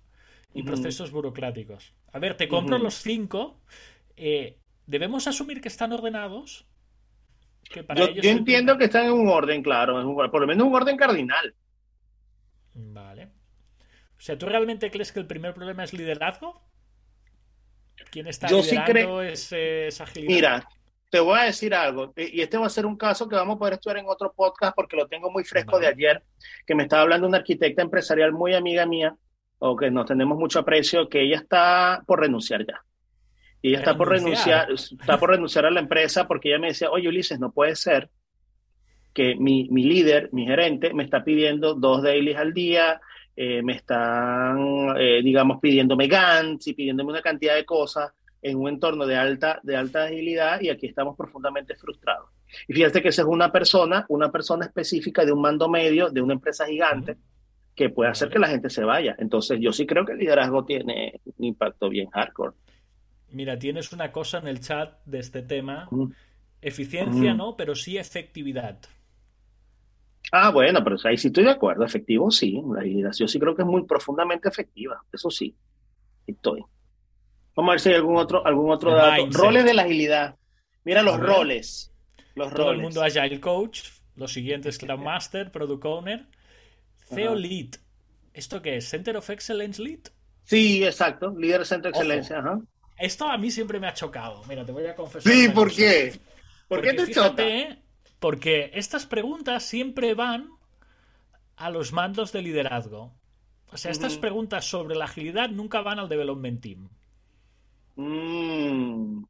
y 0.52 0.62
procesos 0.62 1.10
burocráticos. 1.10 1.94
A 2.12 2.20
ver, 2.20 2.36
te 2.36 2.46
compro 2.46 2.78
los 2.78 2.94
cinco. 2.94 3.60
Eh, 4.16 4.56
¿Debemos 4.86 5.26
asumir 5.26 5.60
que 5.60 5.66
están 5.66 5.92
ordenados? 5.92 6.64
yo, 7.96 8.30
entiendo 8.30 8.78
que 8.78 8.84
están 8.84 9.06
en 9.06 9.14
un 9.14 9.26
orden, 9.26 9.64
claro, 9.64 10.14
por 10.30 10.40
lo 10.40 10.46
menos 10.46 10.64
un 10.64 10.76
orden 10.76 10.96
cardinal. 10.96 11.52
Vale. 12.74 13.30
O 14.16 14.20
sea, 14.20 14.38
¿tú 14.38 14.46
realmente 14.46 14.92
crees 14.92 15.10
que 15.10 15.18
el 15.18 15.26
primer 15.26 15.54
problema 15.54 15.82
es 15.82 15.92
liderazgo? 15.92 16.62
¿Quién 18.14 18.28
está 18.28 18.46
Yo 18.46 18.62
sí 18.62 18.76
esa 18.76 20.04
agilidad? 20.04 20.32
Mira, 20.32 20.68
te 21.10 21.18
voy 21.18 21.36
a 21.36 21.42
decir 21.42 21.74
algo, 21.74 22.12
y 22.16 22.42
este 22.42 22.56
va 22.56 22.66
a 22.66 22.70
ser 22.70 22.86
un 22.86 22.96
caso 22.96 23.28
que 23.28 23.34
vamos 23.34 23.56
a 23.56 23.58
poder 23.58 23.74
estudiar 23.74 23.96
en 23.98 24.06
otro 24.06 24.32
podcast 24.32 24.72
porque 24.76 24.94
lo 24.94 25.08
tengo 25.08 25.32
muy 25.32 25.42
fresco 25.42 25.80
de 25.80 25.88
ayer, 25.88 26.22
que 26.64 26.76
me 26.76 26.84
estaba 26.84 27.02
hablando 27.02 27.26
una 27.26 27.38
arquitecta 27.38 27.82
empresarial 27.82 28.32
muy 28.32 28.54
amiga 28.54 28.86
mía, 28.86 29.16
o 29.58 29.74
que 29.74 29.90
nos 29.90 30.06
tenemos 30.06 30.38
mucho 30.38 30.60
aprecio, 30.60 31.08
que 31.08 31.22
ella 31.22 31.38
está 31.38 32.04
por 32.06 32.20
renunciar 32.20 32.64
ya. 32.64 32.84
Y 33.60 33.70
ella 33.70 33.78
está 33.78 33.96
por 33.96 34.08
renunciar, 34.08 34.70
está 34.70 35.18
por 35.18 35.30
renunciar 35.30 35.66
a 35.66 35.72
la 35.72 35.80
empresa 35.80 36.28
porque 36.28 36.50
ella 36.50 36.60
me 36.60 36.68
decía, 36.68 36.92
oye 36.92 37.08
Ulises, 37.08 37.40
no 37.40 37.50
puede 37.50 37.74
ser 37.74 38.10
que 39.12 39.34
mi, 39.34 39.68
mi 39.70 39.82
líder, 39.82 40.28
mi 40.32 40.46
gerente, 40.46 40.94
me 40.94 41.02
está 41.02 41.24
pidiendo 41.24 41.74
dos 41.74 42.00
dailies 42.00 42.36
al 42.36 42.52
día, 42.52 43.00
eh, 43.36 43.62
me 43.62 43.74
están, 43.74 44.94
eh, 44.96 45.20
digamos, 45.22 45.60
pidiéndome 45.60 46.06
GANs 46.06 46.66
y 46.68 46.74
pidiéndome 46.74 47.10
una 47.10 47.22
cantidad 47.22 47.54
de 47.54 47.64
cosas 47.64 48.12
en 48.40 48.58
un 48.58 48.68
entorno 48.68 49.06
de 49.06 49.16
alta, 49.16 49.58
de 49.62 49.76
alta 49.76 50.04
agilidad 50.04 50.60
y 50.60 50.68
aquí 50.68 50.86
estamos 50.86 51.16
profundamente 51.16 51.74
frustrados. 51.74 52.30
Y 52.68 52.74
fíjate 52.74 53.02
que 53.02 53.08
esa 53.08 53.22
es 53.22 53.28
una 53.28 53.50
persona, 53.50 54.04
una 54.08 54.30
persona 54.30 54.66
específica 54.66 55.24
de 55.24 55.32
un 55.32 55.40
mando 55.40 55.68
medio, 55.68 56.10
de 56.10 56.20
una 56.20 56.34
empresa 56.34 56.66
gigante, 56.66 57.16
que 57.74 57.90
puede 57.90 58.10
hacer 58.10 58.28
que 58.28 58.38
la 58.38 58.48
gente 58.48 58.70
se 58.70 58.84
vaya. 58.84 59.16
Entonces 59.18 59.58
yo 59.60 59.72
sí 59.72 59.86
creo 59.86 60.04
que 60.04 60.12
el 60.12 60.18
liderazgo 60.18 60.64
tiene 60.64 61.20
un 61.24 61.44
impacto 61.44 61.88
bien 61.88 62.08
hardcore. 62.10 62.54
Mira, 63.30 63.58
tienes 63.58 63.92
una 63.92 64.12
cosa 64.12 64.38
en 64.38 64.46
el 64.46 64.60
chat 64.60 64.96
de 65.06 65.18
este 65.18 65.42
tema. 65.42 65.88
Eficiencia 66.60 67.34
no, 67.34 67.56
pero 67.56 67.74
sí 67.74 67.98
efectividad. 67.98 68.78
Ah, 70.32 70.50
bueno, 70.50 70.82
pero 70.82 70.96
ahí 71.04 71.16
sí 71.16 71.28
estoy 71.28 71.44
de 71.44 71.50
acuerdo. 71.50 71.84
Efectivo, 71.84 72.30
sí. 72.30 72.60
La 72.72 72.80
agilidad 72.80 73.12
yo 73.12 73.28
sí 73.28 73.38
creo 73.38 73.54
que 73.54 73.62
es 73.62 73.68
muy 73.68 73.84
profundamente 73.84 74.48
efectiva. 74.48 75.02
Eso 75.12 75.30
sí. 75.30 75.54
Estoy. 76.26 76.64
Vamos 77.54 77.70
a 77.70 77.72
ver 77.72 77.80
si 77.80 77.88
hay 77.90 77.94
algún 77.96 78.16
otro, 78.16 78.44
algún 78.44 78.70
otro 78.70 78.94
dato. 78.94 79.26
Roles 79.30 79.64
de 79.64 79.74
la 79.74 79.82
agilidad. 79.82 80.36
Mira 80.84 81.02
los 81.02 81.20
roles. 81.20 81.92
Los 82.34 82.52
Todo 82.52 82.72
el 82.72 82.80
mundo 82.80 83.02
Agile 83.02 83.40
Coach. 83.40 83.82
Los 84.16 84.32
siguientes 84.32 84.76
Scrum 84.76 85.02
Master, 85.04 85.52
Product 85.52 85.84
Owner. 85.84 86.26
CEO 87.04 87.34
Lead. 87.34 87.76
¿Esto 88.32 88.60
qué 88.60 88.76
es? 88.76 88.88
¿Center 88.88 89.16
of 89.16 89.30
Excellence 89.30 89.80
Lead? 89.80 90.00
Sí, 90.42 90.84
exacto. 90.84 91.34
Líder 91.36 91.64
Center 91.64 91.92
of 91.92 91.96
Excelencia. 91.96 92.38
Ajá. 92.38 92.60
Esto 92.98 93.28
a 93.28 93.38
mí 93.38 93.50
siempre 93.50 93.78
me 93.78 93.86
ha 93.86 93.94
chocado. 93.94 94.42
Mira, 94.48 94.64
te 94.64 94.72
voy 94.72 94.86
a 94.86 94.94
confesar. 94.94 95.32
Sí, 95.32 95.48
¿por 95.48 95.72
qué? 95.72 96.18
¿Por 96.68 96.80
qué 96.80 96.92
te 96.92 97.12
choca? 97.12 97.44
Porque 98.24 98.70
estas 98.72 99.04
preguntas 99.04 99.64
siempre 99.64 100.14
van 100.14 100.48
a 101.56 101.68
los 101.68 101.92
mandos 101.92 102.32
de 102.32 102.40
liderazgo. 102.40 103.12
O 103.70 103.76
sea, 103.76 103.90
estas 103.90 104.16
preguntas 104.16 104.64
sobre 104.64 104.96
la 104.96 105.04
agilidad 105.04 105.50
nunca 105.50 105.82
van 105.82 105.98
al 105.98 106.08
development 106.08 106.62
team. 106.62 106.88
Mm. 107.96 109.24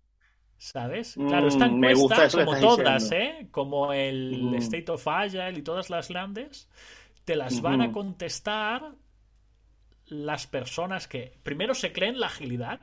¿Sabes? 0.58 1.18
Mm, 1.18 1.26
claro, 1.26 1.48
esta 1.48 1.66
encuesta, 1.66 2.28
como 2.44 2.56
todas, 2.60 3.10
¿eh? 3.10 3.48
Como 3.50 3.92
el 3.92 4.54
State 4.58 4.92
of 4.92 5.08
Agile 5.08 5.58
y 5.58 5.62
todas 5.62 5.90
las 5.90 6.08
grandes, 6.08 6.68
te 7.24 7.34
las 7.34 7.60
van 7.60 7.82
a 7.82 7.90
contestar 7.90 8.92
las 10.06 10.46
personas 10.46 11.08
que 11.08 11.36
primero 11.42 11.74
se 11.74 11.92
creen 11.92 12.20
la 12.20 12.28
agilidad, 12.28 12.80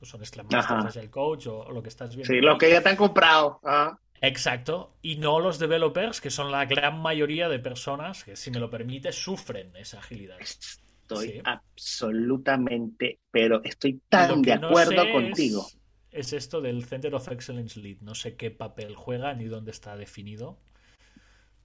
son 0.00 0.26
Scrum 0.26 0.48
Agile 0.50 1.08
Coach 1.08 1.46
o, 1.46 1.70
lo 1.70 1.80
que 1.80 1.88
estás 1.88 2.16
viendo. 2.16 2.34
Sí, 2.34 2.40
lo 2.40 2.58
que 2.58 2.68
ya 2.68 2.82
te 2.82 2.88
han 2.88 2.96
comprado. 2.96 3.60
Ah. 3.62 3.96
Exacto, 4.22 4.94
y 5.02 5.16
no 5.16 5.40
los 5.40 5.58
developers, 5.58 6.20
que 6.20 6.30
son 6.30 6.52
la 6.52 6.64
gran 6.64 7.02
mayoría 7.02 7.48
de 7.48 7.58
personas 7.58 8.22
que, 8.22 8.36
si 8.36 8.52
me 8.52 8.60
lo 8.60 8.70
permite, 8.70 9.10
sufren 9.10 9.74
esa 9.74 9.98
agilidad. 9.98 10.38
Estoy 10.40 11.42
absolutamente, 11.44 13.18
pero 13.32 13.60
estoy 13.64 14.00
tan 14.08 14.40
de 14.40 14.52
acuerdo 14.52 15.10
contigo. 15.10 15.66
Es, 16.12 16.32
esto 16.32 16.60
del 16.60 16.84
Center 16.84 17.12
of 17.16 17.26
Excellence 17.32 17.80
Lead. 17.80 17.98
No 18.02 18.14
sé 18.14 18.36
qué 18.36 18.52
papel 18.52 18.94
juega 18.94 19.34
ni 19.34 19.46
dónde 19.46 19.72
está 19.72 19.96
definido, 19.96 20.56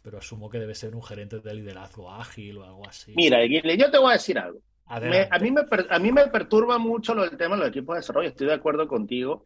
pero 0.01 0.17
asumo 0.17 0.49
que 0.49 0.57
debe 0.57 0.73
ser 0.73 0.95
un 0.95 1.03
gerente 1.03 1.39
de 1.39 1.53
liderazgo 1.53 2.11
ágil 2.11 2.57
o 2.57 2.63
algo 2.63 2.87
así. 2.87 3.13
Mira, 3.15 3.37
yo 3.45 3.91
te 3.91 3.99
voy 3.99 4.09
a 4.09 4.13
decir 4.13 4.39
algo. 4.39 4.61
a, 4.87 4.99
mí 4.99 5.09
me, 5.51 5.59
a 5.89 5.99
mí 5.99 6.11
me 6.11 6.27
perturba 6.27 6.79
mucho 6.79 7.13
lo 7.13 7.21
del 7.21 7.37
tema 7.37 7.55
de 7.55 7.59
los 7.59 7.69
equipos 7.69 7.93
de 7.93 7.99
desarrollo, 7.99 8.29
estoy 8.29 8.47
de 8.47 8.53
acuerdo 8.55 8.87
contigo 8.87 9.45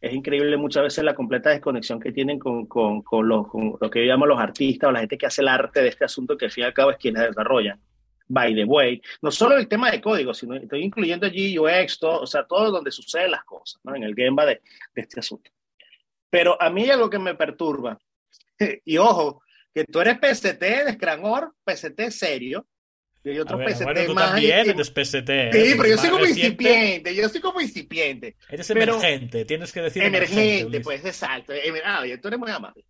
es 0.00 0.14
increíble 0.14 0.56
muchas 0.56 0.82
veces 0.82 1.04
la 1.04 1.14
completa 1.14 1.50
desconexión 1.50 2.00
que 2.00 2.12
tienen 2.12 2.38
con, 2.38 2.66
con, 2.66 3.02
con, 3.02 3.28
lo, 3.28 3.46
con, 3.46 3.76
lo, 3.78 3.90
que 3.90 4.00
yo 4.00 4.12
llamo 4.12 4.26
los 4.26 4.40
artistas 4.40 4.88
o 4.88 4.92
la 4.92 5.00
gente 5.00 5.18
que 5.18 5.26
hace 5.26 5.42
el 5.42 5.48
arte 5.48 5.82
de 5.82 5.88
este 5.88 6.04
asunto 6.04 6.36
que 6.36 6.46
al 6.46 6.50
fin 6.50 6.64
y 6.64 6.66
al 6.66 6.74
cabo 6.74 6.90
es 6.90 6.96
quienes 6.96 7.22
desarrollan. 7.22 7.80
By 8.28 8.54
the 8.54 8.64
way, 8.64 9.02
no 9.22 9.30
solo 9.30 9.56
el 9.56 9.68
tema 9.68 9.90
de 9.90 10.00
código, 10.00 10.32
sino 10.32 10.54
estoy 10.54 10.84
incluyendo 10.84 11.26
allí 11.26 11.58
UX, 11.58 11.98
todo, 11.98 12.20
o 12.20 12.26
sea, 12.26 12.44
todo 12.44 12.70
donde 12.70 12.92
suceden 12.92 13.32
las 13.32 13.44
cosas, 13.44 13.80
¿no? 13.84 13.94
en 13.94 14.04
el 14.04 14.14
game 14.14 14.42
de, 14.46 14.62
de 14.94 15.02
este 15.02 15.20
asunto. 15.20 15.50
Pero 16.30 16.60
a 16.62 16.70
mí 16.70 16.88
algo 16.88 17.10
que 17.10 17.18
me 17.18 17.34
perturba, 17.34 17.98
y 18.84 18.96
ojo, 18.98 19.42
que 19.74 19.84
tú 19.84 20.00
eres 20.00 20.18
PCT 20.18 20.60
de 20.60 20.92
Scranor, 20.94 21.54
PCT 21.64 22.10
serio, 22.10 22.66
y 23.22 23.30
hay 23.30 23.38
otros 23.38 23.58
ver, 23.58 23.68
PCT 23.68 23.82
bueno, 23.84 24.06
tú 24.06 24.14
más. 24.14 24.30
También 24.30 24.70
eres 24.70 24.90
PCT. 24.90 25.28
¿eh? 25.28 25.50
Sí, 25.52 25.74
pero 25.76 25.88
yo 25.88 25.98
soy 25.98 26.10
como 26.10 26.24
reciente. 26.24 26.64
incipiente, 26.64 27.14
yo 27.14 27.28
soy 27.28 27.40
como 27.40 27.60
incipiente. 27.60 28.36
Eres 28.48 28.70
emergente, 28.70 29.44
tienes 29.44 29.72
que 29.72 29.82
decir 29.82 30.02
emergente. 30.02 30.42
Emergente, 30.42 30.80
pues 30.80 31.04
exacto. 31.04 31.52
Ah, 31.84 32.02
tú 32.20 32.28
eres 32.28 32.40
muy 32.40 32.50
amable. 32.50 32.84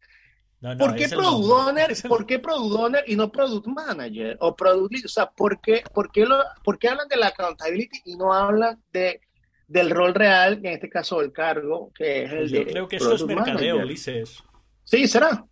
No, 0.60 0.74
no, 0.74 0.78
¿Por, 0.78 0.94
qué 0.94 1.08
product 1.08 1.50
owner, 1.50 1.96
¿Por 2.06 2.26
qué 2.26 2.38
product 2.38 2.78
owner 2.78 3.04
y 3.06 3.16
no 3.16 3.32
product 3.32 3.66
manager? 3.66 4.36
O 4.40 4.54
product 4.54 4.92
lead? 4.92 5.04
O 5.06 5.08
sea, 5.08 5.26
¿por 5.30 5.58
qué, 5.60 5.82
por 5.94 6.12
qué, 6.12 6.26
lo, 6.26 6.36
por 6.62 6.78
qué 6.78 6.88
hablan 6.88 7.08
de 7.08 7.16
la 7.16 7.28
accountability 7.28 8.02
y 8.04 8.16
no 8.16 8.34
hablan 8.34 8.78
de, 8.92 9.22
del 9.66 9.90
rol 9.90 10.14
real, 10.14 10.58
en 10.58 10.66
este 10.66 10.90
caso 10.90 11.22
el 11.22 11.32
cargo, 11.32 11.90
que 11.94 12.24
es 12.24 12.32
el 12.32 12.48
Yo 12.50 12.58
de 12.58 12.66
creo 12.66 12.88
que 12.88 12.96
eso 12.96 13.14
es 13.14 13.24
mercadeo. 13.24 13.78
Ulises. 13.78 14.44
Sí, 14.84 15.08
será. 15.08 15.44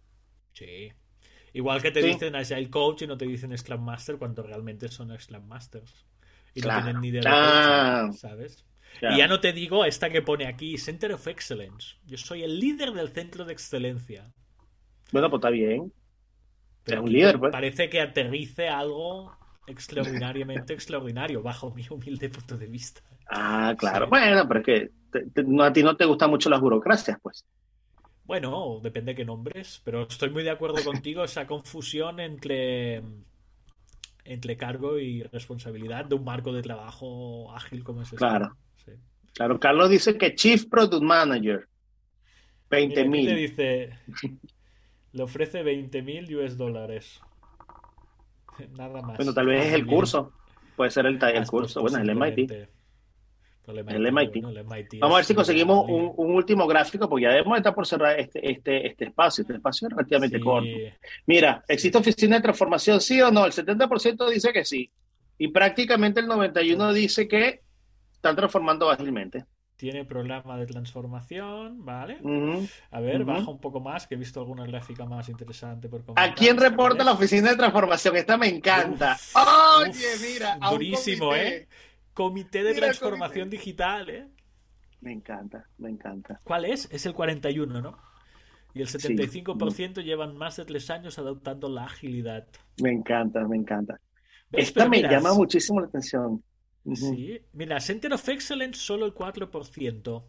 Sí. 0.52 0.92
Igual 1.52 1.82
que 1.82 1.90
te 1.90 2.02
sí. 2.02 2.08
dicen 2.08 2.36
Agile 2.36 2.70
Coach 2.70 3.02
y 3.02 3.06
no 3.06 3.16
te 3.16 3.26
dicen 3.26 3.56
Scrum 3.56 3.82
Master 3.82 4.16
cuando 4.16 4.42
realmente 4.42 4.88
son 4.88 5.18
Scrum 5.18 5.46
Masters. 5.46 6.06
Y 6.54 6.60
claro. 6.60 6.80
no 6.80 6.84
tienen 6.86 7.02
ni 7.02 7.08
idea 7.08 7.20
claro. 7.22 7.46
de 7.46 8.02
coaching, 8.02 8.18
¿sabes? 8.18 8.64
Claro. 9.00 9.14
Y 9.14 9.18
ya 9.18 9.28
no 9.28 9.40
te 9.40 9.52
digo 9.52 9.84
esta 9.84 10.10
que 10.10 10.22
pone 10.22 10.46
aquí, 10.46 10.76
Center 10.78 11.12
of 11.12 11.26
Excellence. 11.26 11.96
Yo 12.06 12.16
soy 12.16 12.42
el 12.42 12.58
líder 12.58 12.92
del 12.92 13.10
centro 13.10 13.44
de 13.44 13.52
excelencia. 13.52 14.32
Bueno, 15.12 15.30
pues 15.30 15.40
está 15.40 15.50
bien. 15.50 15.92
Pero 16.84 17.00
es 17.00 17.04
un 17.04 17.12
líder, 17.12 17.38
pues. 17.38 17.52
Parece 17.52 17.88
que 17.90 18.00
aterrice 18.00 18.68
algo 18.68 19.36
extraordinariamente 19.66 20.72
extraordinario, 20.74 21.42
bajo 21.42 21.72
mi 21.72 21.86
humilde 21.88 22.28
punto 22.30 22.56
de 22.56 22.66
vista. 22.66 23.02
Ah, 23.30 23.74
claro. 23.78 24.08
Bueno, 24.08 24.48
pero 24.48 24.60
es 24.60 24.66
que 24.66 24.90
te, 25.12 25.26
te, 25.30 25.44
no, 25.44 25.62
a 25.62 25.72
ti 25.72 25.82
no 25.82 25.96
te 25.96 26.06
gustan 26.06 26.30
mucho 26.30 26.48
las 26.48 26.60
burocracias, 26.60 27.18
pues. 27.22 27.44
Bueno, 28.28 28.78
depende 28.82 29.12
de 29.12 29.16
qué 29.16 29.24
nombres, 29.24 29.80
pero 29.84 30.02
estoy 30.02 30.28
muy 30.28 30.42
de 30.42 30.50
acuerdo 30.50 30.84
contigo 30.84 31.24
esa 31.24 31.46
confusión 31.46 32.20
entre 32.20 33.02
entre 34.22 34.58
cargo 34.58 34.98
y 34.98 35.22
responsabilidad 35.22 36.04
de 36.04 36.14
un 36.14 36.24
marco 36.24 36.52
de 36.52 36.60
trabajo 36.60 37.50
ágil 37.54 37.82
como 37.82 38.02
es 38.02 38.08
este. 38.08 38.18
Claro. 38.18 38.54
Sí. 38.84 38.92
Claro, 39.32 39.58
Carlos 39.58 39.88
dice 39.88 40.18
que 40.18 40.34
Chief 40.34 40.66
Product 40.66 41.02
Manager. 41.02 41.66
20 42.68 43.08
mil. 43.08 43.34
Dice, 43.34 43.98
le 45.12 45.22
ofrece 45.22 45.62
20 45.62 46.02
mil 46.02 46.36
US 46.36 46.58
dólares. 46.58 47.22
Nada 48.76 49.00
más. 49.00 49.16
Bueno, 49.16 49.32
tal 49.32 49.46
vez 49.46 49.68
es 49.68 49.72
el 49.72 49.86
curso. 49.86 50.34
Puede 50.76 50.90
ser 50.90 51.06
el, 51.06 51.18
el 51.22 51.46
curso. 51.46 51.80
Bueno, 51.80 51.96
el 51.96 52.14
MIT. 52.14 52.68
El 53.68 53.84
MIT, 53.84 53.96
el 53.96 54.12
MIT. 54.12 54.42
Bueno, 54.42 54.60
el 54.60 54.64
MIT 54.64 55.00
Vamos 55.00 55.14
a 55.14 55.18
ver 55.18 55.24
si 55.24 55.34
conseguimos 55.34 55.84
un, 55.88 56.12
un, 56.16 56.34
último 56.34 56.66
gráfico, 56.66 57.08
porque 57.08 57.24
ya 57.24 57.30
debemos 57.30 57.58
estar 57.58 57.74
por 57.74 57.86
cerrar 57.86 58.18
este, 58.18 58.50
este, 58.50 58.86
este 58.86 59.04
espacio. 59.06 59.42
Este 59.42 59.54
espacio 59.54 59.88
es 59.88 59.94
relativamente 59.94 60.38
sí. 60.38 60.42
corto. 60.42 60.68
Mira, 61.26 61.62
¿existe 61.68 61.98
oficina 61.98 62.36
de 62.36 62.42
transformación 62.42 63.00
sí 63.00 63.20
o 63.20 63.30
no? 63.30 63.44
El 63.44 63.52
70% 63.52 64.30
dice 64.30 64.52
que 64.52 64.64
sí. 64.64 64.90
Y 65.36 65.48
prácticamente 65.48 66.20
el 66.20 66.26
91% 66.28 66.92
dice 66.92 67.28
que 67.28 67.60
están 68.14 68.34
transformando 68.36 68.90
ágilmente. 68.90 69.44
Tiene 69.76 70.04
programa 70.04 70.58
de 70.58 70.66
transformación, 70.66 71.84
¿vale? 71.84 72.18
Uh 72.22 72.28
-huh. 72.28 72.70
A 72.90 72.98
ver, 73.00 73.20
uh 73.20 73.24
-huh. 73.24 73.26
baja 73.26 73.48
un 73.48 73.60
poco 73.60 73.78
más, 73.78 74.08
que 74.08 74.16
he 74.16 74.18
visto 74.18 74.40
alguna 74.40 74.66
gráfica 74.66 75.04
más 75.04 75.28
interesante 75.28 75.88
por 75.88 76.04
comentar. 76.04 76.28
¿A 76.28 76.34
quién 76.34 76.56
reporta 76.56 77.04
la 77.04 77.12
oficina 77.12 77.50
de 77.50 77.56
transformación? 77.56 78.16
Esta 78.16 78.36
me 78.36 78.48
encanta. 78.48 79.16
Uf, 79.36 79.82
Oye, 79.82 79.90
uf, 79.90 80.22
mira. 80.34 80.58
Durísimo, 80.68 81.32
¿eh? 81.36 81.68
Comité 82.18 82.64
de 82.64 82.74
Mira 82.74 82.86
Transformación 82.86 83.44
comité. 83.44 83.56
Digital, 83.58 84.10
¿eh? 84.10 84.28
Me 85.02 85.12
encanta, 85.12 85.64
me 85.78 85.88
encanta. 85.88 86.40
¿Cuál 86.42 86.64
es? 86.64 86.88
Es 86.90 87.06
el 87.06 87.14
41, 87.14 87.80
¿no? 87.80 87.96
Y 88.74 88.80
el 88.80 88.88
75% 88.88 89.94
sí. 89.94 90.02
llevan 90.02 90.36
más 90.36 90.56
de 90.56 90.64
tres 90.64 90.90
años 90.90 91.16
adoptando 91.20 91.68
la 91.68 91.84
agilidad. 91.84 92.48
Me 92.82 92.90
encanta, 92.90 93.46
me 93.46 93.56
encanta. 93.56 94.00
Esta 94.50 94.88
me 94.88 94.96
miras, 94.96 95.12
llama 95.12 95.32
muchísimo 95.32 95.78
la 95.80 95.86
atención. 95.86 96.42
Uh 96.82 96.92
-huh. 96.92 96.96
Sí, 96.96 97.40
mira, 97.52 97.78
Center 97.78 98.12
of 98.12 98.28
Excellence 98.28 98.80
solo 98.80 99.06
el 99.06 99.14
4%. 99.14 100.24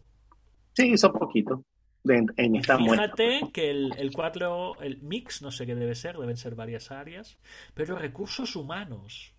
Sí, 0.74 0.96
son 0.96 1.12
poquito. 1.12 1.64
De, 2.04 2.24
en 2.36 2.54
esta 2.54 2.78
Fíjate 2.78 3.26
muestra. 3.26 3.50
que 3.52 3.68
el, 3.68 3.92
el 3.98 4.12
4, 4.12 4.80
el 4.82 5.02
mix, 5.02 5.42
no 5.42 5.50
sé 5.50 5.66
qué 5.66 5.74
debe 5.74 5.96
ser, 5.96 6.16
deben 6.16 6.36
ser 6.36 6.54
varias 6.54 6.92
áreas, 6.92 7.36
pero 7.74 7.98
recursos 7.98 8.54
humanos. 8.54 9.34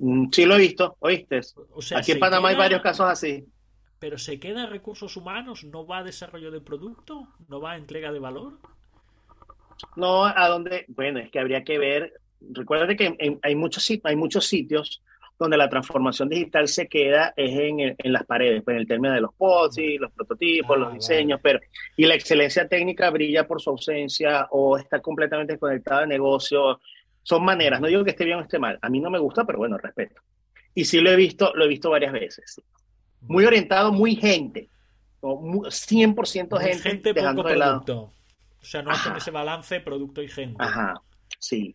Mm, 0.00 0.28
Sí 0.32 0.46
lo 0.46 0.56
he 0.56 0.60
visto, 0.60 0.96
¿oíste? 1.00 1.40
O 1.74 1.82
sea, 1.82 1.98
Aquí 1.98 2.12
en 2.12 2.18
Panamá 2.18 2.48
queda, 2.48 2.56
hay 2.56 2.56
varios 2.56 2.82
casos 2.82 3.06
así. 3.06 3.44
Pero 3.98 4.16
se 4.16 4.40
queda 4.40 4.64
en 4.64 4.70
recursos 4.70 5.14
humanos, 5.16 5.62
no 5.64 5.86
va 5.86 5.98
a 5.98 6.04
desarrollo 6.04 6.50
de 6.50 6.62
producto, 6.62 7.28
no 7.48 7.60
va 7.60 7.72
a 7.72 7.76
entrega 7.76 8.10
de 8.10 8.18
valor. 8.18 8.58
No, 9.96 10.24
a 10.24 10.48
dónde, 10.48 10.86
bueno, 10.88 11.20
es 11.20 11.30
que 11.30 11.38
habría 11.38 11.64
que 11.64 11.78
ver, 11.78 12.14
recuerda 12.40 12.94
que 12.96 13.14
en, 13.18 13.38
hay, 13.42 13.54
muchos, 13.54 13.86
hay 14.04 14.16
muchos 14.16 14.46
sitios 14.46 15.02
donde 15.38 15.56
la 15.56 15.70
transformación 15.70 16.28
digital 16.28 16.68
se 16.68 16.86
queda 16.86 17.32
es 17.34 17.58
en, 17.58 17.80
en 17.80 18.12
las 18.12 18.24
paredes, 18.24 18.62
pues 18.62 18.74
en 18.74 18.80
el 18.82 18.86
término 18.86 19.14
de 19.14 19.22
los 19.22 19.34
POSI, 19.34 19.96
los 19.98 20.12
prototipos, 20.12 20.76
ah, 20.76 20.80
los 20.80 20.94
diseños, 20.94 21.40
vale. 21.42 21.60
pero 21.60 21.72
y 21.96 22.04
la 22.04 22.14
excelencia 22.14 22.68
técnica 22.68 23.08
brilla 23.10 23.46
por 23.46 23.60
su 23.60 23.70
ausencia 23.70 24.46
o 24.50 24.76
está 24.76 25.00
completamente 25.00 25.54
desconectada 25.54 26.02
de 26.02 26.08
negocio. 26.08 26.80
Son 27.22 27.44
maneras, 27.44 27.80
no 27.80 27.86
digo 27.86 28.04
que 28.04 28.10
esté 28.10 28.24
bien 28.24 28.38
o 28.38 28.42
esté 28.42 28.58
mal, 28.58 28.78
a 28.80 28.88
mí 28.88 29.00
no 29.00 29.10
me 29.10 29.18
gusta, 29.18 29.44
pero 29.44 29.58
bueno, 29.58 29.76
respeto. 29.78 30.22
Y 30.74 30.84
sí 30.84 31.00
lo 31.00 31.10
he 31.10 31.16
visto, 31.16 31.52
lo 31.54 31.64
he 31.64 31.68
visto 31.68 31.90
varias 31.90 32.12
veces. 32.12 32.60
Muy 33.22 33.44
orientado, 33.44 33.92
muy 33.92 34.16
gente, 34.16 34.70
100% 35.20 36.50
muy 36.50 36.60
gente, 36.60 36.78
gente 36.78 37.12
dejando 37.12 37.42
poco 37.42 37.52
de 37.52 37.58
lado. 37.58 37.84
Producto. 37.84 38.12
O 38.62 38.64
sea, 38.64 38.82
no 38.82 38.90
hacen 38.90 39.16
ese 39.16 39.30
balance 39.30 39.80
producto 39.80 40.22
y 40.22 40.28
gente. 40.28 40.62
Ajá, 40.62 40.94
sí. 41.38 41.74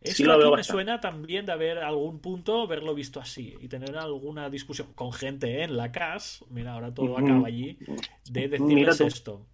Eso 0.00 0.16
sí 0.18 0.24
lo 0.24 0.38
veo 0.38 0.50
me 0.50 0.58
bastante. 0.58 0.72
suena 0.72 1.00
también 1.00 1.46
de 1.46 1.52
haber 1.52 1.78
algún 1.78 2.20
punto 2.20 2.62
haberlo 2.62 2.94
visto 2.94 3.18
así 3.18 3.56
y 3.60 3.68
tener 3.68 3.96
alguna 3.96 4.50
discusión 4.50 4.92
con 4.94 5.12
gente 5.12 5.62
en 5.62 5.76
la 5.76 5.90
CAS, 5.90 6.44
mira, 6.50 6.74
ahora 6.74 6.94
todo 6.94 7.12
uh 7.12 7.16
-huh. 7.16 7.24
acaba 7.24 7.48
allí, 7.48 7.78
de 8.30 8.48
decirles 8.48 9.00
esto. 9.00 9.46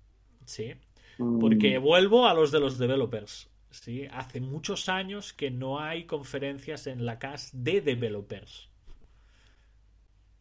Sí. 0.45 0.75
-huh. 1.19 1.41
Porque 1.41 1.79
vuelvo 1.79 2.27
a 2.27 2.35
los 2.35 2.51
de 2.51 2.61
los 2.61 2.79
developers. 2.79 3.49
Sí, 3.73 4.07
hace 4.13 4.41
muchos 4.41 4.91
años 4.91 5.33
que 5.33 5.51
no 5.51 5.81
hay 5.81 6.05
conferencias 6.05 6.87
en 6.87 7.07
la 7.07 7.19
CAS 7.19 7.51
de 7.55 7.81
developers. 7.81 8.69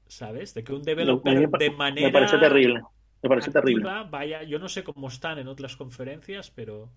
¿Sabes? 0.07 0.53
De 0.53 0.65
que 0.65 0.73
un 0.73 0.83
developer 0.83 1.49
me, 1.49 1.57
de 1.57 1.71
manera. 1.71 2.07
Me 2.07 2.13
parece 2.13 2.37
terrible. 2.37 2.81
Me 3.23 3.29
parece 3.29 3.49
activa, 3.49 3.61
terrible. 3.61 3.89
Vaya, 4.09 4.43
yo 4.43 4.59
no 4.59 4.67
sé 4.67 4.83
cómo 4.83 5.07
están 5.07 5.39
en 5.39 5.47
otras 5.47 5.77
conferencias, 5.77 6.51
pero. 6.51 6.89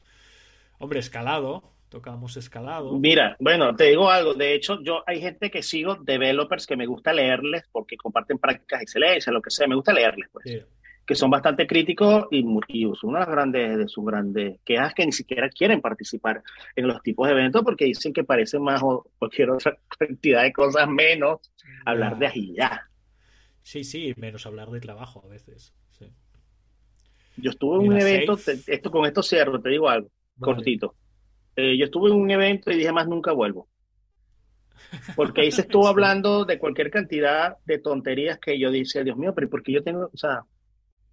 Hombre, 0.78 0.98
escalado. 0.98 1.72
Tocamos 1.88 2.36
escalado. 2.36 2.98
Mira, 2.98 3.36
bueno, 3.38 3.76
te 3.76 3.84
digo 3.84 4.10
algo. 4.10 4.34
De 4.34 4.54
hecho, 4.54 4.80
yo 4.82 5.04
hay 5.06 5.20
gente 5.20 5.48
que 5.48 5.62
sigo, 5.62 5.94
developers, 5.94 6.66
que 6.66 6.76
me 6.76 6.86
gusta 6.86 7.12
leerles 7.12 7.62
porque 7.70 7.96
comparten 7.96 8.38
prácticas 8.38 8.80
de 8.80 8.82
excelencia, 8.82 9.32
lo 9.32 9.40
que 9.40 9.50
sea. 9.50 9.68
Me 9.68 9.76
gusta 9.76 9.92
leerles, 9.92 10.28
pues. 10.32 10.44
Sí 10.44 10.60
que 11.06 11.14
son 11.14 11.30
bastante 11.30 11.66
críticos 11.66 12.26
y, 12.30 12.44
y 12.68 12.84
una 12.84 13.20
de 13.20 13.24
las 13.24 13.28
grandes 13.28 13.78
de 13.78 13.88
sus 13.88 14.04
grandes 14.04 14.60
quejas 14.64 14.94
que 14.94 15.04
ni 15.04 15.12
siquiera 15.12 15.48
quieren 15.50 15.80
participar 15.80 16.42
en 16.74 16.88
los 16.88 17.02
tipos 17.02 17.26
de 17.26 17.34
eventos 17.34 17.62
porque 17.62 17.84
dicen 17.84 18.12
que 18.12 18.24
parece 18.24 18.58
más 18.58 18.82
o 18.82 19.06
cualquier 19.18 19.50
otra 19.50 19.76
cantidad 19.98 20.42
de 20.42 20.52
cosas 20.52 20.88
menos 20.88 21.40
hablar 21.84 22.18
de 22.18 22.26
agilidad. 22.26 22.80
Sí, 23.62 23.84
sí, 23.84 24.14
menos 24.16 24.46
hablar 24.46 24.70
de 24.70 24.80
trabajo 24.80 25.22
a 25.24 25.28
veces. 25.28 25.74
Sí. 25.90 26.06
Yo 27.36 27.50
estuve 27.50 27.82
en 27.82 27.90
un 27.90 28.00
evento, 28.00 28.36
te, 28.36 28.58
esto, 28.66 28.90
con 28.90 29.06
esto 29.06 29.22
cierro, 29.22 29.60
te 29.60 29.70
digo 29.70 29.88
algo, 29.88 30.10
vale. 30.36 30.54
cortito. 30.54 30.94
Eh, 31.56 31.76
yo 31.78 31.84
estuve 31.84 32.10
en 32.10 32.16
un 32.16 32.30
evento 32.30 32.70
y 32.70 32.76
dije 32.76 32.92
más 32.92 33.06
nunca 33.06 33.32
vuelvo. 33.32 33.68
Porque 35.16 35.42
ahí 35.42 35.52
se 35.52 35.60
estuvo 35.62 35.84
sí. 35.84 35.88
hablando 35.88 36.44
de 36.44 36.58
cualquier 36.58 36.90
cantidad 36.90 37.56
de 37.64 37.78
tonterías 37.78 38.38
que 38.38 38.58
yo 38.58 38.70
dije, 38.70 39.04
Dios 39.04 39.16
mío, 39.16 39.32
pero 39.34 39.48
¿por 39.48 39.62
qué 39.62 39.72
yo 39.72 39.82
tengo, 39.82 40.10
o 40.12 40.16
sea, 40.16 40.44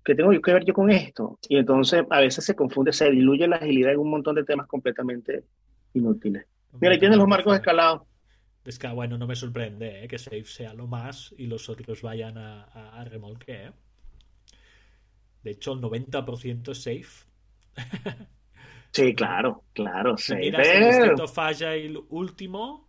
¿qué 0.04 0.16
tengo 0.16 0.32
que 0.32 0.54
ver 0.54 0.66
yo 0.66 0.74
con 0.74 0.90
esto? 0.90 1.40
Y 1.48 1.58
entonces 1.58 2.04
a 2.10 2.20
veces 2.20 2.44
se 2.46 2.56
confunde, 2.56 2.94
se 2.94 3.10
diluye 3.10 3.48
la 3.48 3.58
agilidad 3.58 3.94
en 3.94 4.00
un 4.00 4.10
montón 4.10 4.36
de 4.36 4.44
temas 4.44 4.68
completamente 4.68 5.44
inútiles. 5.94 6.46
Mira, 6.80 6.94
ahí 6.94 7.00
tienes 7.00 7.18
los 7.18 7.28
marcos 7.28 7.56
escalados. 7.56 8.04
Es 8.64 8.78
que, 8.78 8.88
bueno, 8.88 9.18
no 9.18 9.28
me 9.28 9.36
sorprende 9.36 10.04
¿eh? 10.04 10.08
que 10.08 10.20
Safe 10.20 10.46
sea 10.46 10.74
lo 10.74 10.88
más 10.88 11.34
y 11.38 11.48
los 11.48 11.68
otros 11.68 12.02
vayan 12.02 12.38
a, 12.38 12.64
a, 12.64 13.02
a 13.02 13.04
remolque. 13.06 13.66
¿eh? 13.66 13.72
De 15.44 15.52
hecho, 15.52 15.74
el 15.74 15.82
90% 15.82 16.72
es 16.72 16.84
Safe. 16.84 17.28
sí, 18.92 19.16
claro, 19.16 19.64
claro. 19.74 20.18
Si 20.18 20.28
safe. 20.28 20.42
miras 20.42 20.68
el 20.68 20.84
State 20.84 21.22
of 21.22 21.40
Agile 21.40 22.00
último, 22.10 22.88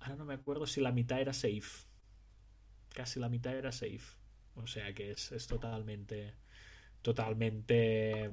ahora 0.00 0.16
no 0.16 0.24
me 0.24 0.34
acuerdo 0.34 0.66
si 0.66 0.80
la 0.80 0.92
mitad 0.92 1.20
era 1.20 1.32
Safe. 1.32 1.86
Casi 2.94 3.18
la 3.18 3.28
mitad 3.28 3.54
era 3.54 3.72
Safe. 3.72 4.19
O 4.62 4.66
sea 4.66 4.92
que 4.94 5.10
es, 5.12 5.32
es 5.32 5.46
totalmente, 5.46 6.34
totalmente 7.02 8.30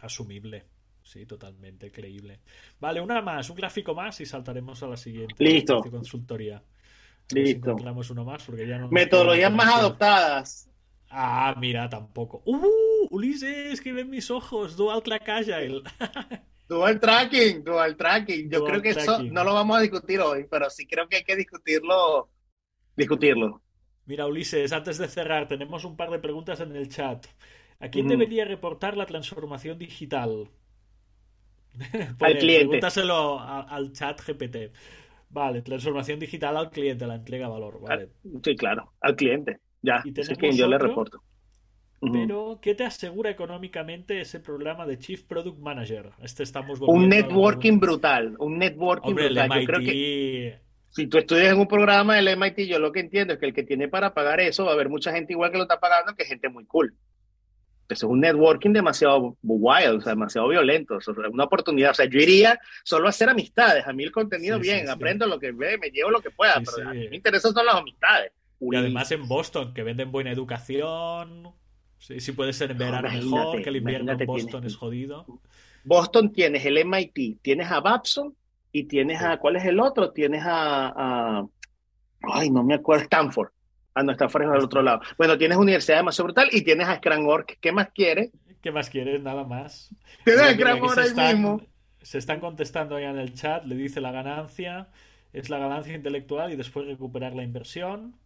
asumible. 0.00 0.64
Sí, 1.02 1.26
totalmente 1.26 1.92
creíble. 1.92 2.40
Vale, 2.80 3.00
una 3.00 3.20
más, 3.20 3.50
un 3.50 3.56
gráfico 3.56 3.94
más 3.94 4.20
y 4.20 4.26
saltaremos 4.26 4.82
a 4.82 4.88
la 4.88 4.96
siguiente. 4.96 5.34
Listo. 5.38 5.80
Consultoría. 5.80 6.62
Listo. 7.30 7.70
encontramos 7.70 8.10
uno 8.10 8.24
más 8.24 8.42
porque 8.42 8.66
ya 8.66 8.78
no. 8.78 8.88
Metodologías 8.88 9.52
más 9.52 9.74
adoptadas. 9.74 10.70
Ah, 11.10 11.54
mira, 11.58 11.88
tampoco. 11.88 12.42
¡Uh! 12.46 13.06
Ulises, 13.10 13.80
que 13.80 13.92
ven 13.92 14.10
mis 14.10 14.30
ojos. 14.30 14.76
Dual 14.76 15.02
Track 15.02 15.28
Agile. 15.28 15.82
dual 16.68 16.98
tracking, 16.98 17.62
dual 17.62 17.96
tracking. 17.96 18.50
Yo 18.50 18.64
creo 18.64 18.82
que 18.82 18.90
eso 18.90 19.22
no 19.22 19.44
lo 19.44 19.54
vamos 19.54 19.78
a 19.78 19.80
discutir 19.80 20.20
hoy, 20.20 20.46
pero 20.50 20.70
sí 20.70 20.86
creo 20.86 21.08
que 21.08 21.16
hay 21.16 21.24
que 21.24 21.36
discutirlo. 21.36 22.30
Discutirlo. 22.96 23.62
Mira, 24.06 24.26
Ulises, 24.26 24.72
antes 24.72 24.98
de 24.98 25.08
cerrar, 25.08 25.48
tenemos 25.48 25.84
un 25.84 25.96
par 25.96 26.10
de 26.10 26.18
preguntas 26.18 26.60
en 26.60 26.74
el 26.76 26.88
chat. 26.88 27.26
¿A 27.80 27.88
quién 27.88 28.06
debería 28.06 28.44
reportar 28.44 28.96
la 28.96 29.06
transformación 29.06 29.78
digital? 29.78 30.48
al 32.20 32.38
cliente. 32.38 32.66
Pregúntaselo 32.66 33.40
al 33.40 33.92
chat 33.92 34.20
GPT. 34.20 34.72
Vale, 35.30 35.62
transformación 35.62 36.18
digital 36.18 36.56
al 36.56 36.70
cliente, 36.70 37.06
la 37.06 37.16
entrega 37.16 37.48
valor. 37.48 37.80
Vale. 37.80 38.10
Sí, 38.42 38.54
claro, 38.54 38.92
al 39.00 39.16
cliente. 39.16 39.58
Ya, 39.82 40.02
es 40.04 40.28
quien 40.38 40.56
yo 40.56 40.68
le 40.68 40.78
reporto. 40.78 41.22
Pero, 42.12 42.58
¿qué 42.60 42.74
te 42.74 42.84
asegura 42.84 43.30
económicamente 43.30 44.20
ese 44.20 44.38
programa 44.38 44.86
de 44.86 44.98
Chief 44.98 45.22
Product 45.22 45.58
Manager? 45.58 46.10
Este 46.22 46.42
estamos 46.42 46.80
un 46.80 47.08
networking 47.08 47.80
brutal, 47.80 48.36
un 48.38 48.58
networking 48.58 49.14
brutal. 49.14 49.60
Yo 49.60 49.66
creo 49.66 49.80
que 49.80 50.58
si 50.94 51.08
tú 51.08 51.18
estudias 51.18 51.52
en 51.52 51.58
un 51.58 51.66
programa 51.66 52.14
del 52.14 52.36
MIT, 52.36 52.68
yo 52.68 52.78
lo 52.78 52.92
que 52.92 53.00
entiendo 53.00 53.34
es 53.34 53.40
que 53.40 53.46
el 53.46 53.54
que 53.54 53.64
tiene 53.64 53.88
para 53.88 54.14
pagar 54.14 54.38
eso, 54.38 54.64
va 54.64 54.70
a 54.70 54.74
haber 54.74 54.88
mucha 54.88 55.10
gente 55.10 55.32
igual 55.32 55.50
que 55.50 55.56
lo 55.56 55.64
está 55.64 55.80
pagando, 55.80 56.14
que 56.14 56.24
gente 56.24 56.48
muy 56.48 56.64
cool. 56.66 56.94
Eso 57.88 58.06
es 58.06 58.12
un 58.12 58.20
networking 58.20 58.70
demasiado 58.70 59.36
wild, 59.42 59.98
o 59.98 60.00
sea, 60.00 60.12
demasiado 60.12 60.48
violento. 60.48 60.98
es 60.98 61.08
una 61.08 61.44
oportunidad. 61.44 61.90
O 61.90 61.94
sea, 61.94 62.06
yo 62.06 62.20
iría 62.20 62.60
solo 62.84 63.08
a 63.08 63.10
hacer 63.10 63.28
amistades. 63.28 63.84
A 63.88 63.92
mí 63.92 64.04
el 64.04 64.12
contenido 64.12 64.60
bien, 64.60 64.88
aprendo 64.88 65.26
lo 65.26 65.40
que 65.40 65.50
ve, 65.50 65.78
me 65.78 65.90
llevo 65.90 66.10
lo 66.10 66.20
que 66.20 66.30
pueda, 66.30 66.62
pero 66.64 66.88
a 66.88 66.92
mí 66.92 67.08
me 67.08 67.16
interesan 67.16 67.52
son 67.52 67.66
las 67.66 67.74
amistades. 67.74 68.30
Y 68.60 68.76
además 68.76 69.10
en 69.10 69.26
Boston, 69.26 69.74
que 69.74 69.82
venden 69.82 70.12
buena 70.12 70.30
educación. 70.30 71.48
Sí, 71.98 72.20
sí 72.20 72.30
puede 72.32 72.52
ser 72.52 72.70
en 72.70 72.78
verano 72.78 73.10
mejor, 73.10 73.60
que 73.60 73.68
el 73.68 73.76
invierno 73.76 74.12
en 74.12 74.26
Boston 74.26 74.64
es 74.64 74.76
jodido. 74.76 75.26
Boston 75.82 76.32
tienes 76.32 76.64
el 76.64 76.78
MIT, 76.84 77.42
tienes 77.42 77.70
a 77.70 77.80
Babson 77.80 78.34
y 78.74 78.84
tienes 78.84 79.22
a, 79.22 79.36
¿cuál 79.36 79.54
es 79.54 79.64
el 79.64 79.78
otro? 79.78 80.10
Tienes 80.10 80.42
a, 80.44 81.46
ay, 82.22 82.50
no 82.50 82.64
me 82.64 82.74
acuerdo, 82.74 83.04
Stanford. 83.04 83.50
Ah, 83.94 84.02
no, 84.02 84.10
Stanford 84.10 84.42
es 84.42 84.48
al 84.48 84.64
otro 84.64 84.82
lado. 84.82 85.00
Bueno, 85.16 85.38
tienes 85.38 85.56
Universidad 85.56 85.98
demasiado 85.98 86.24
brutal 86.24 86.48
y 86.50 86.62
tienes 86.62 86.88
a 86.88 86.96
Scranwork. 86.96 87.58
¿Qué 87.60 87.70
más 87.70 87.90
quieres? 87.94 88.32
¿Qué 88.60 88.72
más 88.72 88.90
quieres? 88.90 89.22
Nada 89.22 89.44
más. 89.44 89.94
Tienes 90.24 90.42
a 90.42 90.52
Scranwork 90.54 90.98
ahí 90.98 91.34
mismo. 91.34 91.62
Se 92.02 92.18
están 92.18 92.40
contestando 92.40 92.98
ya 92.98 93.10
en 93.10 93.18
el 93.18 93.32
chat, 93.34 93.64
le 93.64 93.76
dice 93.76 94.00
la 94.00 94.10
ganancia, 94.10 94.88
es 95.32 95.50
la 95.50 95.58
ganancia 95.58 95.94
intelectual 95.94 96.52
y 96.52 96.56
después 96.56 96.84
recuperar 96.86 97.32
la 97.36 97.44
inversión. 97.44 98.16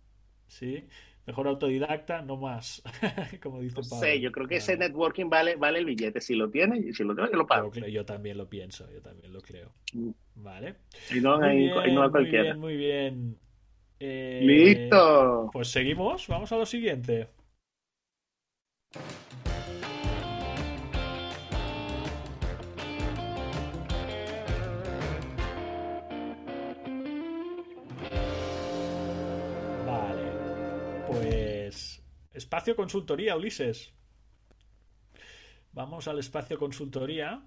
¿sí? 0.48 0.84
Mejor 1.28 1.46
autodidacta, 1.46 2.22
no 2.22 2.38
más. 2.38 2.82
Como 3.42 3.60
dice 3.60 3.82
Pablo. 3.82 4.06
Sí, 4.06 4.18
yo 4.18 4.32
creo 4.32 4.48
que 4.48 4.56
ese 4.56 4.78
networking 4.78 5.28
vale, 5.28 5.56
vale 5.56 5.78
el 5.78 5.84
billete. 5.84 6.22
Si 6.22 6.34
lo 6.34 6.48
tiene, 6.48 6.90
si 6.94 7.04
lo 7.04 7.14
tiene, 7.14 7.30
yo 7.30 7.36
lo 7.36 7.46
pago. 7.46 7.70
Yo, 7.70 8.06
también 8.06 8.38
lo 8.38 8.48
pienso, 8.48 8.90
yo 8.90 9.02
también 9.02 9.30
lo 9.34 9.42
creo. 9.42 9.70
Mm. 9.92 10.08
Vale. 10.36 10.76
Y 11.14 11.20
no, 11.20 11.38
muy, 11.38 11.56
bien, 11.56 11.94
no 11.94 12.08
muy 12.08 12.24
bien, 12.24 12.58
muy 12.58 12.76
bien. 12.78 13.38
Eh, 14.00 14.40
Listo. 14.42 15.50
Pues 15.52 15.68
seguimos, 15.68 16.26
vamos 16.28 16.50
a 16.50 16.56
lo 16.56 16.64
siguiente. 16.64 17.28
Espacio 32.48 32.76
consultoría, 32.76 33.36
Ulises. 33.36 33.92
Vamos 35.72 36.08
al 36.08 36.18
espacio 36.18 36.58
consultoría. 36.58 37.42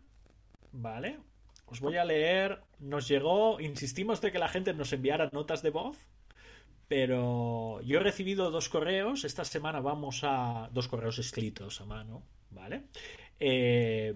Vale. 0.72 1.18
Os 1.66 1.80
voy 1.80 1.98
a 1.98 2.06
leer. 2.06 2.62
Nos 2.78 3.08
llegó, 3.08 3.60
insistimos 3.60 4.22
de 4.22 4.32
que 4.32 4.38
la 4.38 4.48
gente 4.48 4.76
nos 4.76 4.94
enviara 4.94 5.32
notas 5.34 5.64
de 5.64 5.72
voz. 5.72 5.98
Pero 6.88 7.82
yo 7.82 7.98
he 7.98 8.04
recibido 8.04 8.52
dos 8.52 8.70
correos. 8.70 9.24
Esta 9.24 9.44
semana 9.44 9.80
vamos 9.80 10.20
a. 10.24 10.70
Dos 10.72 10.88
correos 10.88 11.18
escritos 11.18 11.82
a 11.82 11.86
mano. 11.86 12.22
¿Vale? 12.52 12.84
Eh, 13.40 14.14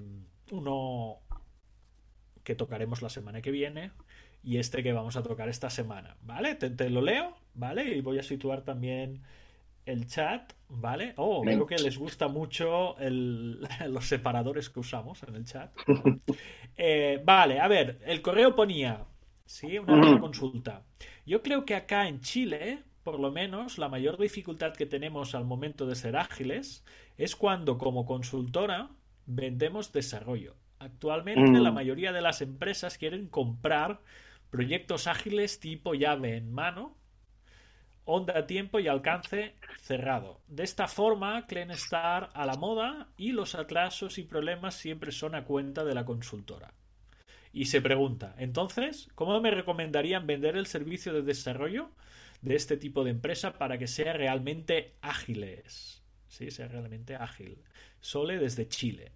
uno 0.51 1.17
que 2.43 2.53
tocaremos 2.53 3.01
la 3.01 3.09
semana 3.09 3.41
que 3.41 3.49
viene 3.49 3.91
y 4.43 4.57
este 4.57 4.83
que 4.83 4.93
vamos 4.93 5.15
a 5.15 5.23
tocar 5.23 5.49
esta 5.49 5.71
semana, 5.71 6.15
¿vale? 6.21 6.53
Te, 6.53 6.89
lo 6.91 7.01
leo, 7.01 7.35
¿vale? 7.55 7.95
Y 7.95 8.01
voy 8.01 8.19
a 8.19 8.23
situar 8.23 8.61
también 8.61 9.23
el 9.85 10.07
chat, 10.07 10.53
¿vale? 10.69 11.13
Oh, 11.17 11.41
creo 11.41 11.65
que 11.65 11.77
les 11.77 11.97
gusta 11.97 12.27
mucho 12.27 12.95
los 12.99 14.05
separadores 14.05 14.69
que 14.69 14.79
usamos 14.79 15.23
en 15.23 15.35
el 15.35 15.45
chat. 15.45 15.71
Eh, 16.77 17.21
vale, 17.23 17.61
a 17.61 17.69
ver, 17.69 18.01
el 18.05 18.21
correo 18.21 18.53
ponía, 18.53 19.05
sí, 19.45 19.79
una 19.79 20.19
consulta. 20.19 20.83
Yo 21.25 21.41
creo 21.41 21.63
que 21.63 21.73
acá 21.73 22.09
en 22.09 22.19
Chile, 22.19 22.83
por 23.01 23.17
lo 23.17 23.31
menos, 23.31 23.77
la 23.77 23.87
mayor 23.87 24.17
dificultad 24.17 24.73
que 24.73 24.85
tenemos 24.85 25.35
al 25.35 25.45
momento 25.45 25.85
de 25.85 25.95
ser 25.95 26.17
ágiles 26.17 26.83
es 27.17 27.37
cuando 27.37 27.77
como 27.77 28.05
consultora 28.05 28.89
vendemos 29.25 29.93
desarrollo. 29.93 30.57
Actualmente 30.79 31.61
la 31.61 31.71
mm. 31.71 31.75
mayoría 31.75 32.11
de 32.11 32.21
las 32.21 32.41
empresas 32.41 32.97
quieren 32.97 33.27
comprar 33.27 34.01
proyectos 34.49 35.07
ágiles 35.07 35.61
tipo 35.61 35.93
llave 35.93 36.35
en 36.35 36.51
mano 36.51 36.97
onda, 38.05 38.47
tiempo 38.47 38.79
y 38.79 38.87
alcance 38.87 39.55
cerrado. 39.81 40.39
De 40.47 40.63
esta 40.63 40.87
forma, 40.87 41.45
Clean 41.47 41.71
estar 41.71 42.29
a 42.33 42.45
la 42.45 42.55
moda 42.55 43.09
y 43.17 43.31
los 43.31 43.55
atrasos 43.55 44.17
y 44.17 44.23
problemas 44.23 44.75
siempre 44.75 45.11
son 45.11 45.35
a 45.35 45.43
cuenta 45.43 45.83
de 45.83 45.93
la 45.93 46.05
consultora. 46.05 46.73
Y 47.51 47.65
se 47.65 47.81
pregunta, 47.81 48.35
entonces, 48.37 49.09
¿cómo 49.15 49.39
me 49.39 49.51
recomendarían 49.51 50.27
vender 50.27 50.57
el 50.57 50.67
servicio 50.67 51.13
de 51.13 51.21
desarrollo 51.21 51.89
de 52.41 52.55
este 52.55 52.77
tipo 52.77 53.03
de 53.03 53.11
empresa 53.11 53.53
para 53.53 53.77
que 53.77 53.87
sea 53.87 54.13
realmente 54.13 54.95
ágiles? 55.01 56.03
Sí, 56.27 56.51
sea 56.51 56.67
realmente 56.67 57.15
ágil. 57.15 57.57
Sole 58.01 58.37
desde 58.37 58.67
Chile. 58.67 59.13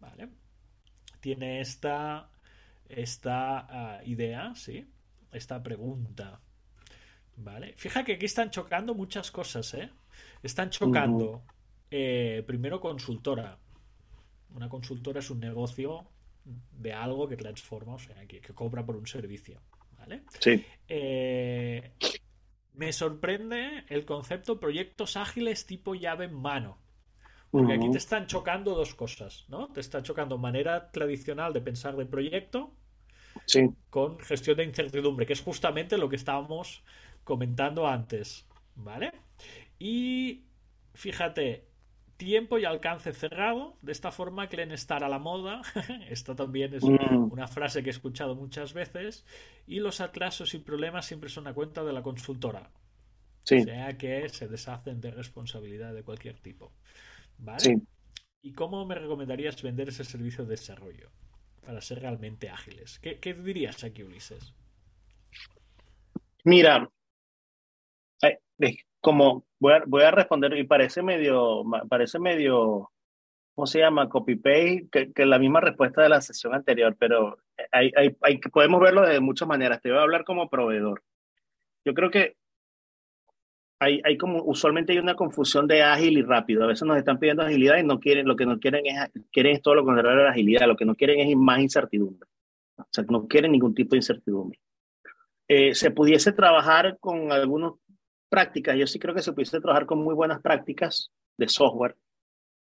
¿Vale? 0.00 0.30
Tiene 1.20 1.60
esta, 1.60 2.30
esta 2.88 3.66
ah, 3.68 4.00
idea, 4.04 4.54
¿sí? 4.54 4.88
Esta 5.30 5.62
pregunta. 5.62 6.40
Vale. 7.36 7.74
Fija 7.76 8.04
que 8.04 8.14
aquí 8.14 8.26
están 8.26 8.50
chocando 8.50 8.94
muchas 8.94 9.30
cosas, 9.30 9.74
¿eh? 9.74 9.90
Están 10.42 10.70
chocando, 10.70 11.42
eh, 11.90 12.42
primero, 12.46 12.80
consultora. 12.80 13.58
Una 14.54 14.68
consultora 14.68 15.20
es 15.20 15.30
un 15.30 15.40
negocio 15.40 16.06
de 16.44 16.92
algo 16.92 17.28
que 17.28 17.36
transforma, 17.36 17.94
o 17.94 17.98
sea, 17.98 18.26
que, 18.26 18.40
cobra 18.40 18.84
por 18.84 18.96
un 18.96 19.06
servicio. 19.06 19.60
¿Vale? 19.98 20.22
Sí. 20.40 20.64
Eh, 20.88 21.92
me 22.74 22.92
sorprende 22.92 23.84
el 23.88 24.04
concepto 24.04 24.58
proyectos 24.58 25.16
ágiles 25.16 25.66
tipo 25.66 25.94
llave 25.94 26.26
en 26.26 26.34
mano. 26.34 26.78
Porque 27.50 27.74
aquí 27.74 27.90
te 27.90 27.98
están 27.98 28.26
chocando 28.26 28.74
dos 28.74 28.94
cosas, 28.94 29.44
¿no? 29.48 29.68
Te 29.68 29.80
está 29.80 30.02
chocando 30.02 30.38
manera 30.38 30.90
tradicional 30.90 31.52
de 31.52 31.60
pensar 31.60 31.96
de 31.96 32.06
proyecto 32.06 32.72
sí. 33.46 33.68
con 33.90 34.18
gestión 34.20 34.56
de 34.56 34.64
incertidumbre, 34.64 35.26
que 35.26 35.34
es 35.34 35.42
justamente 35.42 35.98
lo 35.98 36.08
que 36.08 36.16
estábamos 36.16 36.82
comentando 37.24 37.86
antes, 37.86 38.46
¿vale? 38.74 39.12
Y 39.78 40.44
fíjate, 40.94 41.66
tiempo 42.16 42.58
y 42.58 42.64
alcance 42.64 43.12
cerrado, 43.12 43.76
de 43.82 43.92
esta 43.92 44.12
forma 44.12 44.46
quieren 44.46 44.70
estar 44.72 45.02
a 45.02 45.08
la 45.08 45.18
moda, 45.18 45.62
esto 46.08 46.36
también 46.36 46.74
es 46.74 46.84
mm. 46.84 47.32
una 47.32 47.48
frase 47.48 47.82
que 47.82 47.90
he 47.90 47.92
escuchado 47.92 48.34
muchas 48.34 48.72
veces, 48.74 49.26
y 49.66 49.80
los 49.80 50.00
atrasos 50.00 50.54
y 50.54 50.58
problemas 50.58 51.06
siempre 51.06 51.28
son 51.28 51.46
a 51.46 51.54
cuenta 51.54 51.82
de 51.82 51.92
la 51.92 52.02
consultora. 52.02 52.70
Sí. 53.44 53.56
O 53.56 53.64
sea 53.64 53.98
que 53.98 54.28
se 54.28 54.46
deshacen 54.46 55.00
de 55.00 55.10
responsabilidad 55.10 55.92
de 55.94 56.04
cualquier 56.04 56.38
tipo. 56.38 56.72
¿Vale? 57.38 57.80
¿Y 58.40 58.52
cómo 58.52 58.86
me 58.86 58.94
recomendarías 58.94 59.60
vender 59.60 59.88
ese 59.88 60.04
servicio 60.04 60.44
de 60.44 60.50
desarrollo 60.50 61.10
para 61.64 61.80
ser 61.80 62.00
realmente 62.00 62.48
ágiles? 62.48 63.00
¿Qué, 63.00 63.18
qué 63.18 63.34
dirías 63.34 63.82
aquí, 63.82 64.04
Ulises? 64.04 64.54
Mira, 66.44 66.88
como 69.00 69.44
voy 69.58 69.72
a, 69.74 69.82
voy 69.86 70.02
a 70.02 70.10
responder 70.10 70.56
y 70.56 70.64
parece 70.64 71.02
medio, 71.02 71.64
parece 71.88 72.18
medio, 72.18 72.90
¿cómo 73.54 73.66
se 73.66 73.80
llama? 73.80 74.08
Copy-paste, 74.08 74.88
que, 74.90 75.12
que, 75.12 75.26
la 75.26 75.38
misma 75.38 75.60
respuesta 75.60 76.02
de 76.02 76.08
la 76.08 76.20
sesión 76.20 76.54
anterior, 76.54 76.96
pero 76.98 77.38
hay, 77.70 77.92
hay, 77.96 78.16
hay, 78.22 78.38
podemos 78.38 78.80
verlo 78.80 79.02
de 79.02 79.20
muchas 79.20 79.48
maneras. 79.48 79.80
Te 79.82 79.90
voy 79.90 79.98
a 79.98 80.02
hablar 80.02 80.24
como 80.24 80.48
proveedor. 80.48 81.02
Yo 81.84 81.94
creo 81.94 82.10
que 82.10 82.36
hay, 83.80 84.00
hay 84.04 84.16
como, 84.16 84.44
usualmente 84.44 84.92
hay 84.92 84.98
una 84.98 85.16
confusión 85.16 85.66
de 85.66 85.82
ágil 85.82 86.16
y 86.18 86.22
rápido. 86.22 86.62
A 86.62 86.68
veces 86.68 86.86
nos 86.86 86.96
están 86.96 87.18
pidiendo 87.18 87.42
agilidad 87.42 87.78
y 87.78 87.82
no 87.82 87.98
quieren, 87.98 88.28
lo 88.28 88.36
que 88.36 88.46
no 88.46 88.60
quieren 88.60 88.86
es, 88.86 89.10
quieren 89.32 89.60
todo 89.60 89.74
lo 89.74 89.84
contrario 89.84 90.20
a 90.20 90.24
la 90.24 90.30
agilidad, 90.30 90.68
lo 90.68 90.76
que 90.76 90.84
no 90.84 90.94
quieren 90.94 91.18
es 91.18 91.36
más 91.36 91.58
incertidumbre. 91.58 92.28
O 92.76 92.86
sea, 92.90 93.04
no 93.08 93.26
quieren 93.26 93.50
ningún 93.50 93.74
tipo 93.74 93.90
de 93.90 93.98
incertidumbre. 93.98 94.60
Eh, 95.48 95.74
se 95.74 95.90
pudiese 95.90 96.32
trabajar 96.32 96.96
con 97.00 97.32
algunas 97.32 97.72
prácticas, 98.32 98.78
yo 98.78 98.86
sí 98.86 98.98
creo 98.98 99.14
que 99.14 99.20
se 99.20 99.34
pudiese 99.34 99.60
trabajar 99.60 99.84
con 99.84 100.02
muy 100.02 100.14
buenas 100.14 100.40
prácticas 100.40 101.12
de 101.36 101.48
software, 101.50 101.94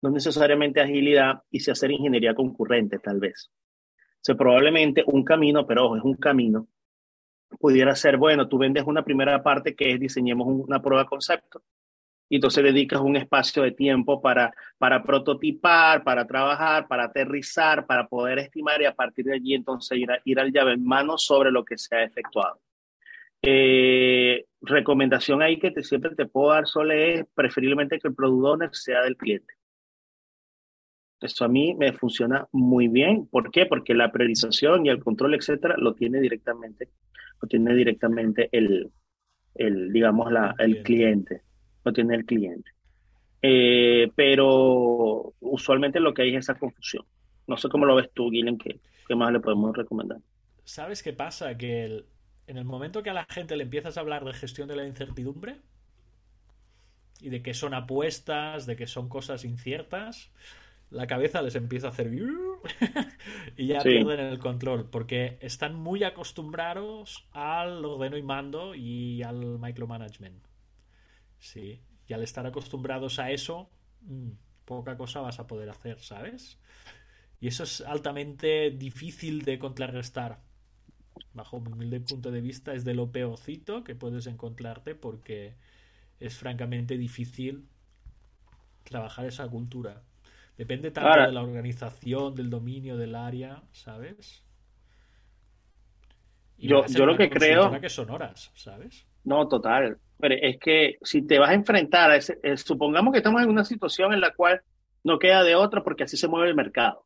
no 0.02 0.10
necesariamente 0.10 0.80
agilidad, 0.80 1.44
y 1.48 1.60
se 1.60 1.70
hacer 1.70 1.92
ingeniería 1.92 2.34
concurrente, 2.34 2.98
tal 2.98 3.20
vez. 3.20 3.52
O 3.96 4.20
sea, 4.20 4.34
probablemente 4.34 5.04
un 5.06 5.22
camino, 5.22 5.64
pero 5.64 5.84
ojo, 5.86 5.96
es 5.96 6.02
un 6.02 6.16
camino, 6.16 6.66
pudiera 7.60 7.94
ser, 7.94 8.16
bueno, 8.16 8.48
tú 8.48 8.58
vendes 8.58 8.82
una 8.84 9.04
primera 9.04 9.44
parte 9.44 9.76
que 9.76 9.92
es 9.92 10.00
diseñemos 10.00 10.48
una 10.48 10.82
prueba 10.82 11.06
concepto, 11.06 11.62
y 12.28 12.36
entonces 12.36 12.64
dedicas 12.64 13.00
un 13.00 13.14
espacio 13.14 13.62
de 13.62 13.70
tiempo 13.70 14.20
para, 14.20 14.52
para 14.76 15.04
prototipar, 15.04 16.02
para 16.02 16.26
trabajar, 16.26 16.88
para 16.88 17.04
aterrizar, 17.04 17.86
para 17.86 18.08
poder 18.08 18.40
estimar 18.40 18.82
y 18.82 18.86
a 18.86 18.94
partir 18.94 19.26
de 19.26 19.34
allí 19.34 19.54
entonces 19.54 19.98
ir, 19.98 20.08
ir 20.24 20.40
al 20.40 20.50
llave 20.50 20.72
en 20.72 20.84
mano 20.84 21.16
sobre 21.16 21.52
lo 21.52 21.64
que 21.64 21.78
se 21.78 21.94
ha 21.94 22.02
efectuado. 22.02 22.58
Eh, 23.46 24.46
recomendación 24.62 25.42
ahí 25.42 25.58
que 25.58 25.70
te, 25.70 25.82
siempre 25.82 26.14
te 26.14 26.24
puedo 26.24 26.50
dar, 26.50 26.66
Sole, 26.66 27.14
es 27.14 27.26
preferiblemente 27.34 27.98
que 27.98 28.08
el 28.08 28.14
product 28.14 28.44
owner 28.46 28.70
sea 28.72 29.02
del 29.02 29.18
cliente. 29.18 29.52
Eso 31.20 31.44
a 31.44 31.48
mí 31.48 31.74
me 31.74 31.92
funciona 31.92 32.46
muy 32.52 32.88
bien. 32.88 33.26
¿Por 33.26 33.50
qué? 33.50 33.66
Porque 33.66 33.94
la 33.94 34.10
priorización 34.10 34.86
y 34.86 34.88
el 34.88 35.02
control, 35.02 35.34
etcétera, 35.34 35.74
lo 35.76 35.94
tiene 35.94 36.20
directamente, 36.20 36.88
lo 37.40 37.48
tiene 37.48 37.74
directamente 37.74 38.48
el, 38.52 38.90
el 39.54 39.92
digamos, 39.92 40.32
la, 40.32 40.54
el 40.58 40.82
cliente. 40.82 41.42
Lo 41.84 41.92
tiene 41.92 42.14
el 42.14 42.24
cliente. 42.24 42.70
Eh, 43.42 44.10
pero 44.14 45.34
usualmente 45.40 46.00
lo 46.00 46.14
que 46.14 46.22
hay 46.22 46.34
es 46.34 46.44
esa 46.44 46.58
confusión. 46.58 47.04
No 47.46 47.58
sé 47.58 47.68
cómo 47.68 47.84
lo 47.84 47.96
ves 47.96 48.10
tú, 48.14 48.30
Guillen, 48.30 48.56
¿qué, 48.56 48.80
qué 49.06 49.14
más 49.14 49.30
le 49.32 49.40
podemos 49.40 49.76
recomendar? 49.76 50.18
¿Sabes 50.64 51.02
qué 51.02 51.12
pasa? 51.12 51.58
Que 51.58 51.84
el, 51.84 52.06
en 52.46 52.58
el 52.58 52.64
momento 52.64 53.02
que 53.02 53.10
a 53.10 53.14
la 53.14 53.26
gente 53.28 53.56
le 53.56 53.64
empiezas 53.64 53.96
a 53.96 54.00
hablar 54.00 54.24
de 54.24 54.34
gestión 54.34 54.68
de 54.68 54.76
la 54.76 54.86
incertidumbre 54.86 55.60
y 57.20 57.30
de 57.30 57.42
que 57.42 57.54
son 57.54 57.74
apuestas, 57.74 58.66
de 58.66 58.76
que 58.76 58.86
son 58.86 59.08
cosas 59.08 59.44
inciertas, 59.44 60.30
la 60.90 61.06
cabeza 61.06 61.42
les 61.42 61.54
empieza 61.54 61.88
a 61.88 61.90
hacer 61.90 62.10
y 63.56 63.66
ya 63.66 63.80
pierden 63.80 64.20
el 64.20 64.38
control 64.38 64.88
porque 64.90 65.38
están 65.40 65.74
muy 65.74 66.04
acostumbrados 66.04 67.26
al 67.32 67.84
ordeno 67.84 68.16
y 68.16 68.22
mando 68.22 68.74
y 68.74 69.22
al 69.22 69.58
micromanagement. 69.58 70.44
Sí, 71.38 71.80
y 72.06 72.12
al 72.12 72.22
estar 72.22 72.46
acostumbrados 72.46 73.18
a 73.18 73.30
eso, 73.30 73.70
mm, 74.02 74.30
poca 74.64 74.96
cosa 74.96 75.20
vas 75.20 75.40
a 75.40 75.46
poder 75.46 75.70
hacer, 75.70 75.98
¿sabes? 76.00 76.58
Y 77.40 77.48
eso 77.48 77.64
es 77.64 77.80
altamente 77.80 78.70
difícil 78.70 79.42
de 79.42 79.58
contrarrestar 79.58 80.40
bajo 81.32 81.60
mi 81.60 81.72
humilde 81.72 82.00
punto 82.00 82.30
de 82.30 82.40
vista, 82.40 82.74
es 82.74 82.84
de 82.84 82.94
lo 82.94 83.10
peorcito 83.10 83.84
que 83.84 83.94
puedes 83.94 84.26
encontrarte 84.26 84.94
porque 84.94 85.54
es 86.20 86.36
francamente 86.36 86.96
difícil 86.96 87.66
trabajar 88.84 89.26
esa 89.26 89.48
cultura. 89.48 90.02
Depende 90.56 90.90
tanto 90.90 91.20
de 91.20 91.32
la 91.32 91.42
organización, 91.42 92.34
del 92.34 92.50
dominio, 92.50 92.96
del 92.96 93.14
área, 93.14 93.62
¿sabes? 93.72 94.44
yo, 96.58 96.86
yo 96.86 97.06
lo 97.06 97.16
que 97.16 97.28
creo 97.28 97.80
que 97.80 97.88
son 97.88 98.10
horas, 98.10 98.52
¿sabes? 98.54 99.06
No, 99.24 99.48
total. 99.48 99.98
Pero 100.20 100.34
es 100.40 100.58
que 100.58 100.98
si 101.02 101.22
te 101.22 101.38
vas 101.38 101.50
a 101.50 101.54
enfrentar 101.54 102.10
a 102.10 102.16
ese, 102.16 102.38
eh, 102.42 102.56
supongamos 102.56 103.12
que 103.12 103.18
estamos 103.18 103.42
en 103.42 103.48
una 103.48 103.64
situación 103.64 104.12
en 104.12 104.20
la 104.20 104.32
cual 104.32 104.62
no 105.02 105.18
queda 105.18 105.42
de 105.42 105.56
otra 105.56 105.82
porque 105.82 106.04
así 106.04 106.16
se 106.16 106.28
mueve 106.28 106.48
el 106.48 106.54
mercado. 106.54 107.04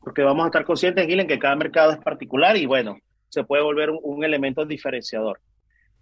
Porque 0.00 0.22
vamos 0.22 0.44
a 0.44 0.46
estar 0.46 0.64
conscientes, 0.64 1.06
Gil, 1.06 1.20
en 1.20 1.26
que 1.26 1.38
cada 1.38 1.56
mercado 1.56 1.92
es 1.92 1.98
particular 1.98 2.56
y 2.56 2.66
bueno, 2.66 2.98
se 3.32 3.44
puede 3.44 3.62
volver 3.62 3.88
un, 3.90 4.24
elemento 4.24 4.66
diferenciador. 4.66 5.40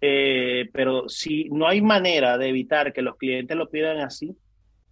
Eh, 0.01 0.69
pero 0.73 1.07
si 1.07 1.47
no 1.49 1.65
hay 1.65 1.81
manera 1.81 2.37
de 2.37 2.49
evitar 2.49 2.91
que 2.91 3.01
los 3.01 3.15
clientes 3.15 3.55
lo 3.55 3.69
pidan 3.69 3.99
así, 3.99 4.35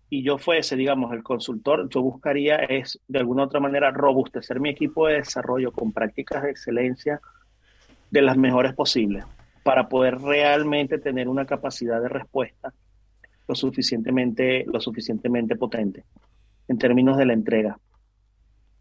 y 0.09 0.23
yo 0.23 0.37
fuese, 0.37 0.77
digamos, 0.77 1.11
el 1.11 1.21
consultor, 1.21 1.89
yo 1.89 2.01
buscaría 2.01 2.55
es, 2.55 2.97
de 3.09 3.19
alguna 3.19 3.43
otra 3.43 3.59
manera, 3.59 3.91
robustecer 3.91 4.61
mi 4.61 4.69
equipo 4.69 5.07
de 5.07 5.15
desarrollo 5.15 5.73
con 5.73 5.91
prácticas 5.91 6.43
de 6.43 6.51
excelencia 6.51 7.19
de 8.09 8.21
las 8.21 8.37
mejores 8.37 8.73
posibles, 8.73 9.25
para 9.63 9.89
poder 9.89 10.19
realmente 10.19 10.97
tener 10.97 11.27
una 11.27 11.45
capacidad 11.45 12.01
de 12.01 12.07
respuesta 12.07 12.73
lo 13.49 13.55
suficientemente, 13.55 14.63
lo 14.65 14.79
suficientemente 14.79 15.57
potente 15.57 16.05
en 16.69 16.77
términos 16.77 17.17
de 17.17 17.25
la 17.25 17.33
entrega. 17.33 17.77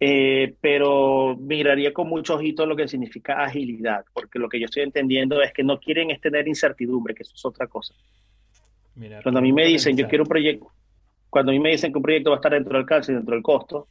Eh, 0.00 0.54
pero 0.60 1.36
miraría 1.36 1.92
con 1.92 2.08
mucho 2.08 2.36
ojito 2.36 2.64
lo 2.66 2.76
que 2.76 2.86
significa 2.86 3.42
agilidad, 3.42 4.04
porque 4.12 4.38
lo 4.38 4.48
que 4.48 4.60
yo 4.60 4.66
estoy 4.66 4.84
entendiendo 4.84 5.42
es 5.42 5.52
que 5.52 5.64
no 5.64 5.80
quieren 5.80 6.10
es 6.12 6.20
tener 6.20 6.46
incertidumbre, 6.46 7.14
que 7.14 7.24
eso 7.24 7.34
es 7.34 7.44
otra 7.44 7.66
cosa. 7.66 7.94
cuando 9.22 9.40
a 9.40 9.42
mí 9.42 9.52
me 9.52 9.66
dicen, 9.66 9.96
yo 9.96 10.06
quiero 10.06 10.22
un 10.22 10.28
proyecto, 10.28 10.70
cuando 11.28 11.50
a 11.50 11.54
mí 11.54 11.58
me 11.58 11.70
dicen 11.70 11.92
que 11.92 11.98
un 11.98 12.02
proyecto 12.02 12.30
va 12.30 12.36
a 12.36 12.38
estar 12.38 12.52
dentro 12.52 12.72
del 12.72 12.82
alcance, 12.82 13.12
dentro 13.12 13.34
del 13.34 13.42
costo, 13.42 13.88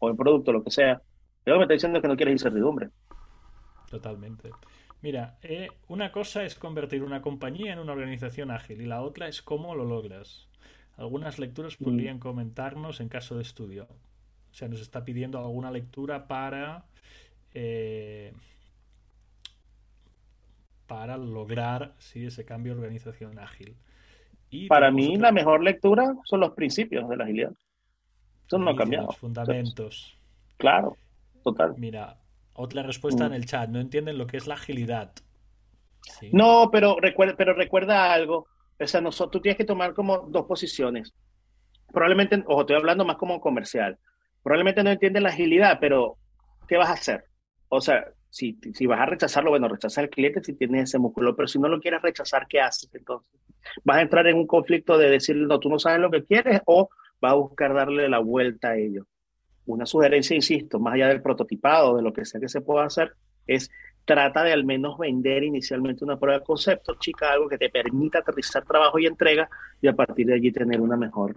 o 0.00 0.08
el 0.08 0.16
producto, 0.16 0.52
lo 0.52 0.62
que 0.62 0.70
sea, 0.70 1.00
que 1.44 1.52
me 1.52 1.62
está 1.62 1.74
diciendo 1.74 2.02
que 2.02 2.08
no 2.08 2.16
quieres 2.16 2.32
incertidumbre. 2.32 2.88
Totalmente. 3.88 4.50
Mira, 5.02 5.36
eh, 5.42 5.68
una 5.88 6.10
cosa 6.10 6.44
es 6.44 6.54
convertir 6.54 7.04
una 7.04 7.20
compañía 7.20 7.74
en 7.74 7.78
una 7.78 7.92
organización 7.92 8.50
ágil 8.50 8.80
y 8.80 8.86
la 8.86 9.02
otra 9.02 9.28
es 9.28 9.42
cómo 9.42 9.74
lo 9.74 9.84
logras. 9.84 10.48
Algunas 10.96 11.38
lecturas 11.38 11.78
mm. 11.78 11.84
podrían 11.84 12.18
comentarnos 12.18 13.00
en 13.00 13.08
caso 13.08 13.36
de 13.36 13.42
estudio. 13.42 13.86
O 14.54 14.56
sea, 14.56 14.68
nos 14.68 14.80
está 14.80 15.04
pidiendo 15.04 15.36
alguna 15.36 15.68
lectura 15.72 16.28
para. 16.28 16.84
Eh, 17.54 18.32
para 20.86 21.16
lograr 21.16 21.94
sí, 21.98 22.24
ese 22.24 22.44
cambio 22.44 22.74
de 22.74 22.82
organización 22.82 23.40
ágil. 23.40 23.74
Y 24.50 24.68
para 24.68 24.92
mí, 24.92 25.16
la 25.16 25.32
mejor 25.32 25.60
lectura 25.60 26.14
son 26.24 26.38
los 26.38 26.52
principios 26.52 27.08
de 27.08 27.16
la 27.16 27.24
agilidad. 27.24 27.52
Eso 28.46 28.58
no 28.58 28.70
ha 28.70 28.76
cambiado. 28.76 29.06
Los 29.06 29.16
fundamentos. 29.16 30.16
Claro, 30.56 30.96
total. 31.42 31.74
Mira, 31.76 32.16
otra 32.52 32.84
respuesta 32.84 33.24
en 33.24 33.32
mm. 33.32 33.34
el 33.34 33.46
chat. 33.46 33.68
No 33.68 33.80
entienden 33.80 34.18
lo 34.18 34.28
que 34.28 34.36
es 34.36 34.46
la 34.46 34.54
agilidad. 34.54 35.10
No, 36.30 36.70
pero 36.70 37.00
recuerda, 37.00 37.34
pero 37.36 37.54
recuerda 37.54 38.12
algo. 38.12 38.46
O 38.78 38.86
sea, 38.86 39.00
nosotros, 39.00 39.32
tú 39.32 39.40
tienes 39.40 39.56
que 39.56 39.64
tomar 39.64 39.94
como 39.94 40.18
dos 40.28 40.46
posiciones. 40.46 41.12
Probablemente, 41.92 42.44
ojo, 42.46 42.60
estoy 42.60 42.76
hablando 42.76 43.04
más 43.04 43.16
como 43.16 43.40
comercial 43.40 43.98
probablemente 44.44 44.84
no 44.84 44.90
entiendes 44.90 45.22
la 45.22 45.30
agilidad, 45.30 45.78
pero 45.80 46.18
¿qué 46.68 46.76
vas 46.76 46.90
a 46.90 46.92
hacer? 46.92 47.24
O 47.68 47.80
sea, 47.80 48.04
si, 48.28 48.58
si 48.74 48.86
vas 48.86 49.00
a 49.00 49.06
rechazarlo, 49.06 49.50
bueno, 49.50 49.68
rechaza 49.68 50.02
al 50.02 50.10
cliente 50.10 50.44
si 50.44 50.52
tienes 50.52 50.84
ese 50.84 50.98
músculo, 50.98 51.34
pero 51.34 51.48
si 51.48 51.58
no 51.58 51.66
lo 51.66 51.80
quieres 51.80 52.02
rechazar, 52.02 52.46
¿qué 52.46 52.60
haces 52.60 52.94
entonces? 52.94 53.40
¿Vas 53.82 53.96
a 53.96 54.02
entrar 54.02 54.26
en 54.26 54.36
un 54.36 54.46
conflicto 54.46 54.98
de 54.98 55.08
decirle, 55.08 55.46
no, 55.46 55.58
tú 55.58 55.70
no 55.70 55.78
sabes 55.78 55.98
lo 56.00 56.10
que 56.10 56.24
quieres 56.24 56.60
o 56.66 56.90
vas 57.20 57.32
a 57.32 57.36
buscar 57.36 57.72
darle 57.72 58.08
la 58.08 58.18
vuelta 58.18 58.70
a 58.70 58.76
ello? 58.76 59.06
Una 59.66 59.86
sugerencia, 59.86 60.36
insisto, 60.36 60.78
más 60.78 60.94
allá 60.94 61.08
del 61.08 61.22
prototipado, 61.22 61.96
de 61.96 62.02
lo 62.02 62.12
que 62.12 62.26
sea 62.26 62.38
que 62.38 62.48
se 62.48 62.60
pueda 62.60 62.84
hacer, 62.84 63.14
es 63.46 63.70
trata 64.04 64.44
de 64.44 64.52
al 64.52 64.64
menos 64.64 64.98
vender 64.98 65.42
inicialmente 65.42 66.04
una 66.04 66.18
prueba 66.18 66.40
de 66.40 66.44
concepto, 66.44 66.96
chica, 66.98 67.32
algo 67.32 67.48
que 67.48 67.56
te 67.56 67.70
permita 67.70 68.18
aterrizar 68.18 68.62
trabajo 68.64 68.98
y 68.98 69.06
entrega 69.06 69.48
y 69.80 69.88
a 69.88 69.94
partir 69.94 70.26
de 70.26 70.34
allí 70.34 70.52
tener 70.52 70.82
una 70.82 70.98
mejor 70.98 71.34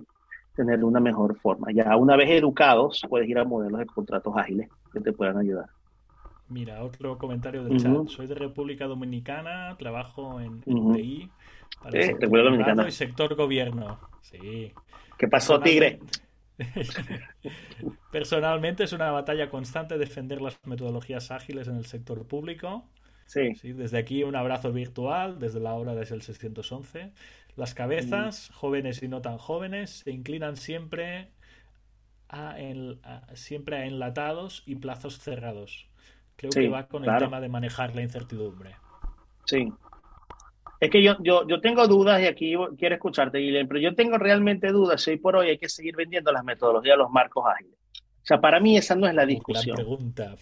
tener 0.57 0.83
una 0.83 0.99
mejor 0.99 1.37
forma. 1.37 1.71
Ya 1.71 1.95
una 1.95 2.17
vez 2.17 2.29
educados, 2.31 3.01
puedes 3.07 3.29
ir 3.29 3.37
a 3.37 3.45
modelos 3.45 3.79
de 3.79 3.85
contratos 3.85 4.35
ágiles 4.35 4.67
que 4.91 4.99
te 4.99 5.13
puedan 5.13 5.37
ayudar. 5.37 5.67
Mira, 6.49 6.83
otro 6.83 7.17
comentario 7.17 7.63
del 7.63 7.77
chat. 7.79 8.07
Soy 8.07 8.25
de 8.25 8.35
República 8.35 8.85
Dominicana, 8.85 9.75
trabajo 9.77 10.41
en, 10.41 10.61
TI 10.61 11.29
para 11.81 11.99
el 11.99 12.05
sector 12.05 12.43
Dominicana. 12.43 12.87
y 12.87 12.91
sector 12.91 13.35
gobierno. 13.35 13.99
Sí. 14.21 14.73
¿Qué 15.17 15.27
pasó, 15.27 15.59
Tigre? 15.59 15.99
Personalmente 18.11 18.85
es 18.85 18.93
una 18.93 19.11
batalla 19.11 19.49
constante 19.49 19.97
defender 19.97 20.41
las 20.41 20.59
metodologías 20.65 21.29
ágiles 21.31 21.67
en 21.67 21.75
el 21.75 21.85
sector 21.85 22.25
público. 22.25 22.85
Sí. 23.25 23.53
sí. 23.55 23.73
Desde 23.73 23.97
aquí 23.97 24.23
un 24.23 24.35
abrazo 24.35 24.71
virtual, 24.71 25.37
desde 25.37 25.59
la 25.59 25.73
hora 25.73 25.93
desde 25.93 26.15
el 26.15 26.21
611. 26.21 27.11
Las 27.57 27.73
cabezas, 27.73 28.51
jóvenes 28.53 29.01
y 29.01 29.07
no 29.07 29.21
tan 29.21 29.37
jóvenes, 29.37 30.03
se 30.05 30.11
inclinan 30.11 30.55
siempre 30.55 31.31
a, 32.29 32.55
siempre 33.33 33.77
a 33.77 33.85
enlatados 33.85 34.63
y 34.65 34.75
plazos 34.75 35.17
cerrados. 35.19 35.89
Creo 36.35 36.51
que 36.51 36.69
va 36.69 36.87
con 36.87 37.03
el 37.03 37.17
tema 37.17 37.41
de 37.41 37.49
manejar 37.49 37.95
la 37.95 38.03
incertidumbre. 38.03 38.75
Sí. 39.45 39.73
Es 40.79 40.91
que 40.91 41.01
yo, 41.01 41.15
yo, 41.19 41.47
yo 41.47 41.59
tengo 41.59 41.87
dudas 41.87 42.21
y 42.21 42.27
aquí 42.27 42.53
quiero 42.77 42.93
escucharte, 42.93 43.39
Guillermo, 43.39 43.69
pero 43.69 43.79
yo 43.79 43.95
tengo 43.95 44.19
realmente 44.19 44.67
dudas 44.71 45.01
si 45.01 45.11
hoy 45.11 45.17
por 45.17 45.35
hoy 45.35 45.49
hay 45.49 45.57
que 45.57 45.67
seguir 45.67 45.95
vendiendo 45.95 46.31
las 46.31 46.43
metodologías, 46.43 46.95
los 46.95 47.09
marcos 47.09 47.43
ágiles. 47.47 47.79
O 48.21 48.25
sea, 48.27 48.39
para 48.39 48.59
mí 48.59 48.77
esa 48.77 48.93
no 48.93 49.07
es 49.07 49.15
la 49.15 49.25
discusión. 49.25 49.75
pregunta. 49.75 50.35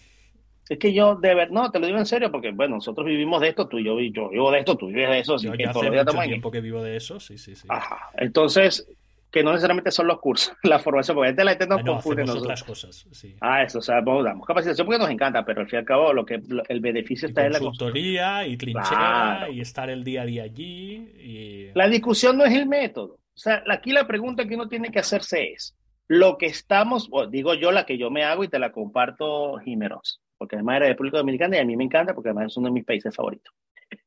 Es 0.68 0.78
que 0.78 0.92
yo, 0.92 1.14
de 1.14 1.34
ver, 1.34 1.52
no, 1.52 1.70
te 1.70 1.78
lo 1.78 1.86
digo 1.86 1.98
en 1.98 2.06
serio, 2.06 2.30
porque 2.32 2.50
bueno, 2.50 2.76
nosotros 2.76 3.06
vivimos 3.06 3.40
de 3.40 3.48
esto, 3.48 3.68
tú 3.68 3.78
y 3.78 3.84
yo, 3.84 4.00
yo 4.00 4.30
vivo 4.30 4.50
de 4.50 4.58
esto, 4.58 4.76
tú 4.76 4.88
vives 4.88 5.08
de 5.08 5.18
eso, 5.20 5.34
así 5.36 5.46
yo 5.46 5.52
que 5.52 5.64
hace 5.64 5.90
mucho 5.90 6.20
tiempo 6.22 6.50
que 6.50 6.60
vivo 6.60 6.82
de 6.82 6.96
eso, 6.96 7.20
sí, 7.20 7.38
sí, 7.38 7.54
sí. 7.54 7.68
Ajá. 7.70 8.10
Entonces, 8.16 8.88
que 9.30 9.44
no 9.44 9.52
necesariamente 9.52 9.92
son 9.92 10.08
los 10.08 10.18
cursos, 10.18 10.54
la 10.64 10.80
formación, 10.80 11.16
porque 11.16 11.44
la 11.44 11.50
gente 11.52 11.68
no 11.68 11.80
confunde 11.84 12.28
otras 12.28 12.64
cosas, 12.64 13.06
sí. 13.12 13.36
Ah, 13.40 13.62
eso, 13.62 13.78
o 13.78 13.82
sea, 13.82 14.00
damos 14.02 14.44
capacitación 14.44 14.86
porque 14.86 14.98
nos 14.98 15.10
encanta, 15.10 15.44
pero 15.44 15.60
al 15.60 15.68
fin 15.68 15.76
y 15.76 15.80
al 15.80 15.84
cabo 15.84 16.12
lo 16.12 16.26
que 16.26 16.40
el 16.68 16.80
beneficio 16.80 17.28
está 17.28 17.46
en 17.46 17.52
la 17.52 17.60
consultoría 17.60 18.44
y 18.44 18.56
trinchera 18.56 19.48
y 19.52 19.60
estar 19.60 19.88
el 19.88 20.02
día 20.02 20.22
a 20.22 20.26
día 20.26 20.42
allí. 20.42 21.12
Y... 21.16 21.70
La 21.74 21.88
discusión 21.88 22.36
no 22.38 22.44
es 22.44 22.54
el 22.54 22.66
método. 22.66 23.14
O 23.14 23.38
sea, 23.38 23.62
aquí 23.70 23.92
la 23.92 24.06
pregunta 24.06 24.46
que 24.48 24.54
uno 24.56 24.68
tiene 24.68 24.90
que 24.90 24.98
hacerse 24.98 25.52
es, 25.52 25.76
lo 26.08 26.38
que 26.38 26.46
estamos, 26.46 27.08
digo 27.30 27.54
yo 27.54 27.70
la 27.70 27.84
que 27.84 27.98
yo 27.98 28.10
me 28.10 28.24
hago 28.24 28.42
y 28.42 28.48
te 28.48 28.58
la 28.58 28.72
comparto, 28.72 29.58
Jimeros 29.58 30.22
porque 30.38 30.56
además 30.56 30.76
era 30.76 30.86
de 30.86 30.92
República 30.92 31.18
Dominicana 31.18 31.56
y 31.56 31.60
a 31.60 31.64
mí 31.64 31.76
me 31.76 31.84
encanta 31.84 32.14
porque 32.14 32.30
además 32.30 32.46
es 32.52 32.56
uno 32.56 32.68
de 32.68 32.74
mis 32.74 32.84
países 32.84 33.14
favoritos. 33.14 33.54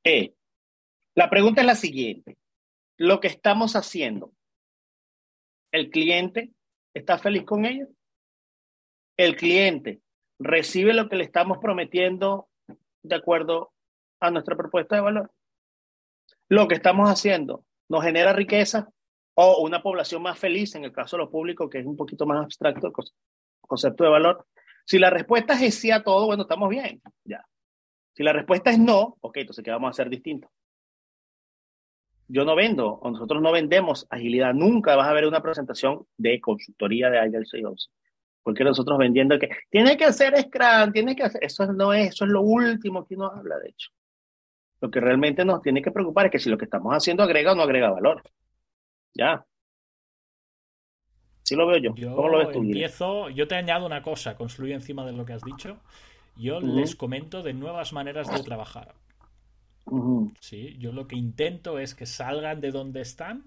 Eh, 0.03 0.33
la 1.15 1.29
pregunta 1.29 1.61
es 1.61 1.67
la 1.67 1.75
siguiente. 1.75 2.37
Lo 2.97 3.19
que 3.19 3.27
estamos 3.27 3.75
haciendo, 3.75 4.33
¿el 5.71 5.89
cliente 5.89 6.51
está 6.93 7.17
feliz 7.17 7.43
con 7.43 7.65
ello? 7.65 7.87
¿El 9.17 9.35
cliente 9.35 10.01
recibe 10.39 10.93
lo 10.93 11.09
que 11.09 11.17
le 11.17 11.23
estamos 11.23 11.57
prometiendo 11.59 12.49
de 13.03 13.15
acuerdo 13.15 13.71
a 14.19 14.31
nuestra 14.31 14.55
propuesta 14.55 14.95
de 14.95 15.01
valor? 15.01 15.31
Lo 16.47 16.67
que 16.67 16.75
estamos 16.75 17.09
haciendo 17.09 17.65
nos 17.89 18.03
genera 18.03 18.33
riqueza 18.33 18.89
o 19.35 19.61
una 19.63 19.81
población 19.81 20.21
más 20.21 20.37
feliz, 20.37 20.75
en 20.75 20.83
el 20.83 20.91
caso 20.91 21.15
de 21.15 21.23
lo 21.23 21.31
público, 21.31 21.69
que 21.69 21.79
es 21.79 21.85
un 21.85 21.95
poquito 21.95 22.25
más 22.25 22.43
abstracto 22.43 22.87
el 22.87 22.93
concepto 23.61 24.03
de 24.03 24.09
valor, 24.09 24.45
si 24.89 24.97
la 24.97 25.11
respuesta 25.11 25.53
es 25.53 25.75
sí 25.75 25.91
a 25.91 26.01
todo, 26.01 26.25
bueno, 26.25 26.41
estamos 26.41 26.67
bien, 26.67 26.99
ya. 27.23 27.45
Si 28.15 28.23
la 28.23 28.33
respuesta 28.33 28.71
es 28.71 28.79
no, 28.79 29.17
ok, 29.21 29.37
entonces 29.37 29.63
¿qué 29.63 29.69
vamos 29.69 29.89
a 29.89 29.91
hacer 29.91 30.09
distinto? 30.09 30.49
Yo 32.27 32.43
no 32.43 32.55
vendo, 32.55 32.93
o 32.93 33.11
nosotros 33.11 33.39
no 33.39 33.51
vendemos 33.51 34.07
agilidad. 34.09 34.51
Nunca 34.55 34.95
vas 34.95 35.07
a 35.07 35.13
ver 35.13 35.27
una 35.27 35.43
presentación 35.43 36.07
de 36.17 36.41
consultoría 36.41 37.11
de 37.11 37.19
Agile 37.19 37.45
611. 37.45 37.87
Porque 38.41 38.63
nosotros 38.63 38.97
vendiendo 38.97 39.37
que 39.37 39.49
tiene 39.69 39.95
que 39.95 40.05
hacer 40.05 40.35
Scrum, 40.35 40.91
tiene 40.91 41.15
que 41.15 41.21
hacer. 41.21 41.43
Eso 41.43 41.71
no 41.71 41.93
es, 41.93 42.09
eso 42.09 42.25
es 42.25 42.31
lo 42.31 42.41
último 42.41 43.05
que 43.05 43.13
uno 43.13 43.27
habla, 43.27 43.59
de 43.59 43.69
hecho. 43.69 43.91
Lo 44.81 44.89
que 44.89 44.99
realmente 44.99 45.45
nos 45.45 45.61
tiene 45.61 45.83
que 45.83 45.91
preocupar 45.91 46.25
es 46.25 46.31
que 46.31 46.39
si 46.39 46.49
lo 46.49 46.57
que 46.57 46.65
estamos 46.65 46.95
haciendo 46.95 47.21
agrega 47.21 47.51
o 47.51 47.55
no 47.55 47.61
agrega 47.61 47.91
valor. 47.91 48.23
Ya 49.13 49.45
lo 51.55 51.67
veo 51.67 51.77
yo. 51.77 52.15
¿Cómo 52.15 52.29
lo 52.29 52.39
ves 52.39 52.51
tú? 52.51 52.59
Empiezo, 52.59 53.29
yo 53.29 53.47
te 53.47 53.55
añado 53.55 53.85
una 53.85 54.01
cosa, 54.01 54.35
construyo 54.35 54.75
encima 54.75 55.05
de 55.05 55.13
lo 55.13 55.25
que 55.25 55.33
has 55.33 55.43
dicho. 55.43 55.77
Yo 56.35 56.61
les 56.61 56.95
comento 56.95 57.43
de 57.43 57.53
nuevas 57.53 57.91
maneras 57.91 58.31
de 58.31 58.41
trabajar. 58.43 58.95
Sí, 60.39 60.77
yo 60.79 60.91
lo 60.91 61.07
que 61.07 61.15
intento 61.15 61.79
es 61.79 61.95
que 61.95 62.05
salgan 62.05 62.61
de 62.61 62.71
donde 62.71 63.01
están 63.01 63.43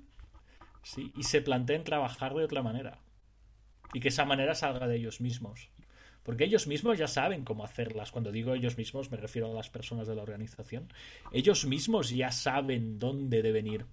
¿sí? 0.82 1.12
y 1.16 1.22
se 1.22 1.40
planteen 1.40 1.84
trabajar 1.84 2.34
de 2.34 2.44
otra 2.44 2.62
manera. 2.62 2.98
Y 3.94 4.00
que 4.00 4.08
esa 4.08 4.24
manera 4.24 4.54
salga 4.54 4.86
de 4.86 4.96
ellos 4.96 5.20
mismos. 5.20 5.70
Porque 6.22 6.44
ellos 6.44 6.66
mismos 6.66 6.98
ya 6.98 7.08
saben 7.08 7.44
cómo 7.44 7.64
hacerlas. 7.64 8.12
Cuando 8.12 8.30
digo 8.30 8.54
ellos 8.54 8.76
mismos 8.76 9.10
me 9.10 9.16
refiero 9.16 9.50
a 9.50 9.54
las 9.54 9.70
personas 9.70 10.06
de 10.06 10.14
la 10.14 10.22
organización. 10.22 10.92
Ellos 11.32 11.64
mismos 11.64 12.10
ya 12.10 12.30
saben 12.30 12.98
dónde 12.98 13.42
deben 13.42 13.66
ir. 13.66 13.86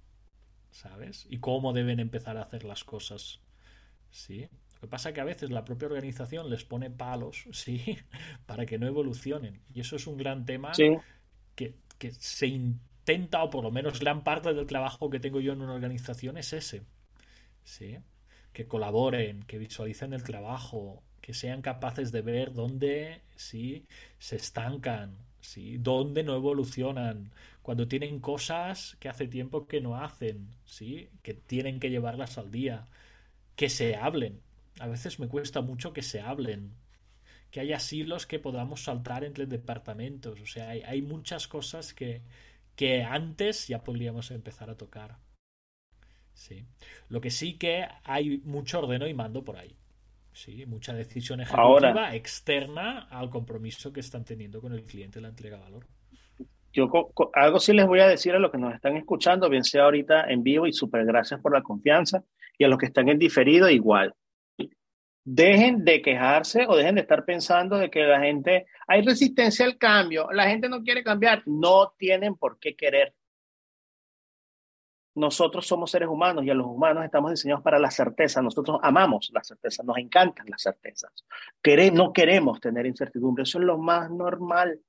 ¿Sabes? 0.72 1.26
Y 1.30 1.40
cómo 1.40 1.74
deben 1.74 2.00
empezar 2.00 2.38
a 2.38 2.44
hacer 2.44 2.64
las 2.64 2.84
cosas. 2.84 3.42
Sí. 4.12 4.48
Lo 4.76 4.88
que 4.88 4.88
pasa 4.88 5.10
es 5.10 5.16
que 5.16 5.22
a 5.22 5.26
veces 5.26 5.50
la 5.50 5.66
propia 5.66 5.88
organización 5.88 6.50
les 6.50 6.64
pone 6.64 6.90
palos, 6.90 7.46
sí, 7.52 7.98
para 8.46 8.66
que 8.66 8.78
no 8.78 8.88
evolucionen. 8.88 9.62
Y 9.74 9.82
eso 9.82 9.96
es 9.96 10.08
un 10.08 10.18
gran 10.18 10.46
tema 10.46 10.72
que, 11.56 11.76
que, 11.98 12.12
se 12.14 12.48
intenta, 12.48 13.44
o 13.44 13.50
por 13.50 13.64
lo 13.64 13.72
menos 13.72 14.00
gran 14.00 14.24
parte 14.24 14.54
del 14.54 14.66
trabajo 14.66 15.10
que 15.10 15.20
tengo 15.20 15.42
yo 15.42 15.54
en 15.54 15.62
una 15.62 15.74
organización 15.74 16.38
es 16.38 16.54
ese. 16.54 16.84
Sí. 17.64 17.98
Que 18.54 18.68
colaboren, 18.68 19.44
que 19.44 19.58
visualicen 19.58 20.14
el 20.14 20.24
trabajo, 20.24 21.04
que 21.22 21.34
sean 21.34 21.62
capaces 21.62 22.12
de 22.12 22.22
ver 22.22 22.54
dónde 22.54 23.22
sí 23.36 23.86
se 24.18 24.38
estancan, 24.38 25.18
sí, 25.42 25.78
dónde 25.78 26.24
no 26.24 26.36
evolucionan, 26.36 27.32
cuando 27.62 27.88
tienen 27.88 28.20
cosas 28.20 28.98
que 29.00 29.10
hace 29.10 29.28
tiempo 29.28 29.68
que 29.68 29.82
no 29.82 29.98
hacen, 29.98 30.56
sí, 30.66 31.10
que 31.22 31.34
tienen 31.34 31.80
que 31.80 31.90
llevarlas 31.90 32.38
al 32.38 32.50
día 32.50 32.88
que 33.60 33.68
se 33.68 33.98
hablen. 33.98 34.42
A 34.80 34.88
veces 34.88 35.20
me 35.20 35.28
cuesta 35.28 35.60
mucho 35.60 35.92
que 35.92 36.02
se 36.02 36.22
hablen. 36.22 36.76
Que 37.52 37.60
haya 37.60 37.78
silos 37.78 38.26
que 38.26 38.40
podamos 38.40 38.86
saltar 38.86 39.26
entre 39.26 39.48
departamentos. 39.48 40.40
O 40.40 40.46
sea, 40.46 40.70
hay, 40.70 41.02
muchas 41.02 41.50
cosas 41.50 41.94
que, 41.94 42.22
que 42.78 43.04
antes 43.04 43.68
ya 43.68 43.84
podríamos 43.84 44.32
empezar 44.32 44.70
a 44.70 44.78
tocar. 44.78 45.18
Sí. 46.34 46.68
Lo 47.10 47.20
que 47.20 47.32
sí 47.32 47.58
que 47.58 47.86
hay 48.06 48.38
mucho 48.46 48.80
ordeno 48.80 49.10
y 49.10 49.14
mando 49.14 49.44
por 49.44 49.58
ahí. 49.58 49.76
Sí, 50.32 50.66
mucha 50.66 50.94
decisión 50.94 51.42
ejecutiva 51.42 52.16
externa 52.16 53.10
al 53.10 53.30
compromiso 53.30 53.92
que 53.92 54.00
están 54.00 54.24
teniendo 54.24 54.62
con 54.62 54.72
el 54.72 54.86
cliente 54.86 55.20
la 55.20 55.28
entrega 55.28 55.58
de 55.58 55.64
valor. 55.64 55.86
Yo 56.72 56.90
algo 57.34 57.60
sí 57.60 57.74
les 57.74 57.88
voy 57.88 58.00
a 58.00 58.08
decir 58.08 58.34
a 58.36 58.40
los 58.40 58.52
que 58.52 58.58
nos 58.58 58.74
están 58.74 58.96
escuchando, 58.96 59.50
bien 59.50 59.66
sea 59.66 59.84
ahorita 59.84 60.32
en 60.32 60.44
vivo 60.44 60.66
y 60.66 60.72
súper 60.72 61.04
gracias 61.04 61.42
por 61.42 61.52
la 61.52 61.62
confianza 61.62 62.24
y 62.60 62.66
a 62.66 62.68
los 62.68 62.78
que 62.78 62.86
están 62.86 63.10
en 63.10 63.18
diferido 63.18 63.70
igual. 63.70 64.14
Dejen 65.24 65.86
de 65.86 66.02
quejarse 66.02 66.66
o 66.68 66.76
dejen 66.76 66.96
de 66.96 67.02
estar 67.02 67.24
pensando 67.24 67.78
de 67.78 67.90
que 67.90 68.04
la 68.04 68.20
gente, 68.20 68.68
hay 68.88 69.02
resistencia 69.02 69.66
al 69.66 69.78
cambio, 69.78 70.32
la 70.32 70.48
gente 70.48 70.68
no 70.68 70.84
quiere 70.84 71.04
cambiar, 71.04 71.42
no 71.46 71.94
tienen 71.98 72.36
por 72.36 72.60
qué 72.60 72.76
querer. 72.76 73.14
Nosotros 75.16 75.66
somos 75.66 75.92
seres 75.92 76.10
humanos 76.10 76.46
y 76.46 76.50
a 76.50 76.54
los 76.54 76.68
humanos 76.68 77.04
estamos 77.04 77.32
diseñados 77.32 77.64
para 77.64 77.80
la 77.80 77.92
certeza. 77.92 78.42
Nosotros 78.42 78.80
amamos 78.82 79.30
la 79.34 79.44
certeza, 79.44 79.84
nos 79.84 79.98
encantan 79.98 80.48
las 80.50 80.62
certezas. 80.62 81.12
no 81.94 82.14
queremos 82.14 82.60
tener 82.60 82.86
incertidumbre, 82.86 83.44
eso 83.44 83.60
es 83.60 83.66
lo 83.66 83.78
más 83.78 84.10
normal. 84.10 84.80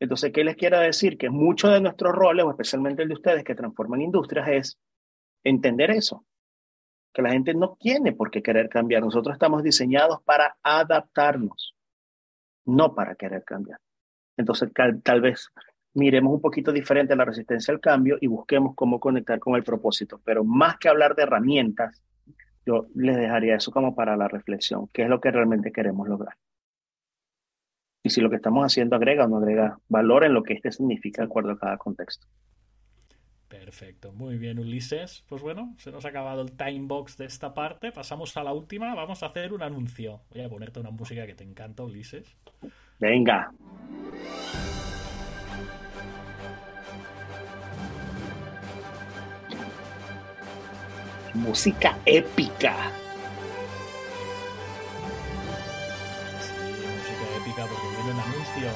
Entonces, 0.00 0.32
¿qué 0.32 0.44
les 0.44 0.56
quiero 0.56 0.78
decir? 0.78 1.16
Que 1.18 1.30
muchos 1.30 1.72
de 1.72 1.80
nuestros 1.80 2.12
roles, 2.12 2.44
o 2.44 2.50
especialmente 2.50 3.02
el 3.02 3.08
de 3.08 3.14
ustedes 3.14 3.44
que 3.44 3.54
transforman 3.54 4.02
industrias, 4.02 4.48
es 4.48 4.78
entender 5.44 5.90
eso, 5.90 6.24
que 7.12 7.22
la 7.22 7.30
gente 7.30 7.54
no 7.54 7.76
tiene 7.78 8.12
por 8.12 8.30
qué 8.30 8.42
querer 8.42 8.68
cambiar. 8.68 9.02
Nosotros 9.02 9.34
estamos 9.34 9.62
diseñados 9.62 10.20
para 10.24 10.56
adaptarnos, 10.62 11.74
no 12.64 12.94
para 12.94 13.14
querer 13.14 13.44
cambiar. 13.44 13.78
Entonces, 14.36 14.70
tal, 15.04 15.20
vez 15.20 15.50
miremos 15.94 16.34
un 16.34 16.40
poquito 16.40 16.72
diferente 16.72 17.14
la 17.14 17.24
resistencia 17.24 17.72
al 17.72 17.80
cambio 17.80 18.18
y 18.20 18.26
busquemos 18.26 18.74
cómo 18.74 18.98
conectar 18.98 19.38
con 19.38 19.54
el 19.54 19.62
propósito. 19.62 20.20
Pero 20.24 20.42
más 20.42 20.76
que 20.78 20.88
hablar 20.88 21.14
de 21.14 21.22
herramientas, 21.22 22.02
yo 22.66 22.86
les 22.96 23.16
dejaría 23.16 23.54
eso 23.54 23.70
como 23.70 23.94
para 23.94 24.16
la 24.16 24.26
reflexión, 24.26 24.88
qué 24.92 25.02
es 25.02 25.08
lo 25.08 25.20
que 25.20 25.30
realmente 25.30 25.70
queremos 25.70 26.08
lograr. 26.08 26.34
Y 28.02 28.10
si 28.10 28.20
lo 28.20 28.28
que 28.28 28.36
estamos 28.36 28.64
haciendo 28.64 28.96
agrega 28.96 29.24
o 29.24 29.28
no 29.28 29.38
agrega 29.38 29.78
valor 29.88 30.24
en 30.24 30.34
lo 30.34 30.42
que 30.42 30.54
este 30.54 30.72
significa 30.72 31.22
de 31.22 31.26
acuerdo 31.26 31.52
a 31.52 31.58
cada 31.58 31.78
contexto. 31.78 32.26
Perfecto, 33.60 34.12
muy 34.12 34.36
bien 34.36 34.58
Ulises. 34.58 35.24
Pues 35.28 35.40
bueno, 35.40 35.74
se 35.78 35.92
nos 35.92 36.04
ha 36.04 36.08
acabado 36.08 36.42
el 36.42 36.56
time 36.56 36.86
box 36.88 37.16
de 37.16 37.26
esta 37.26 37.54
parte. 37.54 37.92
Pasamos 37.92 38.36
a 38.36 38.42
la 38.42 38.52
última. 38.52 38.92
Vamos 38.96 39.22
a 39.22 39.26
hacer 39.26 39.52
un 39.52 39.62
anuncio. 39.62 40.22
Voy 40.30 40.42
a 40.42 40.48
ponerte 40.48 40.80
una 40.80 40.90
música 40.90 41.24
que 41.24 41.34
te 41.34 41.44
encanta, 41.44 41.84
Ulises. 41.84 42.36
Venga. 42.98 43.52
Música 51.34 51.96
épica. 52.06 52.74
Sí, 56.40 56.54
música 56.90 57.36
épica 57.40 57.66
porque 57.66 57.86
viene 57.88 58.10
un 58.10 58.20
anuncio. 58.20 58.70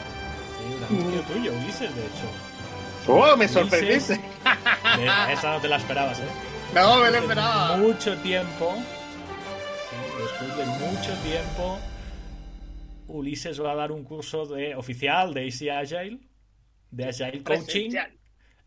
Sí, 0.57 0.75
un 0.77 0.85
anuncio 0.85 1.23
mm. 1.23 1.27
tuyo, 1.27 1.53
Ulises, 1.53 1.97
de 1.97 2.07
hecho. 2.07 2.58
¡Oh, 3.11 3.37
me 3.39 3.49
sorprendiste! 3.49 4.21
Esa 5.33 5.55
no 5.55 5.61
te 5.61 5.69
la 5.69 5.77
esperabas, 5.77 6.21
¿eh? 6.21 6.29
No, 6.75 6.99
me 6.99 7.11
la 7.11 7.19
esperaba. 7.19 7.77
Mucho 7.79 8.15
tiempo, 8.19 8.75
después 10.21 10.57
de 10.59 10.67
mucho 10.67 11.15
tiempo, 11.23 11.79
Ulises 13.07 13.63
va 13.63 13.73
a 13.73 13.77
dar 13.77 13.93
un 13.93 14.05
curso 14.05 14.45
de, 14.45 14.75
oficial 14.75 15.33
de 15.33 15.47
Easy 15.47 15.71
Agile, 15.71 16.19
de 16.91 17.09
Agile 17.09 17.43
Coaching. 17.43 17.93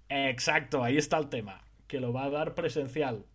Exacto, 0.10 0.84
ahí 0.84 0.98
está 0.98 1.20
el 1.20 1.30
tema, 1.30 1.64
que 1.88 2.00
lo 2.00 2.12
va 2.12 2.26
a 2.26 2.30
dar 2.32 2.56
presencial. 2.56 3.26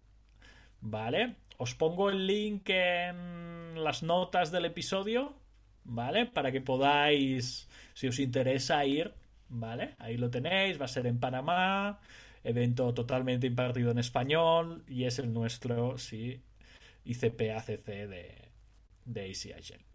¿Vale? 0.80 1.36
Os 1.56 1.76
pongo 1.76 2.10
el 2.10 2.26
link 2.26 2.68
en 2.68 3.82
las 3.84 4.02
notas 4.02 4.50
del 4.50 4.64
episodio, 4.64 5.36
¿vale? 5.84 6.26
Para 6.26 6.50
que 6.50 6.60
podáis, 6.60 7.68
si 7.94 8.08
os 8.08 8.18
interesa 8.18 8.84
ir, 8.84 9.14
¿Vale? 9.48 9.94
Ahí 9.98 10.16
lo 10.16 10.30
tenéis, 10.30 10.80
va 10.80 10.86
a 10.86 10.88
ser 10.88 11.06
en 11.06 11.20
Panamá, 11.20 12.00
evento 12.44 12.92
totalmente 12.94 13.46
impartido 13.46 13.90
en 13.90 13.98
español 13.98 14.84
y 14.88 15.04
es 15.04 15.18
el 15.18 15.32
nuestro, 15.32 15.98
sí, 15.98 16.42
de, 18.08 18.34
de 19.04 19.28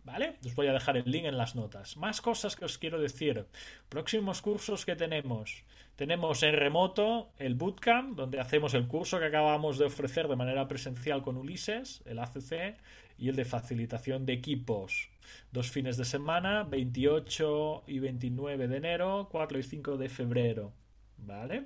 ¿vale? 0.03 0.37
Os 0.45 0.55
voy 0.55 0.67
a 0.67 0.73
dejar 0.73 0.97
el 0.97 1.09
link 1.09 1.25
en 1.25 1.37
las 1.37 1.55
notas. 1.55 1.97
Más 1.97 2.21
cosas 2.21 2.55
que 2.55 2.65
os 2.65 2.77
quiero 2.77 2.99
decir. 2.99 3.45
Próximos 3.89 4.41
cursos 4.41 4.85
que 4.85 4.95
tenemos. 4.95 5.63
Tenemos 5.95 6.41
en 6.43 6.55
remoto 6.55 7.29
el 7.37 7.55
Bootcamp, 7.55 8.15
donde 8.15 8.39
hacemos 8.39 8.73
el 8.73 8.87
curso 8.87 9.19
que 9.19 9.25
acabamos 9.25 9.77
de 9.77 9.85
ofrecer 9.85 10.27
de 10.27 10.35
manera 10.35 10.67
presencial 10.67 11.21
con 11.21 11.37
Ulises, 11.37 12.01
el 12.05 12.19
ACC, 12.19 12.77
y 13.21 13.29
el 13.29 13.35
de 13.35 13.45
facilitación 13.45 14.25
de 14.25 14.33
equipos. 14.33 15.09
Dos 15.51 15.69
fines 15.69 15.95
de 15.95 16.05
semana, 16.05 16.63
28 16.63 17.83
y 17.85 17.99
29 17.99 18.67
de 18.67 18.77
enero, 18.77 19.27
4 19.31 19.59
y 19.59 19.63
5 19.63 19.97
de 19.97 20.09
febrero, 20.09 20.73
¿vale? 21.17 21.65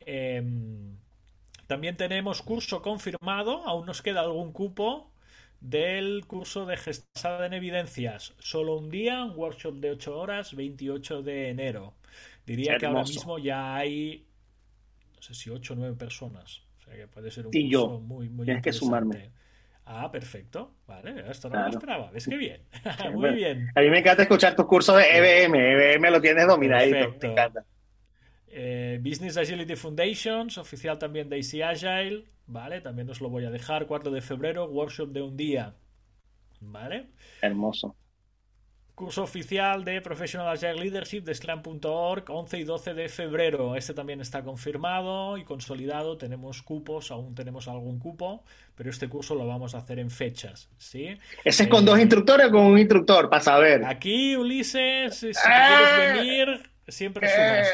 Em, 0.00 0.96
también 1.66 1.98
tenemos 1.98 2.40
curso 2.40 2.80
confirmado, 2.80 3.66
aún 3.66 3.84
nos 3.84 4.00
queda 4.00 4.20
algún 4.20 4.52
cupo 4.52 5.11
del 5.62 6.26
curso 6.26 6.66
de 6.66 6.76
gestación 6.76 7.44
en 7.44 7.52
evidencias. 7.54 8.34
Solo 8.38 8.76
un 8.76 8.90
día, 8.90 9.24
un 9.24 9.36
workshop 9.36 9.76
de 9.76 9.92
8 9.92 10.18
horas, 10.18 10.54
28 10.54 11.22
de 11.22 11.50
enero. 11.50 11.94
Diría 12.44 12.76
que 12.76 12.86
ahora 12.86 13.02
mismo 13.04 13.38
ya 13.38 13.76
hay, 13.76 14.26
no 15.14 15.22
sé 15.22 15.34
si 15.34 15.50
8 15.50 15.72
o 15.72 15.76
9 15.76 15.96
personas. 15.96 16.62
O 16.78 16.82
sea 16.84 16.96
que 16.96 17.06
puede 17.06 17.30
ser 17.30 17.46
un 17.46 17.52
curso 17.52 18.00
muy, 18.00 18.28
muy 18.28 18.44
Tienes 18.44 18.62
que 18.62 18.72
sumarme. 18.72 19.30
Ah, 19.84 20.10
perfecto. 20.10 20.74
Vale, 20.86 21.30
esto 21.30 21.48
no 21.48 21.60
lo 21.60 21.68
esperaba. 21.68 22.10
¿Ves 22.10 22.26
qué 22.26 22.36
bien? 22.36 22.62
muy 23.14 23.30
bien. 23.30 23.68
A 23.74 23.80
mí 23.80 23.90
me 23.90 24.00
encanta 24.00 24.22
escuchar 24.22 24.56
tus 24.56 24.66
cursos 24.66 24.96
de 24.96 25.04
EBM. 25.04 25.54
EBM 25.54 26.10
lo 26.10 26.20
tienes 26.20 26.46
dominadito. 26.46 27.16
Me 27.20 27.28
encanta. 27.28 27.64
Eh, 28.54 29.00
Business 29.02 29.38
Agility 29.38 29.76
Foundations, 29.76 30.58
oficial 30.58 30.98
también 30.98 31.30
de 31.30 31.38
AC 31.38 31.62
Agile, 31.62 32.26
¿vale? 32.46 32.82
También 32.82 33.08
os 33.08 33.22
lo 33.22 33.30
voy 33.30 33.46
a 33.46 33.50
dejar, 33.50 33.86
4 33.86 34.10
de 34.10 34.20
febrero, 34.20 34.66
workshop 34.66 35.08
de 35.10 35.22
un 35.22 35.38
día, 35.38 35.74
¿vale? 36.60 37.06
Hermoso. 37.40 37.96
Curso 38.94 39.22
oficial 39.22 39.86
de 39.86 40.02
Professional 40.02 40.48
Agile 40.48 40.74
Leadership 40.74 41.22
de 41.22 41.34
Scrum.org, 41.34 42.24
11 42.28 42.58
y 42.58 42.64
12 42.64 42.92
de 42.92 43.08
febrero. 43.08 43.74
Este 43.74 43.94
también 43.94 44.20
está 44.20 44.44
confirmado 44.44 45.38
y 45.38 45.44
consolidado. 45.44 46.18
Tenemos 46.18 46.60
cupos, 46.60 47.10
aún 47.10 47.34
tenemos 47.34 47.68
algún 47.68 47.98
cupo, 47.98 48.44
pero 48.74 48.90
este 48.90 49.08
curso 49.08 49.34
lo 49.34 49.46
vamos 49.46 49.74
a 49.74 49.78
hacer 49.78 49.98
en 49.98 50.10
fechas, 50.10 50.68
¿sí? 50.76 51.08
¿Ese 51.42 51.62
es 51.62 51.68
con 51.70 51.86
dos 51.86 51.98
eh, 51.98 52.02
instructores 52.02 52.48
o 52.48 52.50
con 52.50 52.66
un 52.66 52.78
instructor? 52.78 53.30
Para 53.30 53.42
saber. 53.42 53.82
Aquí, 53.86 54.36
Ulises, 54.36 55.14
si 55.16 55.30
quieres 55.32 56.14
venir, 56.14 56.71
Siempre 56.88 57.28
sumas. 57.28 57.68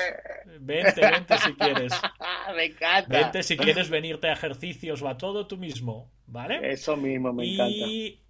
Vente, 0.60 1.00
vente 1.00 1.38
si 1.38 1.54
quieres. 1.54 1.92
me 2.56 2.64
encanta. 2.66 3.18
Vente 3.18 3.42
si 3.42 3.56
quieres 3.56 3.88
venirte 3.90 4.28
a 4.28 4.32
ejercicios 4.32 5.02
o 5.02 5.08
a 5.08 5.16
todo 5.16 5.46
tú 5.46 5.56
mismo, 5.56 6.10
¿vale? 6.26 6.72
Eso 6.72 6.96
mismo, 6.96 7.32
me 7.32 7.54
encanta. 7.54 7.72
Y 7.72 8.20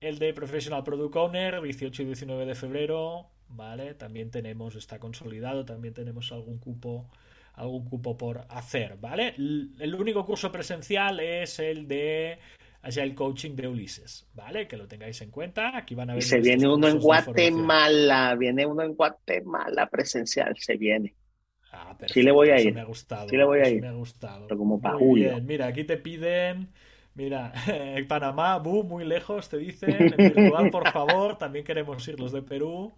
el 0.00 0.18
de 0.18 0.32
Professional 0.34 0.84
Product 0.84 1.16
Owner, 1.16 1.60
18 1.60 2.02
y 2.02 2.04
19 2.06 2.46
de 2.46 2.54
febrero, 2.54 3.30
¿vale? 3.48 3.94
También 3.94 4.30
tenemos, 4.30 4.74
está 4.74 4.98
consolidado, 4.98 5.64
también 5.64 5.94
tenemos 5.94 6.32
algún 6.32 6.58
cupo 6.58 7.08
algún 7.54 7.84
cupo 7.84 8.16
por 8.16 8.46
hacer, 8.50 8.98
¿vale? 9.00 9.34
El 9.36 9.94
único 9.98 10.24
curso 10.24 10.52
presencial 10.52 11.18
es 11.18 11.58
el 11.58 11.88
de 11.88 12.38
el 12.82 13.14
Coaching 13.14 13.54
de 13.54 13.68
Ulises, 13.68 14.26
¿vale? 14.34 14.66
Que 14.66 14.76
lo 14.76 14.86
tengáis 14.86 15.20
en 15.20 15.30
cuenta. 15.30 15.76
Aquí 15.76 15.94
van 15.94 16.10
a 16.10 16.14
ver. 16.14 16.22
Y 16.22 16.26
se 16.26 16.40
viene 16.40 16.68
uno 16.68 16.88
en 16.88 16.98
Guatemala, 16.98 18.34
viene 18.36 18.64
uno 18.66 18.82
en 18.82 18.94
Guatemala 18.94 19.88
presencial, 19.88 20.54
se 20.56 20.76
viene. 20.76 21.14
Ah, 21.72 21.96
sí 22.06 22.22
le 22.22 22.32
voy 22.32 22.50
a 22.50 22.60
ir. 22.60 22.74
Me 22.74 22.80
ha 22.80 22.84
gustado. 22.84 23.28
Sí 23.28 23.36
le 23.36 23.44
voy 23.44 23.60
a 23.60 23.68
ir. 23.68 23.82
Me 23.82 23.88
ha 23.88 23.92
gustado. 23.92 24.46
Pero 24.46 24.58
como 24.58 24.80
para 24.80 24.96
julio. 24.96 25.30
Bien. 25.30 25.46
Mira, 25.46 25.66
aquí 25.66 25.84
te 25.84 25.96
piden. 25.96 26.68
Mira, 27.14 27.52
en 27.66 28.06
Panamá, 28.08 28.58
bu, 28.58 28.84
muy 28.84 29.04
lejos, 29.04 29.48
te 29.48 29.58
dicen. 29.58 29.96
En 30.00 30.16
virtual, 30.16 30.70
por 30.70 30.88
favor. 30.92 31.36
También 31.36 31.64
queremos 31.64 32.06
ir 32.08 32.18
los 32.18 32.32
de 32.32 32.42
Perú. 32.42 32.92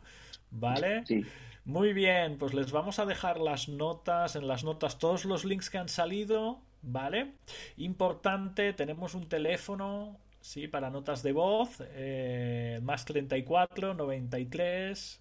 ¿Vale? 0.51 1.05
Sí. 1.07 1.25
Muy 1.65 1.93
bien, 1.93 2.39
pues 2.39 2.55
les 2.55 2.73
vamos 2.73 2.99
a 2.99 3.07
dejar 3.07 3.39
las 3.39 3.69
notas, 3.69 4.35
en 4.35 4.49
las 4.49 4.65
notas 4.65 4.99
todos 4.99 5.25
los 5.25 5.45
links 5.45 5.69
que 5.69 5.79
han 5.79 5.89
salido, 5.89 6.63
¿vale? 6.83 7.35
Importante, 7.77 8.73
tenemos 8.73 9.15
un 9.15 9.29
teléfono, 9.29 10.19
sí, 10.41 10.69
para 10.69 10.91
notas 10.91 11.23
de 11.23 11.33
voz, 11.33 11.83
eh, 11.95 12.81
más 12.83 13.05
34 13.05 13.95
93 13.95 15.21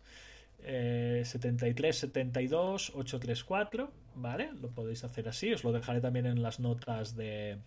eh, 0.64 1.22
73 1.26 1.97
72 1.97 2.89
834, 2.95 3.91
¿vale? 4.16 4.49
Lo 4.62 4.70
podéis 4.70 5.03
hacer 5.03 5.30
así, 5.30 5.53
os 5.53 5.64
lo 5.64 5.72
dejaré 5.72 6.01
también 6.01 6.26
en 6.26 6.41
las 6.41 6.60
notas 6.60 7.16
de, 7.16 7.57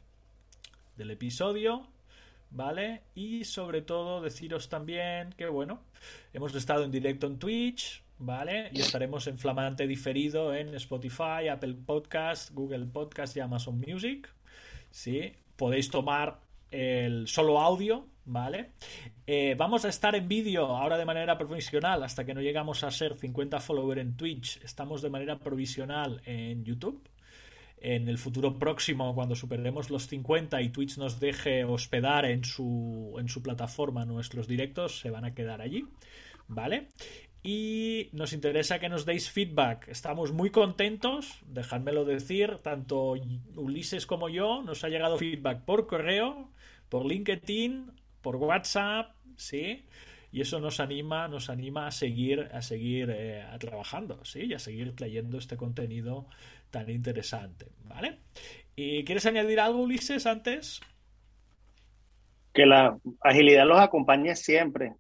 del 0.97 1.11
episodio, 1.11 1.87
¿vale? 2.53 3.03
Y 3.15 3.45
sobre 3.45 3.83
todo 3.83 4.21
deciros 4.21 4.69
también 4.69 5.33
que, 5.37 5.47
bueno, 5.47 5.81
hemos 6.33 6.55
estado 6.55 6.85
en 6.85 6.91
directo 6.91 7.27
en 7.27 7.39
Twitch, 7.39 8.03
¿vale? 8.19 8.71
Y 8.73 8.81
estaremos 8.81 9.27
en 9.27 9.39
flamante 9.39 9.87
diferido 9.87 10.55
en 10.55 10.75
Spotify, 10.75 11.49
Apple 11.51 11.77
Podcast, 11.87 12.53
Google 12.53 12.87
Podcast 12.87 13.37
y 13.37 13.41
Amazon 13.41 13.81
Music. 13.81 14.33
¿Sí? 14.91 15.33
Podéis 15.57 15.91
tomar 15.91 16.41
el 16.71 17.27
solo 17.27 17.61
audio, 17.61 18.07
¿vale? 18.25 18.73
Eh, 19.27 19.55
vamos 19.57 19.85
a 19.85 19.89
estar 19.89 20.15
en 20.15 20.29
vídeo 20.29 20.67
ahora 20.67 20.99
de 20.99 21.05
manera 21.05 21.37
provisional 21.39 22.03
hasta 22.03 22.25
que 22.25 22.35
no 22.35 22.41
llegamos 22.41 22.85
a 22.85 22.91
ser 22.91 23.17
50 23.17 23.61
followers 23.61 24.01
en 24.01 24.17
Twitch. 24.17 24.61
Estamos 24.63 25.03
de 25.03 25.11
manera 25.11 25.39
provisional 25.39 26.21
en 26.25 26.65
YouTube. 26.65 27.09
En 27.85 28.09
el 28.09 28.17
futuro 28.17 28.59
próximo, 28.59 29.13
cuando 29.15 29.35
superemos 29.35 29.91
los 29.91 30.07
50 30.07 30.63
y 30.63 30.69
Twitch 30.69 30.99
nos 30.99 31.19
deje 31.19 31.65
hospedar 31.65 32.25
en 32.27 32.45
su, 32.45 33.17
en 33.19 33.29
su 33.29 33.43
plataforma 33.43 34.05
nuestros 34.05 34.47
directos, 34.47 35.01
se 35.01 35.11
van 35.11 35.25
a 35.25 35.35
quedar 35.35 35.61
allí. 35.61 35.85
¿Vale? 36.49 36.89
y 37.43 38.09
nos 38.13 38.33
interesa 38.33 38.79
que 38.79 38.89
nos 38.89 39.05
deis 39.05 39.31
feedback. 39.31 39.89
Estamos 39.89 40.33
muy 40.33 40.51
contentos, 40.51 41.41
dejádmelo 41.47 42.05
decir, 42.05 42.59
tanto 42.63 43.15
Ulises 43.57 44.07
como 44.07 44.29
yo, 44.29 44.63
nos 44.63 44.85
ha 44.85 44.89
llegado 44.89 45.19
feedback 45.19 45.65
por 45.65 45.89
correo, 45.89 46.51
por 46.89 47.05
LinkedIn, 47.05 47.91
por 48.21 48.37
WhatsApp, 48.37 49.17
¿sí? 49.37 49.85
Y 50.31 50.41
eso 50.41 50.61
nos 50.61 50.79
anima, 50.81 51.29
nos 51.29 51.51
anima 51.51 51.87
a 51.87 51.91
seguir, 51.91 52.49
a 52.53 52.63
seguir 52.63 53.11
eh, 53.11 53.45
trabajando, 53.59 54.25
¿sí? 54.25 54.45
Y 54.45 54.55
a 54.55 54.59
seguir 54.59 54.95
leyendo 55.01 55.37
este 55.37 55.57
contenido 55.57 56.27
tan 56.73 56.91
interesante, 56.91 57.67
¿vale? 57.85 58.19
¿Y 58.75 59.05
quieres 59.05 59.27
añadir 59.27 59.61
algo, 59.61 59.83
Ulises, 59.83 60.27
antes? 60.27 60.81
Que 62.53 62.67
la 62.67 62.99
agilidad 63.21 63.67
los 63.67 63.79
acompañe 63.79 64.35
siempre. 64.35 64.95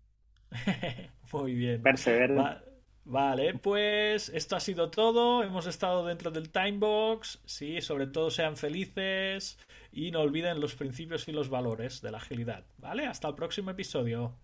Muy 1.32 1.54
bien. 1.54 1.82
Persevera. 1.82 2.62
vale, 3.04 3.54
pues 3.54 4.28
esto 4.28 4.54
ha 4.54 4.60
sido 4.60 4.90
todo. 4.90 5.42
Hemos 5.42 5.66
estado 5.66 6.06
dentro 6.06 6.30
del 6.30 6.50
Timebox. 6.50 7.40
Sí, 7.46 7.80
sobre 7.80 8.06
todo 8.06 8.30
sean 8.30 8.56
felices 8.56 9.58
y 9.90 10.10
no 10.10 10.20
olviden 10.20 10.60
los 10.60 10.74
principios 10.74 11.26
y 11.28 11.32
los 11.32 11.48
valores 11.48 12.02
de 12.02 12.10
la 12.10 12.18
agilidad. 12.18 12.64
¿Vale? 12.78 13.06
Hasta 13.06 13.28
el 13.28 13.34
próximo 13.34 13.70
episodio. 13.70 14.36